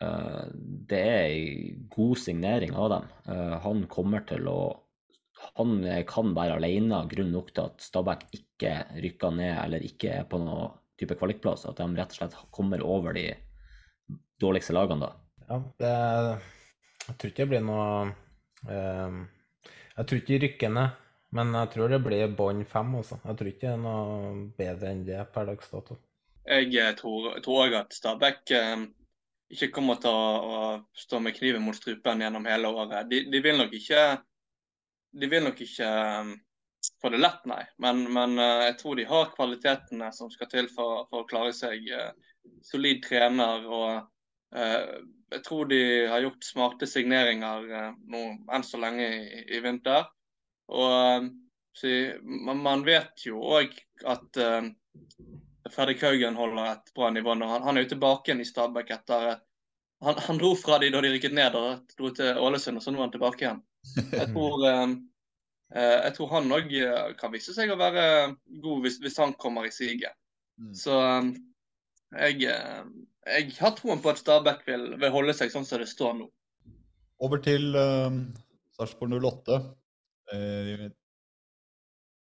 [0.04, 0.42] Eh,
[0.90, 3.06] det er ei god signering av dem.
[3.32, 4.60] Eh, han kommer til å
[5.58, 8.72] Han eh, kan være alene grunn nok til at Stabæk ikke
[9.04, 11.66] rykker ned eller ikke er på noen type kvalikplass.
[11.68, 13.28] At de rett og slett kommer over de
[14.42, 15.12] dårligste lagene da.
[15.50, 15.94] Ja, det
[17.06, 17.90] Jeg tror ikke det blir noe
[18.72, 19.20] eh,
[19.98, 20.96] Jeg tror ikke de rykker ned,
[21.36, 23.20] men jeg tror det blir bånn fem, også.
[23.26, 25.98] Jeg tror ikke det er noe bedre enn det per dags dato.
[26.46, 28.86] Jeg eh, tror òg at Stabæk eh,
[29.56, 30.60] ikke kommer til å, å
[30.98, 33.10] stå med kniven mot strupen gjennom hele året.
[33.12, 34.06] De, de vil nok ikke
[35.16, 36.34] de vil nok ikke eh,
[37.02, 37.64] få det lett, nei.
[37.84, 41.56] Men, men eh, jeg tror de har kvalitetene som skal til for, for å klare
[41.56, 41.90] seg.
[42.66, 43.90] Solid trener og
[44.56, 44.98] eh,
[45.34, 48.22] jeg tror de har gjort smarte signeringer eh, nå
[48.54, 50.08] enn så lenge i, i vinter.
[50.74, 51.30] Og
[51.76, 51.90] så,
[52.26, 53.74] man, vet jo òg
[54.08, 54.70] at uh,
[55.72, 57.50] Fredrik Haugen holder et bra nivå nå.
[57.50, 59.42] Han, han er jo tilbake igjen i Stabæk etter eh,
[60.06, 62.94] han, han dro fra de da de rykket ned og dro til Ålesund, og så
[62.94, 63.62] nå er han tilbake igjen.
[64.14, 64.84] Jeg tror, eh,
[65.76, 66.76] eh, jeg tror han òg
[67.20, 68.06] kan vise seg å være
[68.64, 70.16] god hvis, hvis han kommer i siget.
[70.76, 71.32] Så eh,
[72.16, 72.84] jeg, eh,
[73.28, 76.30] jeg har troen på at Stabæk vil, vil holde seg sånn som det står nå.
[77.24, 78.12] Over til uh,
[78.76, 79.60] Sarpsborg 08.
[80.36, 80.90] Eh,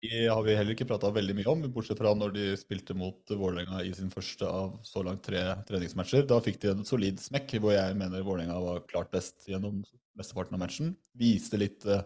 [0.03, 3.33] de har vi heller ikke prata veldig mye om, bortsett fra når de spilte mot
[3.33, 6.27] Vålerenga i sin første av så langt tre treningsmatcher.
[6.29, 9.81] Da fikk de en solid smekk, hvor jeg mener Vålerenga var klart best gjennom
[10.19, 10.93] mesteparten av matchen.
[11.19, 12.05] Viste litt eh,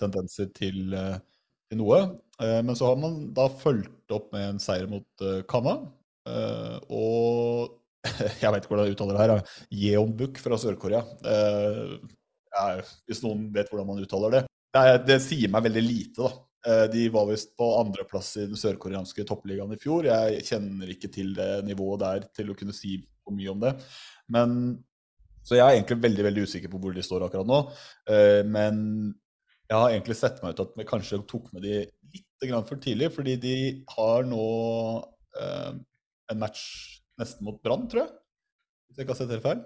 [0.00, 1.20] tendenser til, eh,
[1.70, 2.00] til noe.
[2.40, 5.76] Eh, men så har man da fulgt opp med en seier mot Kama.
[6.26, 7.76] Eh, og
[8.42, 9.56] jeg vet ikke hvordan jeg uttaler det her.
[9.84, 11.04] Yeonbuk fra Sør-Korea.
[11.26, 11.96] Eh,
[13.06, 14.46] hvis noen vet hvordan man uttaler det.
[14.76, 16.32] Det, det sier meg veldig lite, da.
[16.66, 20.08] Eh, De var visst på andreplass i den sørkoreanske toppligaen i fjor.
[20.10, 23.72] Jeg kjenner ikke til det nivået der til å kunne si for mye om det.
[24.32, 24.56] Men,
[25.46, 27.60] så jeg er egentlig veldig veldig usikker på hvor de står akkurat nå.
[28.10, 28.82] Eh, Men
[29.66, 31.78] jeg har egentlig sett meg ut at vi kanskje tok med de
[32.14, 33.56] litt for tidlig, fordi de
[33.96, 34.44] har nå
[35.40, 35.72] eh,
[36.30, 36.62] en match
[37.18, 38.12] nesten mot Brann, tror jeg.
[38.86, 39.64] Hvis jeg ikke har sett helt feil.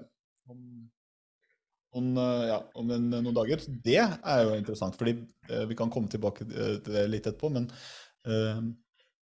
[1.91, 3.63] Om, eh, ja, om en, noen dager.
[3.85, 5.17] Det er jo interessant, fordi
[5.51, 7.51] eh, vi kan komme tilbake eh, til det litt etterpå.
[7.55, 7.71] Men
[8.27, 8.61] eh,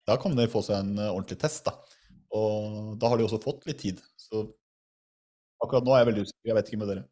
[0.09, 1.75] da kan de få seg en ordentlig test, da.
[2.37, 4.01] Og da har de også fått litt tid.
[4.19, 4.45] Så
[5.63, 6.49] akkurat nå er jeg veldig usikker.
[6.51, 7.07] Jeg vet ikke med dere.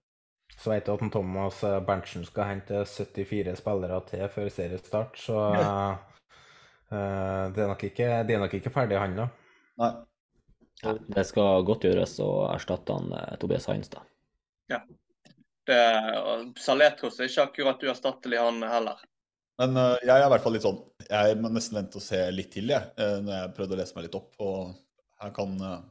[0.58, 5.42] Så vet du at Thomas Berntsen skal hente 74 spillere til før seriestart, så
[6.94, 9.28] eh, det, er nok ikke, det er nok ikke ferdig handla.
[9.82, 9.92] Nei.
[10.84, 14.04] Ja, det skal godt gjøres å erstatte han Tobias Heinz, da.
[14.70, 14.84] Ja.
[15.68, 15.84] Det,
[16.22, 19.02] og Saletros er ikke akkurat uerstattelig, han heller.
[19.62, 20.78] Men eh, jeg er i hvert fall litt sånn
[21.08, 22.94] Jeg må nesten vente og se litt til, jeg.
[22.96, 24.32] eh, når jeg prøvde å lese meg litt opp.
[24.44, 24.72] Og
[25.24, 25.84] her kan, eh,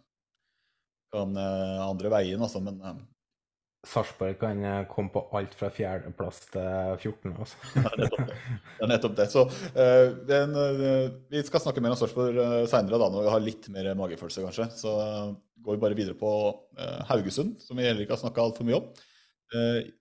[1.17, 2.63] kan eh, andre veien, altså.
[2.65, 3.01] Men eh,
[3.87, 7.35] Sarpsborg kan eh, komme på alt fra fjerdeplass til 14.
[7.35, 7.73] Altså.
[7.75, 8.39] det er nettopp det.
[8.77, 9.27] Det er nettopp det.
[9.35, 13.45] Så uh, den, uh, vi skal snakke mer om Sarpsborg uh, seinere, når vi har
[13.45, 14.71] litt mer magefølelse, kanskje.
[14.79, 15.35] Så uh,
[15.67, 16.31] går vi bare videre på
[16.79, 18.87] eh, Haugesund, som vi heller ikke har snakka altfor mye om.
[19.55, 19.93] Eh,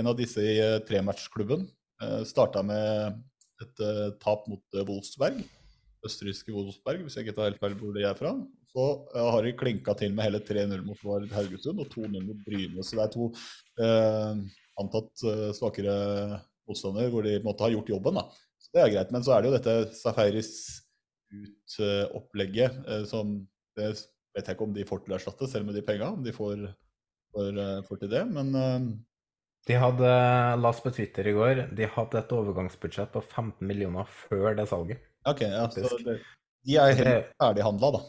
[0.00, 1.66] en av disse i uh, trematchklubben
[2.02, 3.20] uh, starta med
[3.62, 5.42] et eh, tap mot eh, Wolfsberg.
[6.02, 8.34] Østerrikske Wolfsberg, hvis jeg ikke tar helt feil hvor de er fra.
[8.72, 12.46] Så eh, har de klinka til med hele 3-0 mot Vard Haugesund og 2-0 mot
[12.46, 12.84] Bryne.
[12.86, 13.28] Så det er to
[13.86, 14.42] eh,
[14.82, 15.96] antatt eh, svakere
[16.68, 18.20] motstandere hvor de måtte ha gjort jobben.
[18.20, 18.26] da.
[18.62, 19.14] Så det er greit.
[19.14, 20.54] Men så er det jo dette Safaris
[21.32, 23.40] ut-opplegget eh, som
[23.72, 23.94] Det
[24.36, 26.10] vet jeg ikke om de får til å erstatte, selv med de penga.
[26.12, 26.66] Om de får,
[27.32, 28.22] får, for, til det.
[28.32, 28.90] Men eh,
[29.68, 30.12] De hadde,
[30.58, 35.02] last på Twitter i går, de hadde et overgangsbudsjett på 15 millioner før det salget.
[35.24, 36.18] ok, ja, så det,
[36.66, 38.02] de er helt ferdighandla, da.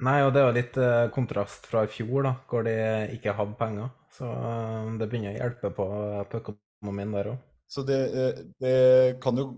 [0.00, 2.76] Nei, og det er jo litt eh, kontrast fra i fjor, da, hvor de
[3.16, 3.90] ikke hadde penger.
[4.16, 5.88] Så eh, det begynner å hjelpe på,
[6.30, 7.42] på økonomien der òg.
[7.70, 8.76] Så det, eh, det
[9.22, 9.50] kan jo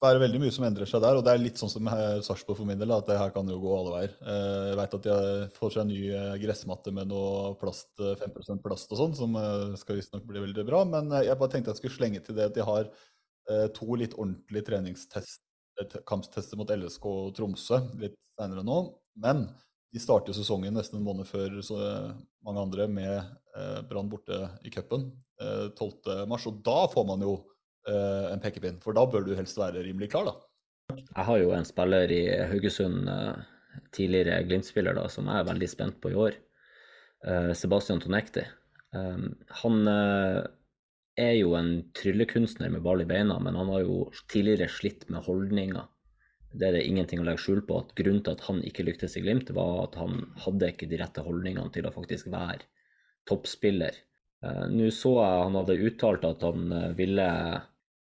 [0.00, 1.88] være veldig mye som endrer seg der, og det er litt sånn som
[2.24, 4.14] Sarpsborg for min del, at det her kan jo gå alle veier.
[4.24, 5.16] Eh, Jeg vet at de
[5.58, 9.36] får seg en ny eh, gressmatte med noe plast, eh, 5 plast og sånn, som
[9.36, 10.82] eh, skal visstnok bli veldig bra.
[10.88, 13.88] Men eh, jeg bare tenkte jeg skulle slenge til det at de har eh, to
[14.00, 15.42] litt ordentlige treningstest,
[15.80, 18.80] eh, kamptester mot LSK og Tromsø litt senere nå.
[19.20, 19.50] Men
[19.92, 22.10] de starter sesongen nesten en måned før eh,
[22.46, 25.10] mange andre med eh, Brann borte i cupen
[25.42, 26.24] eh, 12.
[26.30, 27.36] mars, og da får man jo
[27.88, 30.36] eh, en pekepinn, for da bør du helst være rimelig klar, da.
[31.00, 35.68] Jeg har jo en spiller i Haugesund, eh, tidligere Glimt-spiller, da, som jeg er veldig
[35.70, 36.38] spent på i år.
[37.26, 38.46] Eh, Sebastian Tonekti.
[39.62, 45.04] Han er jo en tryllekunstner med ball i beina, men han har jo tidligere slitt
[45.14, 45.84] med holdninger.
[46.50, 47.78] Det er det ingenting å legge skjul på.
[47.78, 50.98] at Grunnen til at han ikke lyktes i Glimt, var at han hadde ikke de
[50.98, 52.66] rette holdningene til å faktisk være
[53.30, 53.94] toppspiller.
[54.72, 57.28] Nå så jeg han hadde uttalt at han ville,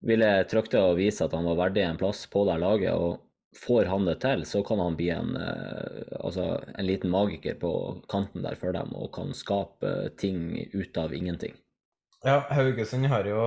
[0.06, 2.92] ville trykte og vise at han var verdig en plass på det laget.
[2.94, 3.22] og
[3.56, 7.70] Får han det til, så kan han bli en, eh, altså en liten magiker på
[8.12, 11.54] kanten der for dem og kan skape ting ut av ingenting.
[12.24, 13.40] Ja, Haugesund har jo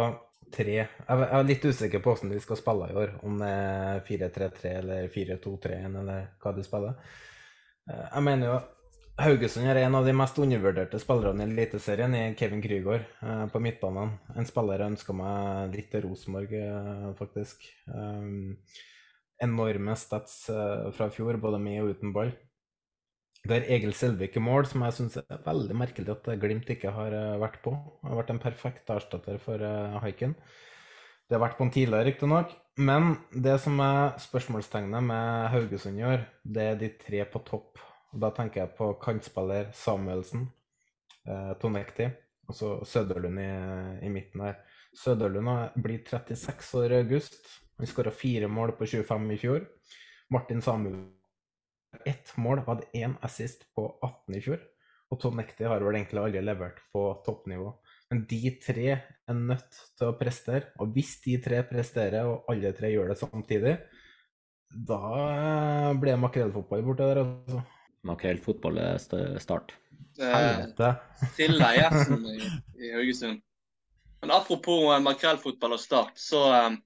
[0.49, 3.11] tre Jeg er litt usikker på hvordan de skal spille i år.
[3.21, 6.97] Om det er 4-3-3 eller 4-2-3-1 eller hva de spiller.
[7.89, 8.57] Eh, Jeg mener jo
[9.19, 13.61] Haugesund er en av de mest undervurderte spillerne i Eliteserien, i Kevin Krygård eh, på
[13.63, 14.13] midtbanen.
[14.35, 17.65] En spiller jeg ønska meg litt til Rosenborg, eh, faktisk.
[17.91, 18.55] Um,
[19.43, 22.31] enorme stats eh, fra fjor, både med og uten ball.
[23.39, 26.91] Det er Egil Selvik i mål, som jeg syns er veldig merkelig at Glimt ikke
[26.95, 27.75] har eh, vært på.
[27.75, 30.35] Han har vært en perfekt erstatter for eh, Haiken.
[31.29, 32.55] Det har vært på en tidligere, riktignok.
[32.79, 37.79] Men det som er spørsmålstegnet med Haugesund i år, det er de tre på topp.
[38.13, 40.47] Og Da tenker jeg på kantspiller Samuelsen,
[41.27, 42.09] eh, Tonekti
[42.49, 43.51] og så Søderlund i,
[44.07, 44.57] i midten her.
[44.97, 47.37] Søderlund blir 36 år i august.
[47.77, 49.67] Han skåra fire mål på 25 i fjor.
[50.33, 51.15] Martin Samuelsen
[52.05, 54.59] ett mål, hadde én assist på 18 i fjor.
[55.09, 57.71] Og Tonekti har vel egentlig aldri levert på toppnivå.
[58.11, 60.69] Men de tre er nødt til å prestere.
[60.81, 63.75] Og hvis de tre presterer, og alle tre gjør det samtidig,
[64.69, 67.63] da eh, blir det makrellfotball borte der, altså.
[68.07, 69.73] Makrellfotball er st- start.
[70.19, 70.93] Eh, Helvete.
[71.35, 71.79] Silda i
[72.35, 72.51] i,
[72.85, 73.41] i Haugesund.
[74.21, 76.77] Men apropos eh, makrellfotball og Start, så, eh,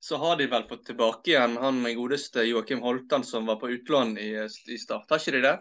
[0.00, 4.16] så har de vel fått tilbake igjen han godeste Joakim Holtan som var på utlån
[4.18, 4.30] i,
[4.68, 5.08] i Start.
[5.10, 5.54] Har ikke de det?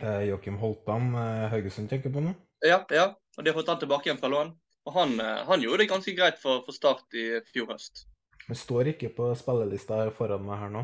[0.00, 1.12] Eh, Joakim Holtan,
[1.52, 2.34] Haugesund tenker på nå?
[2.64, 3.10] Ja, ja.
[3.36, 4.54] Og de har fått han tilbake igjen fra lån.
[4.82, 8.06] Og han, han gjorde det ganske greit for, for Start i fjor høst.
[8.48, 10.82] Men står ikke på spillelista foran meg her nå.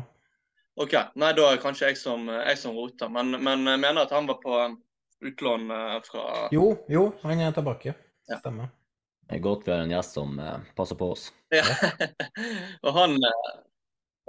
[0.79, 0.93] OK.
[1.19, 3.11] Nei, da er det kanskje jeg som, jeg som roter.
[3.11, 4.77] Men, men jeg mener at han var på um,
[5.25, 6.25] utlån eh, fra
[6.55, 7.95] Jo, jo, han er tilbake.
[8.29, 8.37] Ja.
[8.39, 8.69] Stemmer.
[9.27, 11.29] Det er godt vi har en gjest som eh, passer på oss.
[11.51, 11.65] Ja.
[12.85, 13.49] og han eh,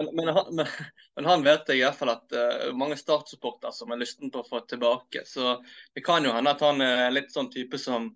[0.01, 0.67] men, men, han, men,
[1.17, 4.41] men han vet jeg i hvert fall at uh, mange Start-supportere som er lysten på
[4.41, 5.27] å få tilbake.
[5.29, 5.59] Så
[5.95, 8.09] det kan jo hende at han er litt sånn type som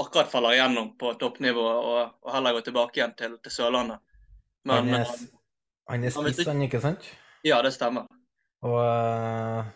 [0.00, 4.00] akkurat faller igjennom på toppnivå og, og heller går tilbake igjen til, til Sørlandet.
[4.64, 5.12] Men han er,
[5.92, 7.10] han er spiss, han, ikke sant?
[7.46, 8.08] Ja, det stemmer.
[8.66, 9.68] Og uh,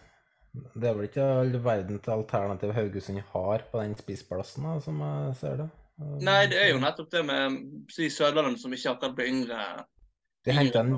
[0.74, 5.02] det er vel ikke all verden til alternativ Haugesund har på den spissplassen, da, som
[5.06, 5.68] jeg ser det.
[6.00, 7.60] Uh, Nei, det er jo nettopp det med
[7.92, 9.60] si Sørlandet som ikke akkurat blir yngre.
[10.42, 10.96] De henta en,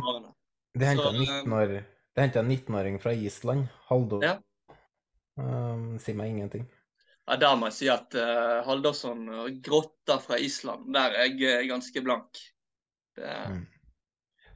[0.78, 1.82] de en 19-år
[2.14, 4.22] de hentet en 19-åring fra Island, Haldor.
[4.22, 4.36] Ja.
[5.34, 6.68] Um, sier meg ingenting.
[7.26, 11.56] Ja, Der må jeg si at uh, Haldorsson og Grotta fra Island, der er jeg
[11.56, 12.38] er ganske blank.
[13.16, 13.66] Det, Mm.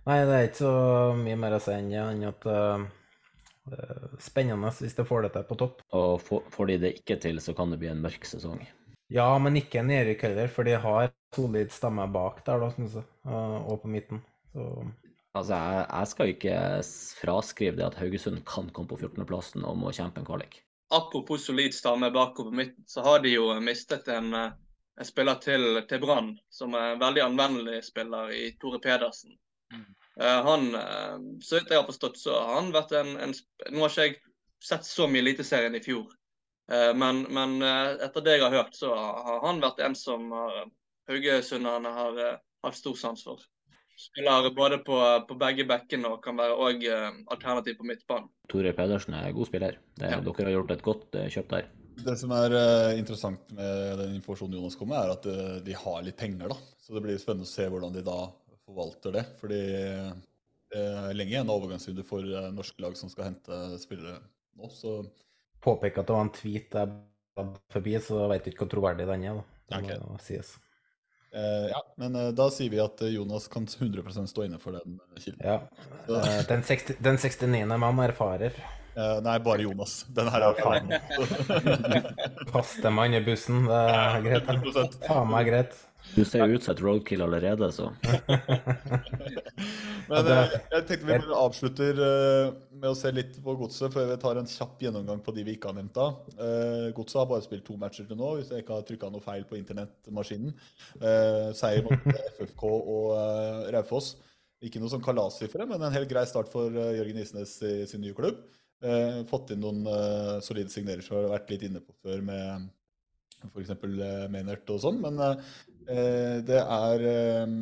[0.09, 0.73] Nei, det er ikke så
[1.19, 2.85] mye mer å si enn det, enn at eh,
[3.69, 5.83] det er spennende hvis de får det til på topp.
[5.99, 8.63] Og får får de det ikke til, så kan det bli en mørk sesong.
[9.13, 13.07] Ja, men ikke nedrykk heller, for de har solid stemme bak der, da, synes jeg.
[13.29, 14.25] eh, og på midten.
[14.55, 14.71] Så
[15.37, 16.55] Altså, jeg, jeg skal ikke
[17.21, 20.63] fraskrive det at Haugesund kan komme på 14.-plassen og må kjempe en kvalik.
[20.91, 24.53] apropos solid stamme bakover på midten, så har de jo mistet en, eh,
[25.01, 29.37] en spiller til, til Brann, som er en veldig anvendelig spiller i Tore Pedersen.
[29.75, 29.85] Eh,
[30.25, 33.35] han, eh, så vidt jeg har forstått, så har han vært en, en
[33.71, 34.17] Nå har ikke jeg
[34.65, 36.09] sett så mye Eliteserien i fjor,
[36.73, 40.33] eh, men, men eh, etter det jeg har hørt, så har han vært en som
[40.35, 40.65] har,
[41.11, 43.45] haugesunderne har eh, hatt stor sans for.
[43.99, 46.85] Spiller både på, på begge bekkene og kan være òg
[47.35, 48.29] alternativ på midtbanen.
[48.49, 49.79] Tore Pedersen er god spiller.
[49.99, 50.21] Det, Ja.
[50.25, 51.71] Dere har gjort et godt eh, kjøp der.
[51.99, 55.75] Det som er eh, interessant med den informasjonen Jonas kom med, er at eh, de
[55.75, 56.53] har litt penger.
[56.53, 56.59] da.
[56.81, 58.21] Så det blir spennende å se hvordan de da
[58.69, 59.25] forvalter det.
[59.41, 59.63] Fordi
[60.69, 64.19] det er lenge igjen av overgangsvindu for eh, norske lag som skal hente spillere
[64.59, 64.71] nå.
[64.73, 65.01] Så
[65.65, 66.97] påpeker at det var en tweet jeg
[67.39, 69.39] bad forbi, så jeg veit ikke hvor troverdig den er.
[69.69, 69.81] da.
[69.85, 70.57] Det må sies.
[71.29, 74.97] Uh, ja, men uh, da sier vi at Jonas kan 100% stå inne for den
[75.21, 75.43] kilden.
[75.45, 75.59] Ja.
[76.09, 77.77] Uh, Den, 60, den 69.
[77.77, 78.57] mann erfarer.
[78.99, 80.01] Nei, bare Jonas.
[80.11, 80.89] Den her er feil.
[82.51, 84.49] Fastemann i bussen, det er greit.
[84.49, 84.57] det.
[84.73, 84.97] 100%.
[85.05, 85.77] Faen meg greit.
[86.15, 87.91] Du ser jo ut som et roadkill allerede, så
[90.09, 94.07] Men jeg, jeg tenkte vi bare avslutter eh, med å se litt på Godset, før
[94.09, 95.99] vi tar en kjapp gjennomgang på de vi ikke har nevnt.
[95.99, 96.07] da.
[96.41, 99.25] Eh, Godset har bare spilt to matcher til nå, hvis jeg ikke har trykka noe
[99.25, 100.55] feil på internettmaskinen.
[100.97, 102.09] Eh, seier mot
[102.39, 104.15] FFK og eh, Raufoss.
[104.65, 108.03] Ikke noe sånn kalassifre, men en helt grei start for eh, Jørgen Isnes i sin
[108.03, 108.41] nye klubb.
[108.79, 112.25] Eh, fått inn noen eh, solide signerer som vi har vært litt inne på før,
[112.27, 112.69] med
[113.49, 113.73] f.eks.
[114.31, 115.01] Maynard og sånn.
[115.03, 115.49] Men eh,
[115.89, 117.53] det er eh,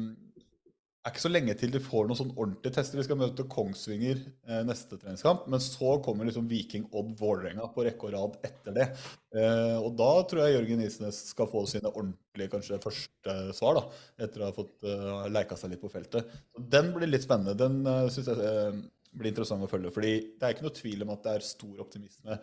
[1.06, 2.98] er ikke så lenge til de får noen sånn ordentlige tester.
[2.98, 7.84] Vi skal møte Kongsvinger eh, neste treningskamp, men så kommer liksom Viking Odd Vålerenga på
[7.86, 8.88] rekke og rad etter det.
[9.36, 13.84] Eh, og da tror jeg Jørgen Isnes skal få sine ordentlige kanskje første svar, da,
[14.26, 14.86] etter å ha fått
[15.30, 16.34] leika seg litt på feltet.
[16.50, 17.54] Så Den blir litt spennende.
[17.54, 18.82] Den syns jeg eh,
[19.14, 19.94] blir interessant å følge.
[19.94, 22.40] fordi det er ikke noe tvil om at det er stor optimisme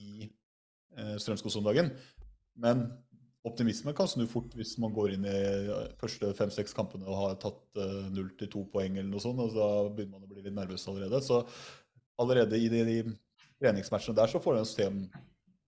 [0.00, 0.30] i
[0.96, 1.92] uh, Strømskog om dagen.
[2.58, 2.88] Men
[3.48, 7.40] optimisme kan snu fort hvis man går inn i eh, første fem-seks kampene og har
[7.42, 10.44] tatt eh, null til to poeng eller noe sånt, og så begynner man å bli
[10.44, 11.22] litt nervøs allerede.
[11.24, 11.42] Så
[12.18, 13.00] allerede i de, de
[13.58, 15.02] treningsmatchene der så får en system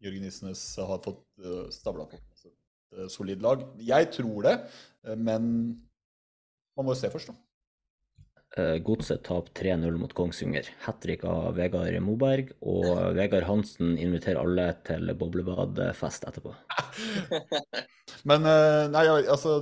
[0.00, 3.66] Jørgen Isnes har fått uh, stabla på et eh, solid lag.
[3.84, 4.56] Jeg tror det,
[5.04, 5.50] eh, men
[6.76, 7.36] man må jo se først, da.
[8.58, 10.68] Eh, Godset taper 3-0 mot Kongsvinger.
[10.86, 16.54] Hat trick av Vegard Moberg, og Vegard Hansen inviterer alle til boblebadfest etterpå.
[18.30, 19.60] Men eh, nei, altså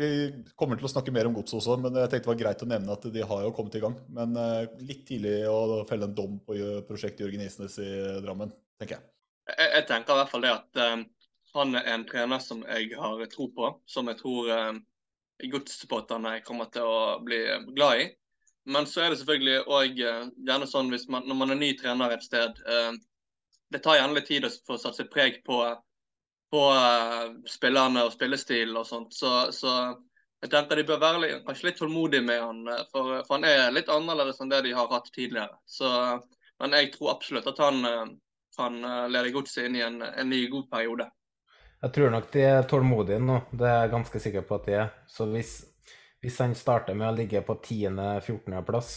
[0.00, 0.08] Vi
[0.56, 2.68] kommer til å snakke mer om godset også, men jeg tenkte det var greit å
[2.70, 3.96] nevne at de har jo kommet i gang.
[4.16, 6.56] Men eh, litt tidlig å felle en dom på
[6.88, 7.88] prosjektet Jørgen Isnes i
[8.24, 9.04] Drammen, tenker jeg.
[9.50, 11.02] Jeg, jeg tenker i hvert fall det at um,
[11.58, 14.80] han er en trener som jeg har tro på, som jeg tror uh,
[15.52, 17.40] godssupporterne kommer til å bli
[17.74, 18.08] glad i.
[18.70, 22.12] Men så er det selvfølgelig òg gjerne sånn hvis man, når man er ny trener
[22.12, 22.92] et sted eh,
[23.72, 25.62] Det tar gjerne litt tid å få satt sitt preg på,
[26.52, 29.14] på eh, spillerne og spillestil og sånt.
[29.16, 29.74] Så, så
[30.40, 33.46] jeg tenker de bør være litt, kanskje litt tålmodige med han, eh, for, for han
[33.48, 35.56] er litt annerledes enn det de har hatt tidligere.
[35.68, 35.88] Så,
[36.62, 38.04] men jeg tror absolutt at han eh,
[38.56, 41.08] kan eh, lede godset inn i en, en ny, god periode.
[41.80, 44.74] Jeg tror nok de er tålmodige nå, det er jeg ganske sikker på at de
[44.82, 44.88] er.
[45.08, 45.52] Så hvis,
[46.20, 48.58] hvis han starter med å ligge på 10.-14.
[48.68, 48.90] plass,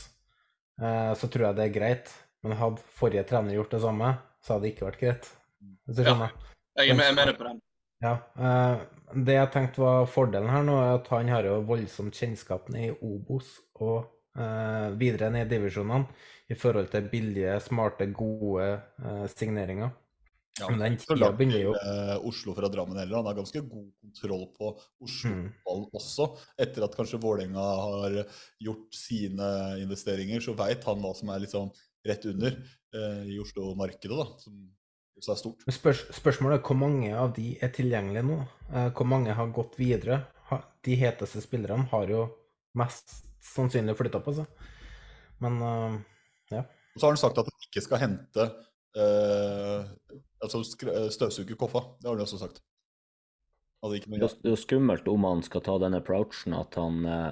[0.82, 2.12] eh, så tror jeg det er greit.
[2.44, 4.10] Men hadde forrige trener gjort det samme,
[4.44, 5.30] så hadde det ikke vært greit.
[5.88, 6.10] Hvis du Ja.
[6.12, 6.34] skjønner?
[6.76, 7.62] Jeg er med, jeg er med på den.
[8.04, 8.14] Ja.
[8.38, 8.80] eh,
[9.16, 12.90] det jeg tenkte var fordelen her nå, er at han har jo voldsomt kjennskap i
[13.00, 16.08] Obos og eh, videre ned i divisjonene
[16.50, 18.66] i forhold til billige, smarte, gode
[19.00, 19.92] eh, signeringer.
[20.60, 23.18] Ja, Men den tida begynner jo eh, Oslo fra Drammen heller.
[23.18, 24.70] Han har ganske god kontroll på
[25.02, 25.48] Oslo Mm.
[25.98, 26.28] også.
[26.62, 28.20] Etter at kanskje Vålerenga har
[28.62, 29.48] gjort sine
[29.82, 31.72] investeringer, så veit han hva som er liksom
[32.06, 32.54] rett under
[32.94, 34.28] eh, i Oslo-markedet, da.
[34.44, 34.60] Som
[35.18, 35.66] også er stort.
[35.74, 38.38] Spørs, spørsmålet er hvor mange av de er tilgjengelige nå?
[38.70, 40.22] Eh, hvor mange har gått videre?
[40.52, 42.28] Ha, de heteste spillerne har jo
[42.78, 44.70] mest sannsynlig flytta på seg.
[45.42, 45.98] Men uh,
[46.54, 46.62] ja.
[46.94, 48.46] Og så har han sagt at han ikke skal hente
[48.98, 50.60] eh, Altså
[50.92, 51.86] eh, støvsuge Koffa.
[52.02, 52.60] Det har han også sagt.
[53.84, 56.76] Hadde ikke noe Det er det er skummelt om han skal ta denne approachen at
[56.80, 57.32] han eh,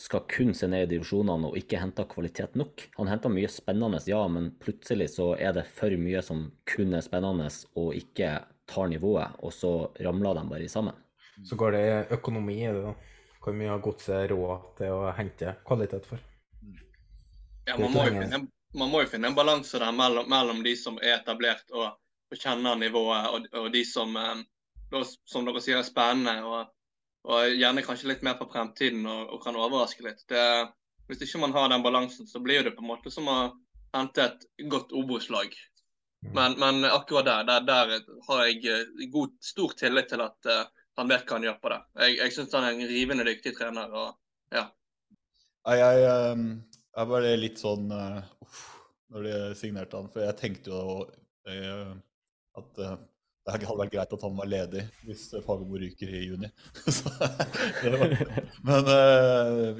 [0.00, 2.86] skal kun se ned i divisjonene og ikke hente kvalitet nok.
[2.96, 7.04] Han henter mye spennende, ja, men plutselig så er det for mye som kun er
[7.04, 7.50] spennende
[7.80, 8.36] og ikke
[8.70, 9.72] tar nivået, og så
[10.04, 10.96] ramler de bare sammen.
[11.44, 11.84] Så går det
[12.16, 12.94] økonomi i det, da.
[13.40, 16.20] Hvor mye har godset råd til å hente kvalitet for?
[17.66, 18.40] Ja, man, må jo finne,
[18.74, 21.96] man må jo finne en balanse der mellom, mellom de som er etablert og,
[22.30, 26.70] og kjenner nivået, og, og de som, eh, som dere sier, er spennende og,
[27.30, 30.22] og gjerne kanskje litt mer på fremtiden og, kan overraske litt.
[30.30, 30.44] Det,
[31.10, 33.40] hvis ikke man har den balansen, så blir det på en måte som å
[33.96, 35.54] hente et godt Obos-lag.
[36.20, 37.92] Men, men akkurat der, der, der
[38.28, 40.66] har jeg eh, god, stor tillit til at eh,
[41.00, 41.78] han vet hva han gjør på det.
[42.04, 43.88] Jeg, jeg syns han er en rivende dyktig trener.
[43.88, 44.66] og ja.
[45.66, 46.42] Nei, jeg, eh,
[46.96, 48.64] jeg var litt sånn eh, uff,
[49.14, 51.94] når de signerte han, for jeg tenkte jo uh,
[52.58, 52.98] at uh,
[53.40, 56.50] det hadde vært greit at han var ledig hvis Fagermo ryker i juni.
[56.98, 57.10] Så,
[58.68, 58.90] men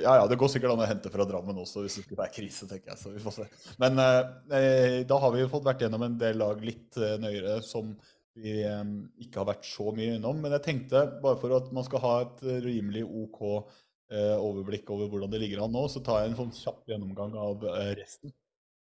[0.00, 2.34] ja, ja, det går sikkert an å hente fra Drammen også hvis det skulle være
[2.34, 2.98] krise, tenker jeg.
[3.02, 3.46] Så vi får se.
[3.78, 7.92] Men da har vi fått vært gjennom en del lag litt nøyere som
[8.40, 10.40] vi ikke har vært så mye innom.
[10.40, 13.44] Men jeg tenkte, bare for at man skal ha et rimelig OK
[14.10, 17.66] overblikk over hvordan det ligger an nå, så tar jeg en sånn kjapp gjennomgang av
[17.70, 18.32] eh, resten.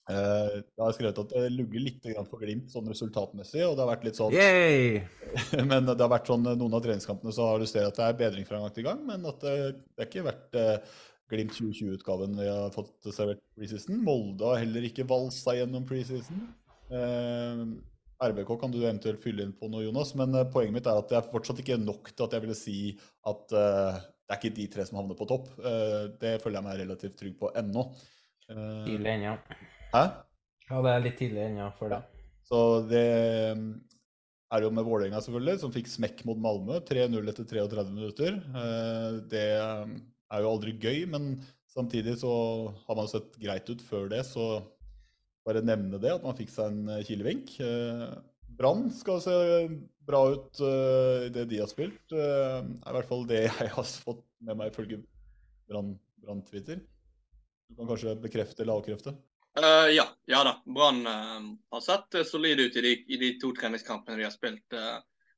[0.09, 3.83] Eh, jeg har skrevet at det lugger litt grann for Glimt sånn resultatmessig, og det
[3.83, 5.03] har vært litt sånn Yay!
[5.69, 8.17] Men det har vært sånn noen av treningskampene så har du sett at det er
[8.23, 9.53] bedring fra gang til gang, men at det,
[9.93, 10.97] det er ikke vært eh,
[11.29, 13.99] Glimt 2020-utgaven vi har fått servert preseason.
[14.01, 16.39] Molde har heller ikke valsa gjennom preseason.
[16.89, 17.61] Eh,
[18.19, 21.11] RBK kan du eventuelt fylle inn på noe, Jonas, men eh, poenget mitt er at
[21.11, 22.79] det er fortsatt ikke nok til at jeg ville si
[23.29, 25.47] at eh, det er ikke de tre som havner på topp.
[25.57, 27.81] Eh, det føler jeg meg relativt trygg på ennå.
[28.45, 29.31] Eh, Tidlig ennå.
[29.89, 30.03] Hæ?
[30.69, 31.97] Ja, det er litt tidlig ennå for det.
[32.45, 33.07] Så det
[33.57, 33.71] mm,
[34.53, 36.77] er jo med Vålerenga, selvfølgelig, som fikk smekk mot Malmö.
[36.85, 38.37] 3-0 etter 33 minutter.
[38.37, 39.47] Eh, Det
[39.89, 39.97] mm,
[40.29, 41.31] er jo aldri gøy, men
[41.73, 42.31] samtidig så
[42.85, 44.59] har man sett greit ut før det, så
[45.41, 47.57] bare nevne det, at man fikk seg en kilevink.
[48.59, 49.35] Brann skal se
[50.09, 52.11] bra ut uh, i det de har spilt.
[52.11, 54.99] Eh, er i hvert fall det jeg har fått med meg ifølge
[55.69, 56.81] Brann- Brann-Twitter.
[57.69, 59.13] Du kan kanskje bekrefte eller avkrefte?
[59.59, 60.57] Uh, ja, ja da.
[60.65, 64.35] Brann eh, har sett eh, solid ut i de, i de to treningskampene de har
[64.35, 64.75] spilt.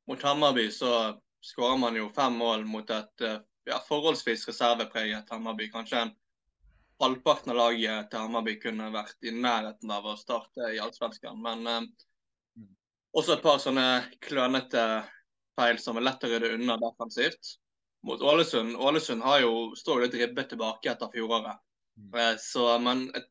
[0.10, 1.14] Mot Hammarby så
[1.46, 3.24] skårer man jo fem mål mot et
[3.70, 5.70] ja, forholdsvis reservepreget Hammarby.
[5.72, 6.16] Kanskje en
[7.02, 11.38] halvparten av laget til Hammarby kunne vært i nærheten av å starte i Allsvenskan.
[11.42, 11.92] Men
[13.18, 13.88] også et par sånne
[14.24, 14.86] klønete
[15.60, 17.58] feil som er lett å rydde unna defensivt.
[18.08, 21.60] Mot Ålesund Ålesund har jo, står jo litt ribbet tilbake etter fjoråret.
[22.00, 22.16] Mm.
[22.42, 23.28] Så, men et,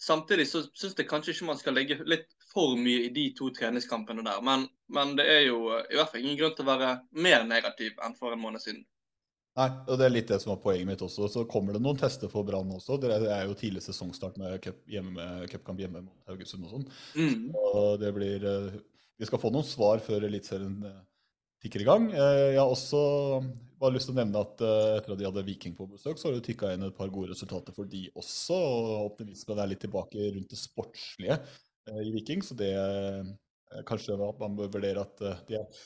[0.00, 3.50] samtidig så syns jeg kanskje ikke man skal legge litt for mye i de to
[3.54, 4.40] treningskampene der.
[4.42, 6.94] Men, men det er jo eh, i hvert fall ingen grunn til å være
[7.26, 8.82] mer negativ enn for en måned siden.
[9.58, 11.26] Nei, og det er litt det som var poenget mitt også.
[11.30, 13.00] Så kommer det noen tester for Brann også.
[13.02, 16.86] Det er jo tidlig sesongstart med cupkamp hjemme med hjemme mot Haugesund og sånn.
[17.18, 17.48] Mm.
[17.72, 18.78] Og det blir eh,
[19.18, 21.02] Vi skal få noen svar før Eliteserien eh,
[21.64, 22.08] tikker i gang.
[22.14, 23.02] Eh, Jeg har også
[23.80, 26.36] bare lyst til å nevne at etter at de hadde Viking på besøk, så har
[26.36, 28.54] det tikka inn et par gode resultater for de også.
[28.54, 31.40] Og optimismen er litt tilbake rundt det sportslige
[31.90, 32.74] i Viking, så det
[33.88, 35.80] kanskje man bør vurdere at de er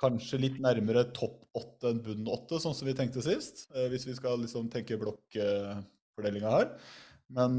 [0.00, 3.66] kanskje litt nærmere topp åtte enn bunn åtte, sånn som vi tenkte sist.
[3.74, 6.68] eh, Hvis vi skal liksom tenke blokkfordelinga her.
[7.36, 7.56] Men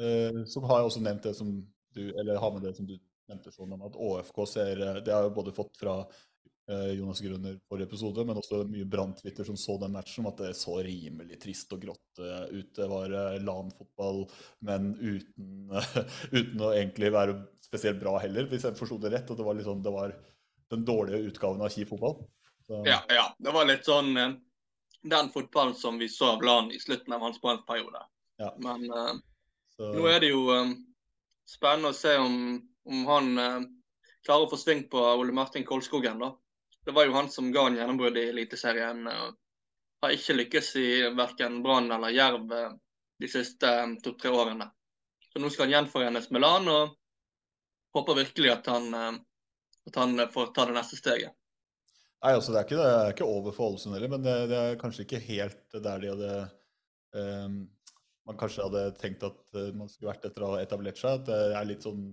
[0.00, 1.52] eh, så har jeg også nevnt det som
[1.94, 2.96] du Eller har med det som du
[3.28, 6.00] nevnte sånn om at ÅFK ser eh, Det har jeg både fått fra
[6.68, 10.74] Jonas Grønner forrige episode, men også mye Brann-Twitter som så den matchen, at det så
[10.84, 12.74] rimelig trist og grått ut.
[12.76, 14.18] Det var LAN-fotball,
[14.68, 15.70] men uten,
[16.38, 19.32] uten å egentlig være spesielt bra heller, hvis jeg forsto det rett.
[19.32, 20.12] At det var, liksom, det var
[20.70, 22.18] den dårlige utgaven av kjip fotball.
[22.66, 23.34] Så- Ja, ja.
[23.38, 24.34] Det var litt sånn eh,
[25.02, 28.02] den fotballen som vi så av LAN i slutten av hans brannperiode.
[28.38, 28.54] Ja.
[28.58, 29.14] Men uh,
[29.76, 30.74] så- nå er det jo um,
[31.48, 33.60] spennende å se om, om han uh,
[34.26, 36.18] klarer å få sving på Ole Martin Kolskogen.
[36.18, 36.34] da.
[36.84, 39.06] Det var jo han som ga en gjennombrudd i Eliteserien.
[39.06, 39.30] Uh,
[40.02, 42.52] Har ikke lykkes i verken Brann eller Jerv
[43.18, 44.70] de siste um, to-tre årene.
[45.32, 46.94] Så nå skal han gjenforenes med LAN, og
[47.96, 48.94] håper virkelig at han,
[49.88, 51.34] at han får ta det neste steget.
[52.18, 54.60] Nei, altså Det er ikke, det er ikke over for Ålesund heller, men det, det,
[54.60, 56.30] er kanskje ikke helt der de hadde
[57.14, 57.58] um,
[58.26, 61.22] Man kanskje hadde tenkt at uh, man skulle vært etter å ha etablert seg.
[61.28, 62.08] Det er litt sånn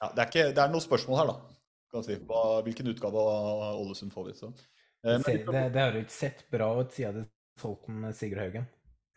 [0.00, 1.56] ja, det, er ikke, det er noen spørsmål her, da.
[1.92, 2.16] Kan si.
[2.24, 4.36] Hva, hvilken utgave av Ålesund får vi?
[4.38, 4.48] Så.
[5.04, 7.28] Um, det, det, det, har jo ikke sett bra ut siden det
[7.60, 8.66] solgte Sigurd Haugen,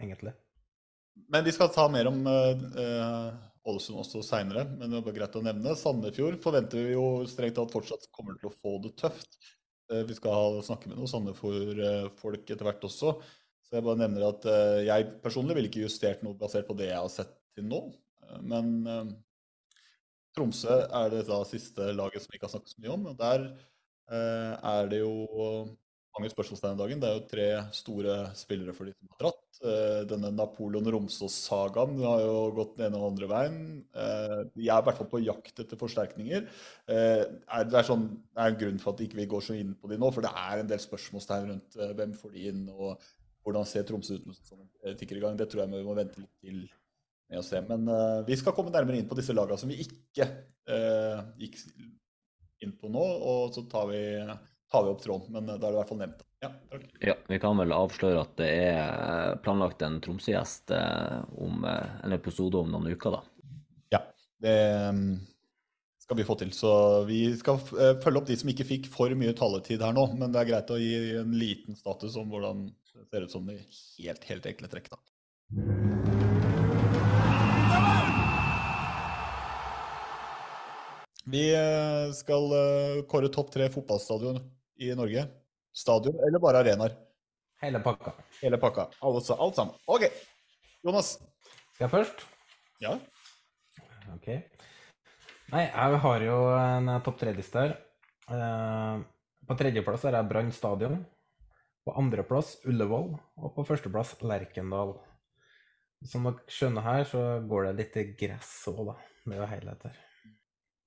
[0.04, 0.34] egentlig.
[1.32, 3.32] Men vi skal ta mer om uh,
[3.64, 5.76] Ålesund også seinere, men det var greit å nevne.
[5.80, 9.38] Sandefjord forventer vi jo strengt tatt fortsatt kommer til å få det tøft.
[9.92, 13.14] Eh, vi skal snakke med noen Sandefjord-folk etter hvert også.
[13.64, 16.90] Så jeg bare nevner at eh, jeg personlig ville ikke justert noe basert på det
[16.90, 17.86] jeg har sett til nå.
[18.26, 18.74] Eh, men
[20.34, 23.08] Tromsø er det da siste laget som vi ikke har snakket så mye om.
[23.12, 23.48] og Der
[24.14, 25.14] er det jo
[26.14, 27.00] mange spørsmålstegn om dagen.
[27.02, 29.40] Det er jo tre store spillere for de som har dratt.
[30.10, 33.58] Denne Napoleon-Romsås-sagaen har jo gått den ene og andre veien.
[34.54, 36.46] De er i hvert fall på jakt etter forsterkninger.
[36.90, 37.00] Det
[37.48, 39.90] er, sånn, det er en grunn for at ikke vi ikke går så inn på
[39.90, 42.90] de nå, for det er en del spørsmålstegn rundt hvem får de inn, og
[43.44, 44.62] hvordan ser Tromsø ut som
[45.00, 45.40] tikker i gang.
[45.40, 46.62] Det tror jeg vi må vente litt til
[47.32, 47.64] med å se.
[47.70, 47.82] Men
[48.28, 50.28] vi skal komme nærmere inn på disse lagene som vi ikke
[51.40, 51.62] gikk
[52.64, 54.04] inn på nå, og så tar vi
[54.74, 56.24] tar vi opp tråden, men da er det i hvert fall nevnt.
[56.42, 56.88] Ja, takk.
[57.00, 60.74] ja, Vi kan vel avsløre at det er planlagt en Tromsø-gjest
[61.40, 63.22] om en episode om noen uker, da.
[63.94, 64.00] Ja,
[64.44, 64.56] det
[66.04, 66.52] skal vi få til.
[66.58, 66.72] Så
[67.08, 70.08] vi skal følge opp de som ikke fikk for mye taletid her nå.
[70.18, 73.46] Men det er greit å gi en liten status om hvordan det ser ut som
[73.48, 73.60] de
[74.02, 75.00] helt, helt enkle trekk, da.
[81.24, 81.46] Vi
[82.18, 82.52] skal
[83.08, 84.42] kåre topp tre fotballstadion
[84.82, 85.26] i Norge.
[85.74, 86.96] Stadion eller bare arenaer?
[87.64, 88.14] Hele pakka.
[88.42, 88.90] Hele pakka.
[89.02, 89.78] Altså, alt sammen.
[89.88, 90.06] OK.
[90.84, 91.16] Jonas?
[91.74, 92.26] Skal jeg først?
[92.84, 92.98] Ja.
[94.14, 94.28] OK.
[95.54, 97.76] Nei, jeg har jo en topp tre-liste her.
[99.48, 101.00] På tredjeplass er jeg Brann stadion.
[101.84, 103.14] På andreplass Ullevål.
[103.40, 104.98] Og på førsteplass Lerkendal.
[106.04, 108.98] Som dere skjønner her, så går det litt gress òg, da.
[109.24, 110.02] Det er jo helhet her.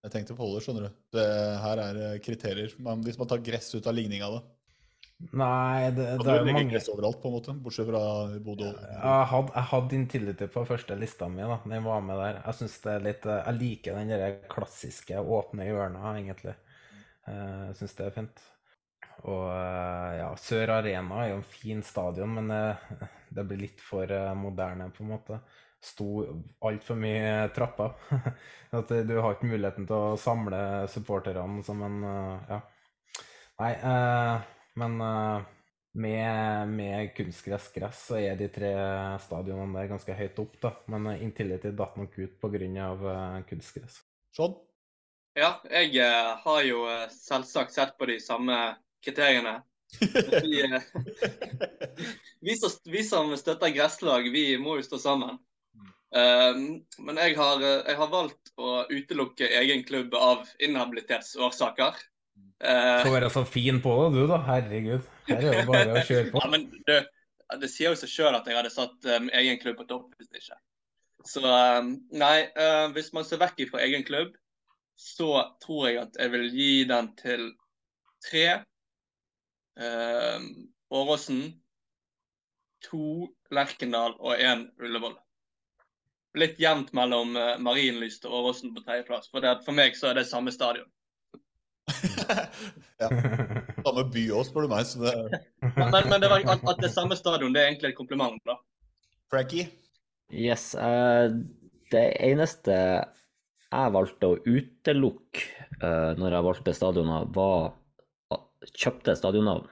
[0.06, 0.98] Jeg tenkte på det, skjønner du.
[1.16, 2.74] Det her er kriterier.
[2.78, 4.44] Man, hvis man tar gress ut av ligninga, da.
[5.16, 8.02] Nei, det, det er jo mange gress overalt, på en måte, bortsett fra
[8.44, 8.68] Bodø.
[8.68, 11.42] Jeg hadde, jeg hadde Intility på første lista mi.
[11.42, 12.38] da, Den var med der.
[12.44, 16.54] Jeg synes det er litt, jeg liker den der klassiske åpne hjørna, egentlig.
[17.26, 18.46] Jeg syns det er fint.
[19.26, 19.46] Og
[20.20, 22.52] ja, Sør Arena er jo en fin stadion, men
[23.34, 25.42] det blir litt for moderne, på en måte
[25.82, 26.24] sto
[26.64, 27.94] altfor mye trapper.
[28.76, 32.00] At du har ikke muligheten til å samle supporterne som en
[32.50, 32.62] Ja.
[33.56, 34.40] Nei, eh,
[34.76, 35.44] men eh,
[35.96, 38.72] med, med kunstgress gress så er de tre
[39.24, 40.74] stadionene der ganske høyt opp, da.
[40.92, 42.90] Men Intility datt nok ut pga.
[43.00, 44.02] Uh, kunstgress.
[44.36, 44.58] Sånn.
[45.36, 48.58] Ja, jeg uh, har jo uh, selvsagt sett på de samme
[49.04, 49.62] kriteriene.
[50.00, 50.60] Vi,
[52.44, 52.58] vi,
[52.92, 55.40] vi som støtter gresslag, vi må jo stå sammen.
[56.14, 61.98] Um, men jeg har, jeg har, valgt å utelukke egen klubb av inhabilitetsårsaker.
[62.62, 64.38] Uh, Får være så fin på det, du da.
[64.46, 65.10] Herregud.
[65.28, 66.40] Her er det bare å kjøre på.
[66.44, 67.00] ja, men det,
[67.62, 70.30] det sier jo seg sjøl at jeg hadde satt um, egen klubb på topp hvis
[70.38, 70.58] ikke.
[71.26, 74.32] Så um, nei, uh, hvis man ser vekk fra egen klubb,
[74.96, 77.50] så tror jeg at jeg vil gi den til
[78.24, 78.62] tre.
[79.76, 81.42] Åråsen,
[82.86, 85.18] to Lerkendal og én Ullevål
[86.38, 89.30] litt jevnt mellom uh, Marienlyst og Åråsen på tredjeplass.
[89.32, 90.88] For, for meg så er det samme stadion.
[93.02, 93.08] ja.
[93.86, 94.86] Samme by òg, spør du meg.
[94.88, 95.42] Så det...
[95.80, 98.40] men, men det var, at, at, det er samme stadion, det er egentlig et kompliment,
[98.48, 98.58] da.
[99.32, 99.68] Frankie?
[100.32, 100.72] Yes.
[100.74, 101.30] Uh,
[101.94, 105.42] det eneste jeg valgte å utelukke
[105.82, 107.74] uh, når jeg valgte stadioner, var
[108.74, 109.68] kjøpte stadionnavn.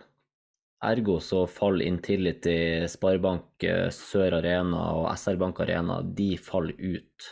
[0.84, 7.28] Ergo så faller Intility, Sparebank Sør Arena og SR Bank Arena de faller ut.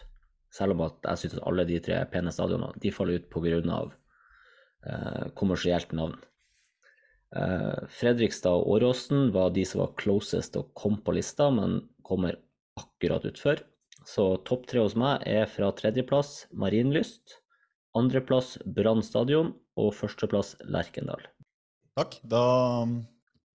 [0.53, 3.83] Selv om at jeg synes at alle de tre pene stadionene de faller ut pga.
[4.83, 6.17] Eh, kommersielt navn.
[7.37, 12.37] Eh, Fredrikstad og Åråsen var de som var closest og kom på lista, men kommer
[12.81, 13.63] akkurat utfor.
[14.05, 17.39] Så topp tre hos meg er fra tredjeplass Marienlyst,
[17.95, 21.23] andreplass Brann stadion og førsteplass Lerkendal.
[21.97, 22.19] Takk.
[22.25, 22.43] Da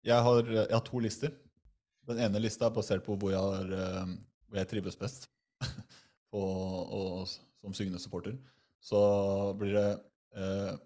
[0.08, 1.34] jeg har, jeg har, to lister.
[2.08, 4.08] Den ene lista er basert på hvor jeg, har,
[4.48, 5.28] hvor jeg trives best
[6.32, 8.38] på, og, som syngende supporter.
[8.80, 9.00] så
[9.60, 9.88] blir det
[10.38, 10.78] eh,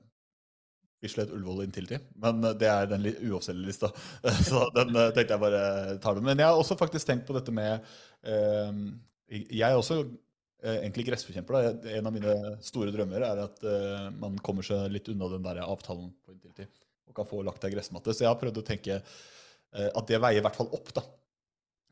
[1.02, 1.98] Bislett, Ullevål, Intility.
[2.22, 3.91] Men eh, det er den uoffisielle lista,
[4.49, 5.64] så den eh, tenkte jeg bare
[6.02, 6.27] tar den.
[6.27, 7.81] Men jeg har også faktisk tenkt på dette med
[8.26, 8.84] eh,
[9.31, 11.72] Jeg er også eh, egentlig gressforkjemper.
[11.98, 15.64] En av mine store drømmer er at eh, man kommer seg litt unna den der
[15.65, 16.69] avtalen på Intility
[17.12, 18.16] og kan få lagt ei gressmatte.
[18.16, 21.04] Så jeg har prøvd å tenke eh, at det veier i hvert fall opp, da.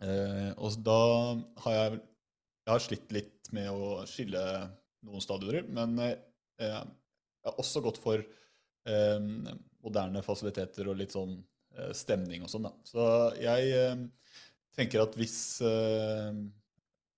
[0.08, 1.02] Eh, og da
[1.66, 2.00] har jeg
[2.70, 4.42] Jeg har slitt litt med å skille
[5.08, 6.12] noen stadioner, men eh,
[6.62, 8.22] jeg har også gått for
[9.84, 11.36] moderne fasiliteter og litt sånn
[11.94, 12.72] stemning og sånn, da.
[12.88, 13.04] Så
[13.38, 13.98] jeg
[14.74, 15.36] tenker at hvis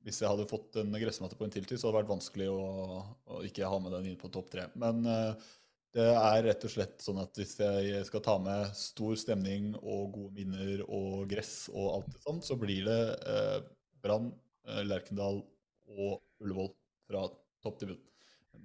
[0.02, 2.66] hvis jeg hadde fått en gressmatte på en tiltid, så hadde det vært vanskelig å,
[3.38, 4.66] å ikke ha med den inn på topp tre.
[4.82, 5.06] Men
[5.96, 10.14] det er rett og slett sånn at hvis jeg skal ta med stor stemning og
[10.16, 13.58] gode minner og gress og alt det sånt, så blir det eh,
[14.04, 14.30] Brann,
[14.70, 15.42] eh, Lerkendal
[15.92, 16.72] og Ullevål
[17.10, 17.26] fra
[17.64, 18.06] topp til bunn.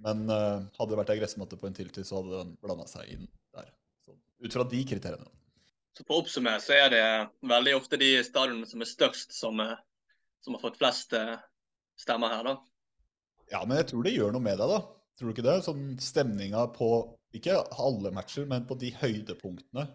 [0.05, 3.11] Men eh, hadde det vært ei gressmatte på en tiltid, så hadde den blanda seg
[3.11, 3.73] inn der.
[4.05, 5.29] Så, ut fra de kriteriene.
[5.97, 7.05] Så For å oppsummere så er det
[7.49, 9.75] veldig ofte de stadionene som er størst, som, eh,
[10.45, 11.35] som har fått flest eh,
[11.99, 12.57] stemmer her, da.
[13.51, 14.83] Ja, men jeg tror det gjør noe med deg, da.
[15.17, 15.61] Tror du ikke det?
[15.65, 16.91] Sånn stemninga på
[17.35, 19.87] ikke alle matcher, men på de høydepunktene.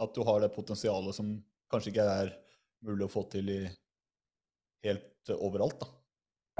[0.00, 1.34] At du har det potensialet som
[1.70, 2.30] kanskje ikke er
[2.86, 3.60] mulig å få til i
[4.86, 5.90] helt overalt, da.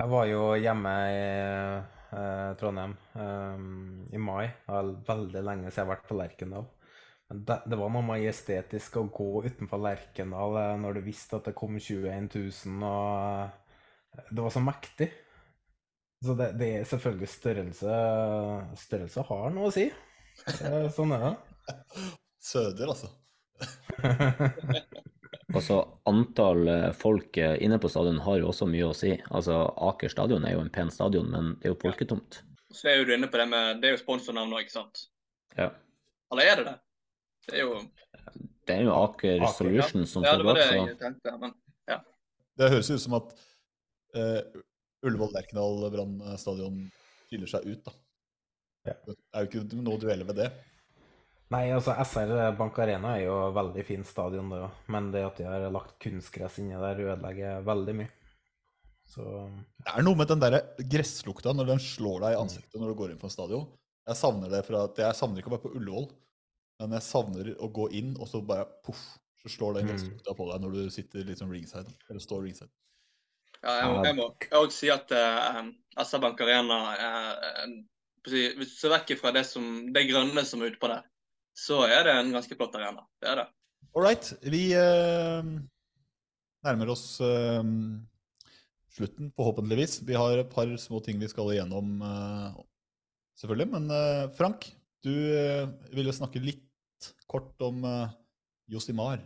[0.01, 1.25] Jeg var jo hjemme i
[2.17, 4.47] eh, Trondheim um, i mai.
[4.49, 6.69] Det var veldig lenge siden jeg har vært på Lerkendal.
[7.31, 11.51] Men det, det var noe majestetisk å gå utenfor Lerkendal eh, når du visste at
[11.51, 15.11] det kom 21 000, og eh, det var så mektig.
[16.25, 17.99] Så det, det er selvfølgelig størrelse
[18.77, 19.87] Størrelse har noe å si.
[20.49, 21.35] Eh, Sånn er det.
[22.51, 23.11] Søder, altså.
[25.55, 29.17] Altså, antall eh, folk eh, inne på stadion har jo også mye å si.
[29.35, 29.57] Altså,
[29.89, 32.41] Aker stadion er jo en pen stadion, men det er jo folketomt.
[32.71, 35.03] Så er jo du inne på det med Det er jo sponsornavn òg, ikke sant?
[35.59, 35.73] Ja.
[36.31, 36.77] Eller er det det?
[37.49, 37.81] Det er jo
[38.69, 40.99] Det er jo Aker Aker, Solution som ja, står det var bak, det så jeg
[41.01, 41.57] tenkte, men
[41.91, 41.99] ja.
[42.61, 43.33] Det høres ut som at
[44.15, 44.61] uh,
[45.03, 46.79] Ullevål, Lerkendal, Brann stadion
[47.27, 47.97] skiller seg ut, da.
[48.85, 48.95] Det
[49.35, 50.51] er jo ikke noe duell ved det.
[51.51, 54.77] Nei, altså SR Bank Arena er jo veldig fin stadion, det òg.
[54.95, 58.11] Men det at de har lagt kunstgress inni der, ødelegger veldig mye.
[59.11, 59.25] Så
[59.83, 62.99] Det er noe med den der gresslukta når den slår deg i ansiktet når du
[63.01, 63.67] går inn på en stadion.
[64.07, 66.07] Jeg savner det fra at jeg savner ikke å være på Ullevål,
[66.81, 69.03] men jeg savner å gå inn, og så bare poff,
[69.43, 69.91] så slår den Mm.
[69.91, 71.91] gresslukta på deg når du sitter liksom ringside.
[72.09, 72.71] Eller står ringside.
[73.63, 73.75] Ja,
[74.05, 75.67] jeg, må- òg si at uh,
[75.99, 77.75] SR Bank Arena er eh,
[78.29, 79.65] Hvis du ser vekk fra det, som,
[79.95, 81.05] det grønne som er utpå der,
[81.57, 83.05] så er det en ganske flott arena.
[83.21, 83.49] Det er det.
[83.97, 84.33] All right.
[84.45, 85.51] Vi eh,
[86.67, 87.63] nærmer oss eh,
[88.93, 90.01] slutten, forhåpentligvis.
[90.07, 92.61] Vi har et par små ting vi skal igjennom, eh,
[93.41, 93.71] selvfølgelig.
[93.75, 94.69] Men eh, Frank,
[95.05, 95.67] du eh,
[95.97, 98.17] ville snakke litt kort om eh,
[98.71, 99.23] Josimar.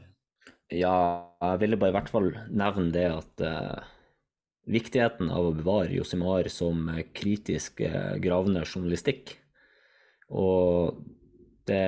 [0.73, 0.97] Ja,
[1.43, 3.93] jeg ville bare i hvert fall nevne det at eh,
[4.71, 9.37] viktigheten av å bevare Josimar som eh, kritisk eh, gravende journalistikk.
[10.33, 11.01] Og
[11.69, 11.85] det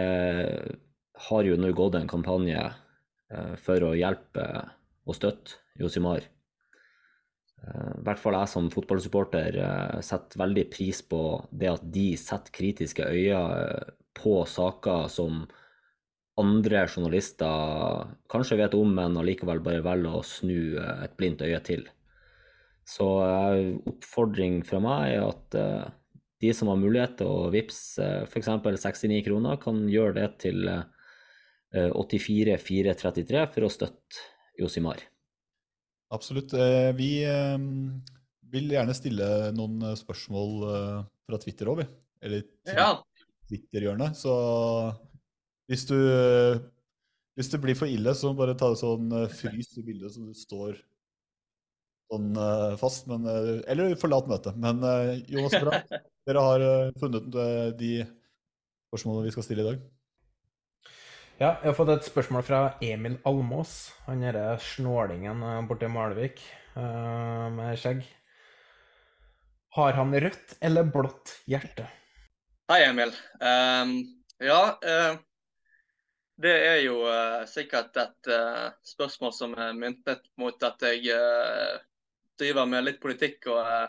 [1.27, 4.47] har jo nå gått en kampanje eh, for å hjelpe
[5.07, 6.25] og støtte Josimar.
[7.67, 9.57] I hvert fall jeg som fotballsupporter
[10.05, 11.21] setter veldig pris på
[11.51, 13.41] det at de setter kritiske øyne
[14.15, 15.41] på saker som
[16.39, 21.89] andre journalister kanskje vet om, men allikevel bare velger å snu et blindt øye til.
[22.87, 25.87] Så eh, oppfordring fra meg er at eh,
[26.45, 28.51] de som har mulighet til å vippse eh, f.eks.
[28.85, 30.85] 69 kroner, kan gjøre det til eh,
[31.91, 34.23] 84 433 for å støtte
[34.61, 35.03] Josimar.
[36.15, 36.55] Absolutt.
[36.55, 37.59] Eh, Vi eh,
[38.55, 39.27] vil gjerne stille
[39.57, 41.89] noen eh, spørsmål eh, fra Twitter òg, vi.
[42.23, 42.93] Eller Ja.
[43.51, 44.17] Twitter-hjørnet.
[44.19, 44.33] Så
[45.71, 46.63] hvis du eh,
[47.37, 50.25] Hvis det blir for ille, så bare ta det sånn eh, frys i bildet som
[50.31, 50.79] du står
[52.13, 53.09] sånn eh, fast.
[53.11, 54.59] Men, eh, eller forlat møtet.
[54.61, 55.83] Men eh, Jonas Bra,
[56.29, 56.67] dere har
[57.01, 57.29] funnet
[57.79, 57.93] de
[58.89, 59.85] spørsmålene vi skal stille i dag.
[61.37, 63.75] Ja, jeg har fått et spørsmål fra Emil Almås.
[64.07, 68.07] Han derre snålingen borti i Malvik eh, med skjegg.
[69.77, 71.85] Har han rødt eller blått hjerte?
[72.73, 73.13] Hei, Emil.
[73.37, 73.93] Um,
[74.41, 75.19] ja, uh,
[76.41, 81.13] det er jo uh, sikkert et uh, spørsmål som er myntet mot at jeg
[82.41, 83.87] driver med litt politikk og eh,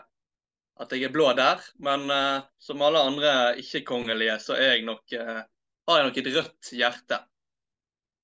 [0.82, 1.62] at jeg er blå der.
[1.82, 5.42] Men eh, som alle andre ikke-kongelige, så er jeg nok, eh,
[5.88, 7.20] har jeg nok et rødt hjerte.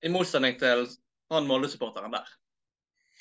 [0.05, 0.85] I motsetning til
[1.33, 2.35] han Molde-supporteren der.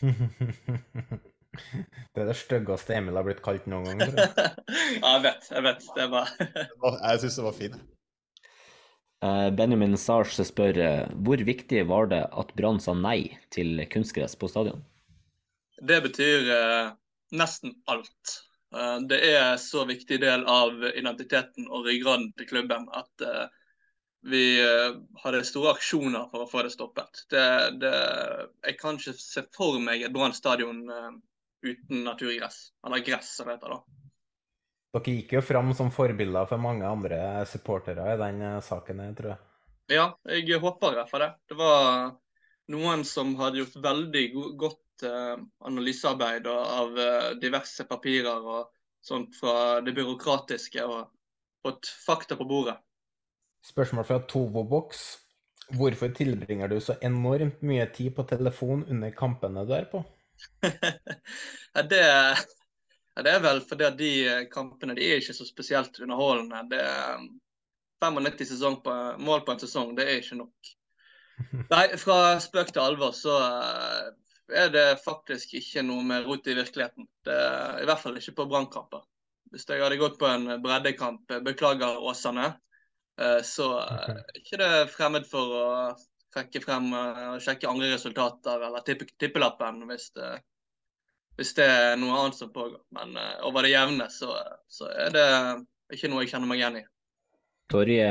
[1.55, 4.01] Det er det styggeste Emil har blitt kalt noen gang.
[4.19, 5.45] ja, jeg vet.
[5.55, 5.85] Jeg vet.
[5.95, 6.33] Det var
[6.99, 7.77] Jeg syns det var fin.
[9.23, 10.81] Eh, Benjamin Sars spør
[11.15, 14.83] hvor viktig var det at Brann sa nei til kunstgress på stadion?
[15.77, 16.93] Det betyr eh,
[17.33, 18.39] nesten alt.
[18.77, 23.45] Eh, det er så viktig del av identiteten og ryggraden til klubben at eh,
[24.25, 24.57] vi
[25.21, 27.27] hadde store aksjoner for å få det stoppet.
[27.29, 27.43] Det,
[27.77, 27.97] det,
[28.65, 30.79] jeg kan ikke se for meg et Brann stadion
[31.61, 32.71] uten naturgress.
[32.87, 33.83] Eller gress, som det heter da.
[34.97, 37.21] Dere gikk jo fram som forbilder for mange andre
[37.51, 39.45] supportere i den saken, jeg tror jeg.
[39.93, 41.33] Ja, jeg håper i hvert fall det.
[41.53, 41.85] Det var
[42.73, 44.25] noen som hadde gjort veldig
[44.61, 45.37] godt eh,
[45.69, 48.71] analysearbeid av eh, diverse papirer og
[49.05, 51.11] sånt fra det byråkratiske og
[51.65, 52.77] fått fakta på bordet.
[53.65, 55.05] Spørsmål fra Tovobox.
[55.73, 60.05] Hvorfor tilbringer du så enormt mye tid på telefon under kampene du er på?
[61.75, 62.03] Det,
[63.25, 66.61] det er vel fordi de eh, kampene de er ikke så spesielt underholdende.
[66.71, 67.29] Det er um,
[68.05, 70.75] 95 sesong på, mål på en sesong, det er ikke nok.
[71.71, 74.11] Nei, fra spøk til alvor så eh,
[74.63, 77.09] er det faktisk ikke noe med rot i virkeligheten.
[77.27, 77.39] Det
[77.83, 79.05] I hvert fall ikke på brannkamper.
[79.55, 82.53] Hvis jeg hadde gått på en breddekamp, eh, beklager Åsane,
[83.21, 85.69] eh, så er ikke det fremmed for å
[86.35, 90.33] trekke frem og sjekke andre resultater eller tippe, tippelappen hvis det,
[91.39, 92.81] hvis det er noe annet som pågår.
[92.97, 93.15] Men
[93.47, 94.35] over det jevne så,
[94.67, 95.29] så er det
[95.95, 96.85] ikke noe jeg kjenner meg igjen i.
[97.73, 98.09] Torje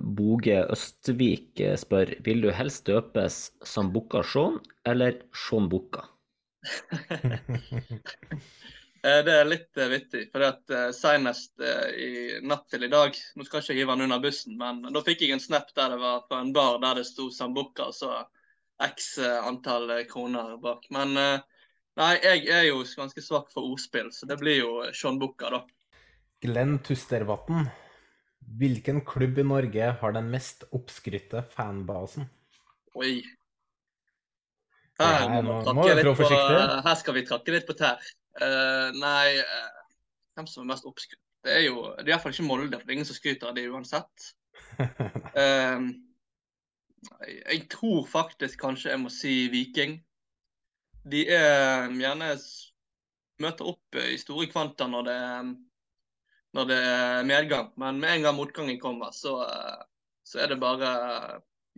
[0.00, 4.58] Boge Østvik spør vil du helst døpes som Bukka Sjån
[4.88, 6.06] eller Sjån Bukka?
[9.02, 11.58] Eh, Det er litt eh, vittig, for at eh, senest
[11.98, 15.02] i natt til i dag Nå skal jeg ikke hive han under bussen, men da
[15.02, 18.20] fikk jeg en snap der det var på en bar der det sto Sambukka, så
[18.78, 20.86] x antall kroner bak.
[20.94, 25.50] Men nei, jeg er jo ganske svak for ordspill, så det blir jo Sjån Bukka,
[25.50, 25.64] da.
[26.42, 27.66] Glenn Tustervatn.
[28.58, 32.26] Hvilken klubb i Norge har den mest oppskrytte fanbasen?
[32.98, 33.22] Oi.
[35.00, 38.02] Her, må må litt på, her skal vi trakke litt på tær.
[38.38, 39.82] Uh, nei, uh,
[40.36, 41.20] hvem som er mest oppskrytt?
[41.42, 43.58] Det er jo det er iallfall ikke Molde, for det er ingen som skryter av
[43.58, 44.32] det uansett.
[45.32, 45.84] Eh,
[47.26, 49.96] jeg, tror faktisk kanskje jeg må si Viking.
[51.08, 52.28] De er gjerne
[53.42, 55.54] møter opp i store kvanta når det, er-
[56.56, 59.82] når det er medgang, men med en gang motgangen kommer, så, eh,
[60.28, 60.92] så er det bare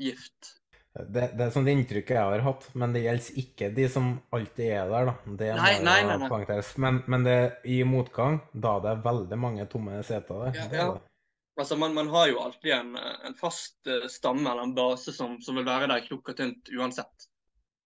[0.01, 0.55] gift.
[0.95, 4.69] Det, det er sånn inntrykket jeg har hatt, men det gjelder ikke de som alltid
[4.77, 5.15] er der, da.
[5.41, 6.61] Det Nei, nei, nei, nei.
[6.85, 10.59] Men, men det, i motgang, da det er veldig mange tomme seter der.
[10.59, 10.87] Ja, er ja.
[11.59, 15.37] Altså, man, man har jo alltid en, en fast eh, stamme eller en base som,
[15.43, 17.29] som vil være der tjukk og tynt uansett.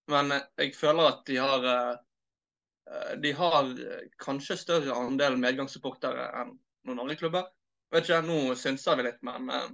[0.09, 1.67] Men eh, jeg føler at de har
[3.21, 3.67] De har
[4.17, 6.55] kanskje større andel medgangssupportere enn
[6.87, 7.49] noen andre klubber.
[7.93, 9.69] Vet ikke, nå synser vi litt, men eh,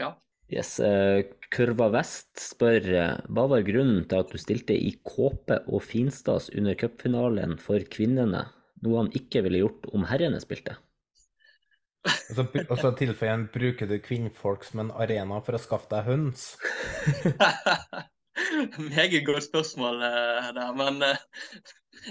[0.00, 0.14] ja.
[0.50, 1.22] Yes, eh,
[1.54, 6.48] Kurva Vest spør eh, hva var grunnen til at du stilte i kåpe og finstas
[6.58, 8.48] under cupfinalen for kvinnene,
[8.82, 10.74] noe han ikke ville gjort om herrene spilte?
[12.32, 16.48] Og så, tilføyer han bruker du kvinnfolk som en arena for å skaffe deg høns?
[18.90, 20.60] Meget godt spørsmål der.
[20.74, 21.22] Men eh,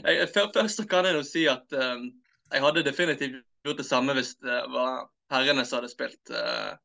[0.06, 4.36] jeg, først så kan jeg jo si at jeg hadde definitivt gjort det samme hvis
[4.44, 6.32] det var herrene som hadde spilt.
[6.34, 6.76] eh.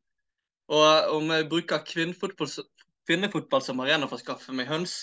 [0.75, 4.97] og om jeg bruker kvinnefotball, som arena for å skaffe meg høns,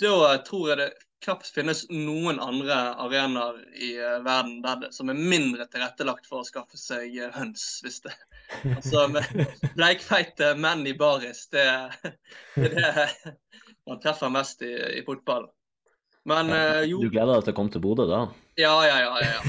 [0.00, 0.90] da tror jeg det
[1.24, 6.46] knapt finnes noen andre arenaer i eh, verden det, som er mindre tilrettelagt for å
[6.46, 7.80] skaffe seg eh, høns.
[7.84, 8.14] hvis det
[8.76, 9.06] Altså,
[9.76, 11.64] bleikfeite menn i baris, det,
[12.60, 13.34] det er det
[13.88, 15.48] man treffer mest i, i fotball.
[16.24, 18.20] Men eh, jo Du gleder deg til å komme til Bodø da?
[18.56, 19.16] Ja, ja, ja.
[19.20, 19.40] ja,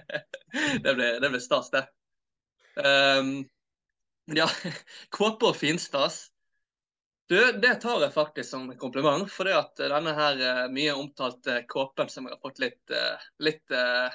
[0.84, 1.86] det blir det stas, det.
[2.78, 3.48] Um,
[4.30, 4.46] ja,
[5.16, 6.28] kåpe og finstas.
[7.30, 9.26] Du, det tar jeg faktisk som kompliment.
[9.30, 13.26] For det at denne her eh, mye omtalte kåpen som jeg har fått litt, eh,
[13.42, 14.10] litt uh,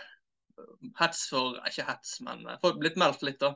[0.99, 3.55] hets for Ikke hets, men fått blitt meldt litt, da.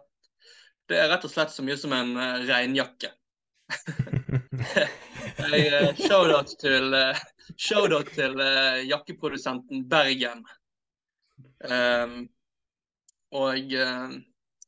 [0.90, 2.16] Det er rett og slett så mye som en
[2.50, 3.12] regnjakke.
[5.40, 7.22] Jeg, eh, Shout-out til, eh,
[7.58, 10.44] shout-out til uh, jakkeprodusenten Bergen.
[11.64, 12.28] Um,
[13.36, 14.18] og uh,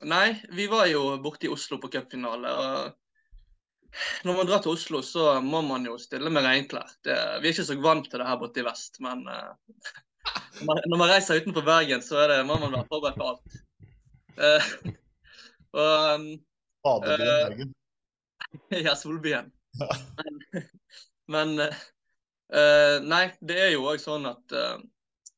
[0.01, 2.51] Nei, vi var jo borte i Oslo på cupfinale.
[2.51, 6.95] og Når man drar til Oslo, så må man jo stille med regnklær.
[7.05, 9.51] Det, vi er ikke så vant til det her borte i vest, men uh,
[10.61, 13.61] når man- reiser utenfor Bergen, så det, må man være forberedt på alt.
[14.41, 14.63] Uh,
[15.73, 16.27] og um,
[17.05, 17.75] Bergen.
[18.85, 19.51] ja, Solbyen.
[20.17, 20.39] Men,
[21.35, 21.81] men eh,
[22.51, 24.79] Eh, nei, det er jo òg sånn at uh,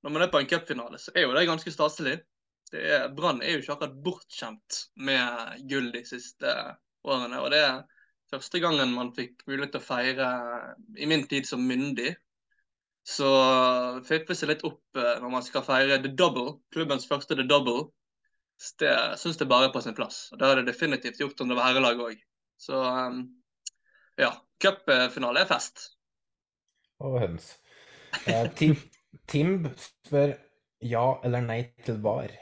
[0.03, 2.17] når man er på en cupfinale, så er jo det ganske staselig.
[2.73, 2.83] Det
[3.13, 6.53] Brann er jo ikke akkurat bortskjemt med gull de siste
[7.05, 7.37] årene.
[7.37, 7.83] Og det er
[8.33, 10.29] første gangen man fikk mulighet til å feire
[10.97, 12.15] i min tid som myndig.
[13.05, 13.29] Så
[14.07, 17.91] fippe seg litt opp eh, når man skal feire the double, klubbens første the double.
[18.57, 20.31] Så Det syns jeg bare er på sin plass.
[20.33, 22.17] Og Det har det definitivt gjort under herrelag òg.
[22.63, 23.19] Så eh,
[24.23, 24.31] ja,
[24.63, 25.89] cupfinale er fest.
[27.03, 27.49] Og høns.
[28.29, 28.77] Eh, Tim,
[29.27, 30.35] Timb spør
[30.83, 32.31] ja eller nei til VAR.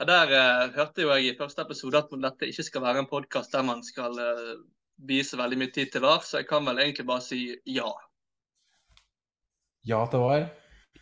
[0.00, 3.08] Ja, Der eh, hørte jo jeg i første episode at dette ikke skal være en
[3.10, 4.54] podkast der man skal uh,
[5.10, 7.90] vise veldig mye tid til VAR, så jeg kan vel egentlig bare si ja.
[9.86, 10.46] Ja til VAR.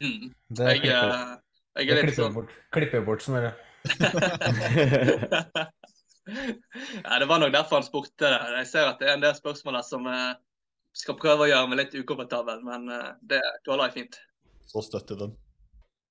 [0.03, 0.27] Mm.
[0.51, 1.37] Det Jeg, klipper- eh,
[1.79, 3.55] jeg er litt klipper sånn bort, klipper bort Snorre.
[6.29, 8.39] ja, Det var nok derfor han spurte det.
[8.61, 10.39] Jeg ser at det er en del spørsmål som eh,
[10.97, 14.23] skal prøve å gjøre meg litt ukomfortabel, men eh, det tåler jeg fint.
[14.69, 15.37] Så støtter den.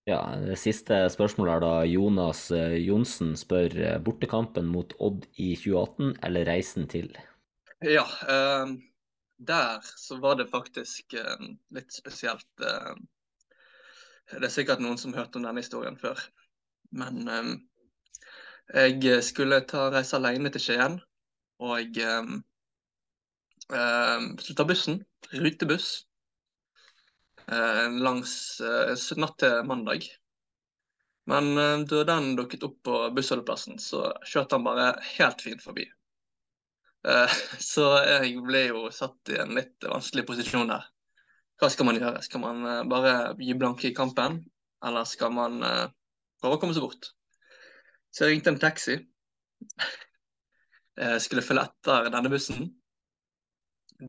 [0.08, 5.50] Ja, det siste spørsmålet er da Jonas eh, Johnsen spør eh, bortekampen mot Odd i
[5.60, 7.10] 2018 eller reisen til?
[7.84, 8.72] Ja, eh,
[9.50, 11.14] der så var det faktisk
[11.76, 12.48] litt spesielt.
[12.58, 16.18] det er sikkert noen som har hørt om denne historien før.
[16.90, 17.28] Men
[18.76, 21.00] jeg skulle ta reise alene til Skien,
[21.60, 22.34] og eh,
[23.74, 25.04] eh, skulle ta bussen.
[25.32, 26.08] Rutebuss.
[27.52, 30.08] eh, langs eh, natt til mandag.
[31.32, 35.86] Men eh, da den dukket opp på bussholdeplassen, så kjørte han bare helt fint forbi.
[37.08, 37.32] Eh,
[37.72, 40.86] Så jeg ble jo satt i en litt vanskelig posisjon der.
[41.62, 42.24] Hva skal man gjøre?
[42.28, 44.42] Skal man eh, bare gi blanke i kampen,
[44.86, 45.86] eller skal man eh,
[46.42, 47.14] prøve å komme seg bort?
[48.18, 48.96] Så jeg ringte en taxi.
[50.98, 52.72] Jeg skulle følge etter denne bussen.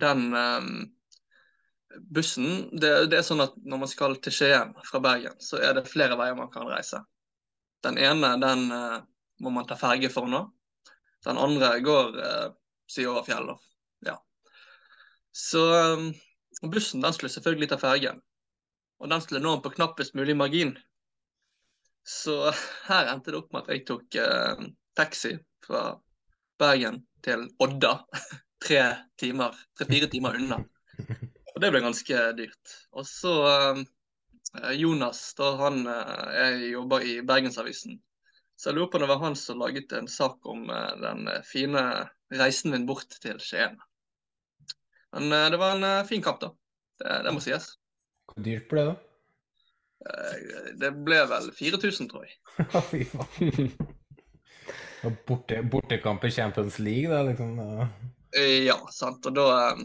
[0.00, 0.70] Den um,
[2.16, 5.76] bussen det, det er sånn at når man skal til Skien fra Bergen, så er
[5.76, 7.02] det flere veier man kan reise.
[7.84, 8.96] Den ene den uh,
[9.44, 10.40] må man ta ferge for nå.
[11.28, 12.48] Den andre går uh,
[12.88, 13.60] si over fjellet.
[14.08, 14.16] Ja.
[15.36, 16.08] Så um,
[16.64, 18.24] bussen den skulle selvfølgelig ta fergen.
[19.04, 20.78] Og den skulle nå på knappest mulig margin.
[22.08, 22.34] Så
[22.88, 24.60] her endte det opp med at jeg tok eh,
[24.96, 25.34] taxi
[25.66, 25.90] fra
[26.60, 27.98] Bergen til Odda.
[28.64, 28.80] Tre
[29.20, 30.56] timer, tre-fire timer unna.
[31.52, 32.72] Og det ble ganske dyrt.
[32.96, 33.82] Og så eh,
[34.80, 38.00] Jonas, da han eh, jobber i Bergensavisen.
[38.56, 41.28] Så jeg lurer på om det var han som laget en sak om eh, den
[41.46, 41.84] fine
[42.34, 43.76] reisen min bort til Skien.
[45.12, 46.54] Men eh, det var en eh, fin kamp, da.
[46.98, 47.68] Det, det må sies.
[48.32, 48.96] Hvor dyrt ble det?
[48.96, 49.07] Eh,
[50.78, 52.36] Det ble vel 4000, tror jeg.
[52.90, 53.70] Fy faen.
[55.28, 57.86] Borte, bortekamp i Champions League, det liksom ja.
[58.36, 59.26] Eh, Ja, sant.
[59.30, 59.84] Og da eh,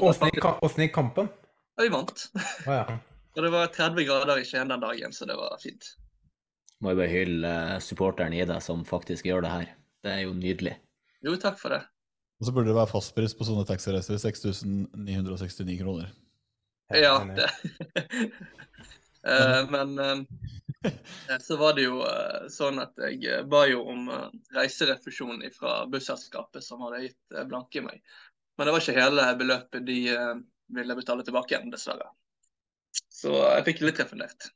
[0.00, 1.28] Åssen gikk kampen?
[1.76, 2.24] Ja, vi vant.
[2.68, 2.98] Å ja.
[3.36, 5.92] Og det var 30 grader i Skien den dagen, så det var fint.
[6.80, 9.68] Må jo bare hylle eh, supporteren i deg som faktisk gjør det her.
[10.02, 10.74] Det er jo nydelig.
[11.22, 11.82] Jo, takk for det.
[12.40, 14.16] Og så burde det være fastpris på sånne taxireiser.
[14.18, 16.10] 6969 kroner.
[16.90, 17.18] Ja.
[19.22, 20.20] Eh, Men eh,
[21.40, 24.08] så var det jo eh, sånn at jeg ba jo om
[24.56, 28.00] reiserefusjon fra busselskapet som hadde gitt blanke i meg.
[28.56, 30.00] Men det var ikke hele beløpet de
[30.72, 32.10] ville betale tilbake igjen, dessverre.
[33.12, 34.50] Så jeg fikk litt refundert.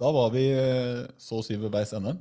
[0.00, 0.44] Da var vi
[1.20, 2.18] så å si ved veis ende.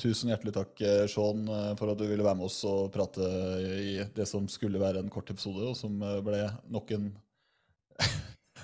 [0.00, 0.80] Tusen hjertelig takk,
[1.12, 1.44] Sean,
[1.76, 3.28] for at du ville være med oss og prate
[3.76, 7.10] i det som skulle være en kort episode, og som ble nok en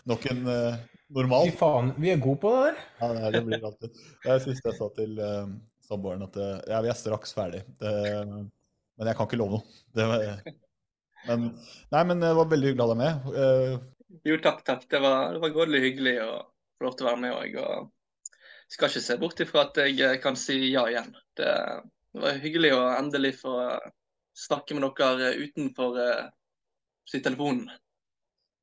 [0.08, 0.76] Nok en uh,
[1.12, 1.50] normal.
[1.50, 2.78] Fy faen, vi er gode på det der.
[3.00, 3.98] Ja, nei, det blir alltid.
[4.22, 5.50] Det er det siste jeg sa til uh,
[5.84, 7.60] samboeren, at uh, ja, vi er straks ferdig.
[7.80, 7.92] Det,
[8.24, 9.76] men jeg kan ikke love noe.
[9.94, 10.24] Det var,
[11.28, 11.44] men,
[11.92, 13.84] nei, men jeg var veldig glad du er med.
[14.26, 14.86] Jo, takk, takk.
[14.90, 16.32] Det var, det var grådig hyggelig å
[16.78, 17.58] få lov til å være med òg.
[17.62, 21.12] Og skal ikke se bort ifra at jeg kan si ja igjen.
[21.36, 21.52] Det,
[22.14, 23.54] det var hyggelig å endelig få
[24.38, 26.26] snakke med dere utenfor uh,
[27.08, 27.68] si telefonen.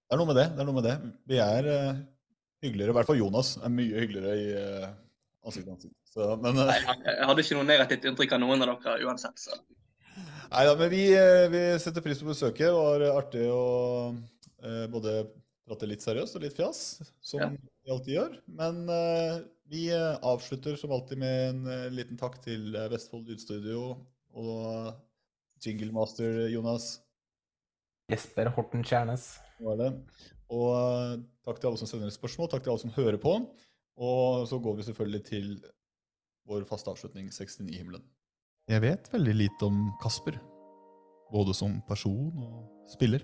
[0.06, 0.48] Det er noe med det.
[0.53, 0.95] det er noe med det.
[1.32, 2.02] Vi er uh,
[2.65, 4.91] hyggeligere, i hvert fall Jonas er mye hyggeligere i uh,
[5.45, 5.95] ansikt til ansikt.
[6.14, 6.77] Så, men, uh, Nei,
[7.10, 9.41] jeg hadde ikke noe negativt inntrykk av noen av dere uansett.
[9.41, 9.57] Så.
[10.52, 12.68] Neida, men vi, eh, vi setter pris på besøket.
[12.69, 13.64] Det var artig å
[14.64, 15.26] eh, både
[15.65, 16.84] prate litt seriøst og litt fjas,
[17.26, 17.49] som Ja.
[17.49, 18.38] vi alltid gjør.
[18.61, 19.40] Men eh,
[19.73, 23.98] vi eh, avslutter som alltid med en eh, liten takk til eh, Vestfold Lydstudio
[24.38, 24.94] og
[25.65, 27.02] Jinglemaster Jonas.
[28.14, 29.34] Jesper Horten Kjærnes.
[30.53, 31.14] Og eh,
[31.48, 33.38] takk til alle som sender spørsmål, takk til alle som hører på.
[33.95, 35.48] Og så går vi selvfølgelig til
[36.49, 38.03] vår faste avslutning, 69-himmelen.
[38.69, 40.38] Jeg vet veldig lite om Kasper,
[41.32, 43.23] både som person og spiller.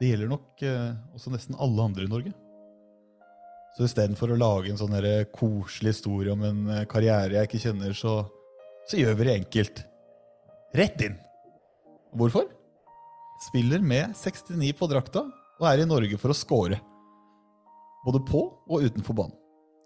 [0.00, 2.34] Det gjelder nok eh, også nesten alle andre i Norge.
[3.74, 7.62] Så istedenfor å lage en sånn der koselig historie om en eh, karriere jeg ikke
[7.68, 8.20] kjenner, så,
[8.90, 9.84] så gjør vi det enkelt.
[10.74, 11.16] Rett inn!
[12.14, 12.50] Hvorfor?
[13.40, 15.24] Spiller med 69 på drakta
[15.58, 16.78] og er i Norge for å score.
[18.04, 19.34] Både på og utenfor banen.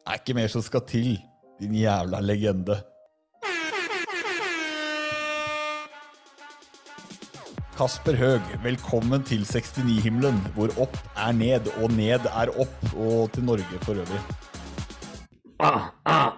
[0.04, 1.16] Det er ikke mer som skal til,
[1.60, 2.78] din jævla legende.
[7.78, 13.46] Kasper Høeg, velkommen til 69-himmelen, hvor opp er ned og ned er opp, og til
[13.46, 14.22] Norge for øvrig.
[15.62, 16.37] Ah, ah.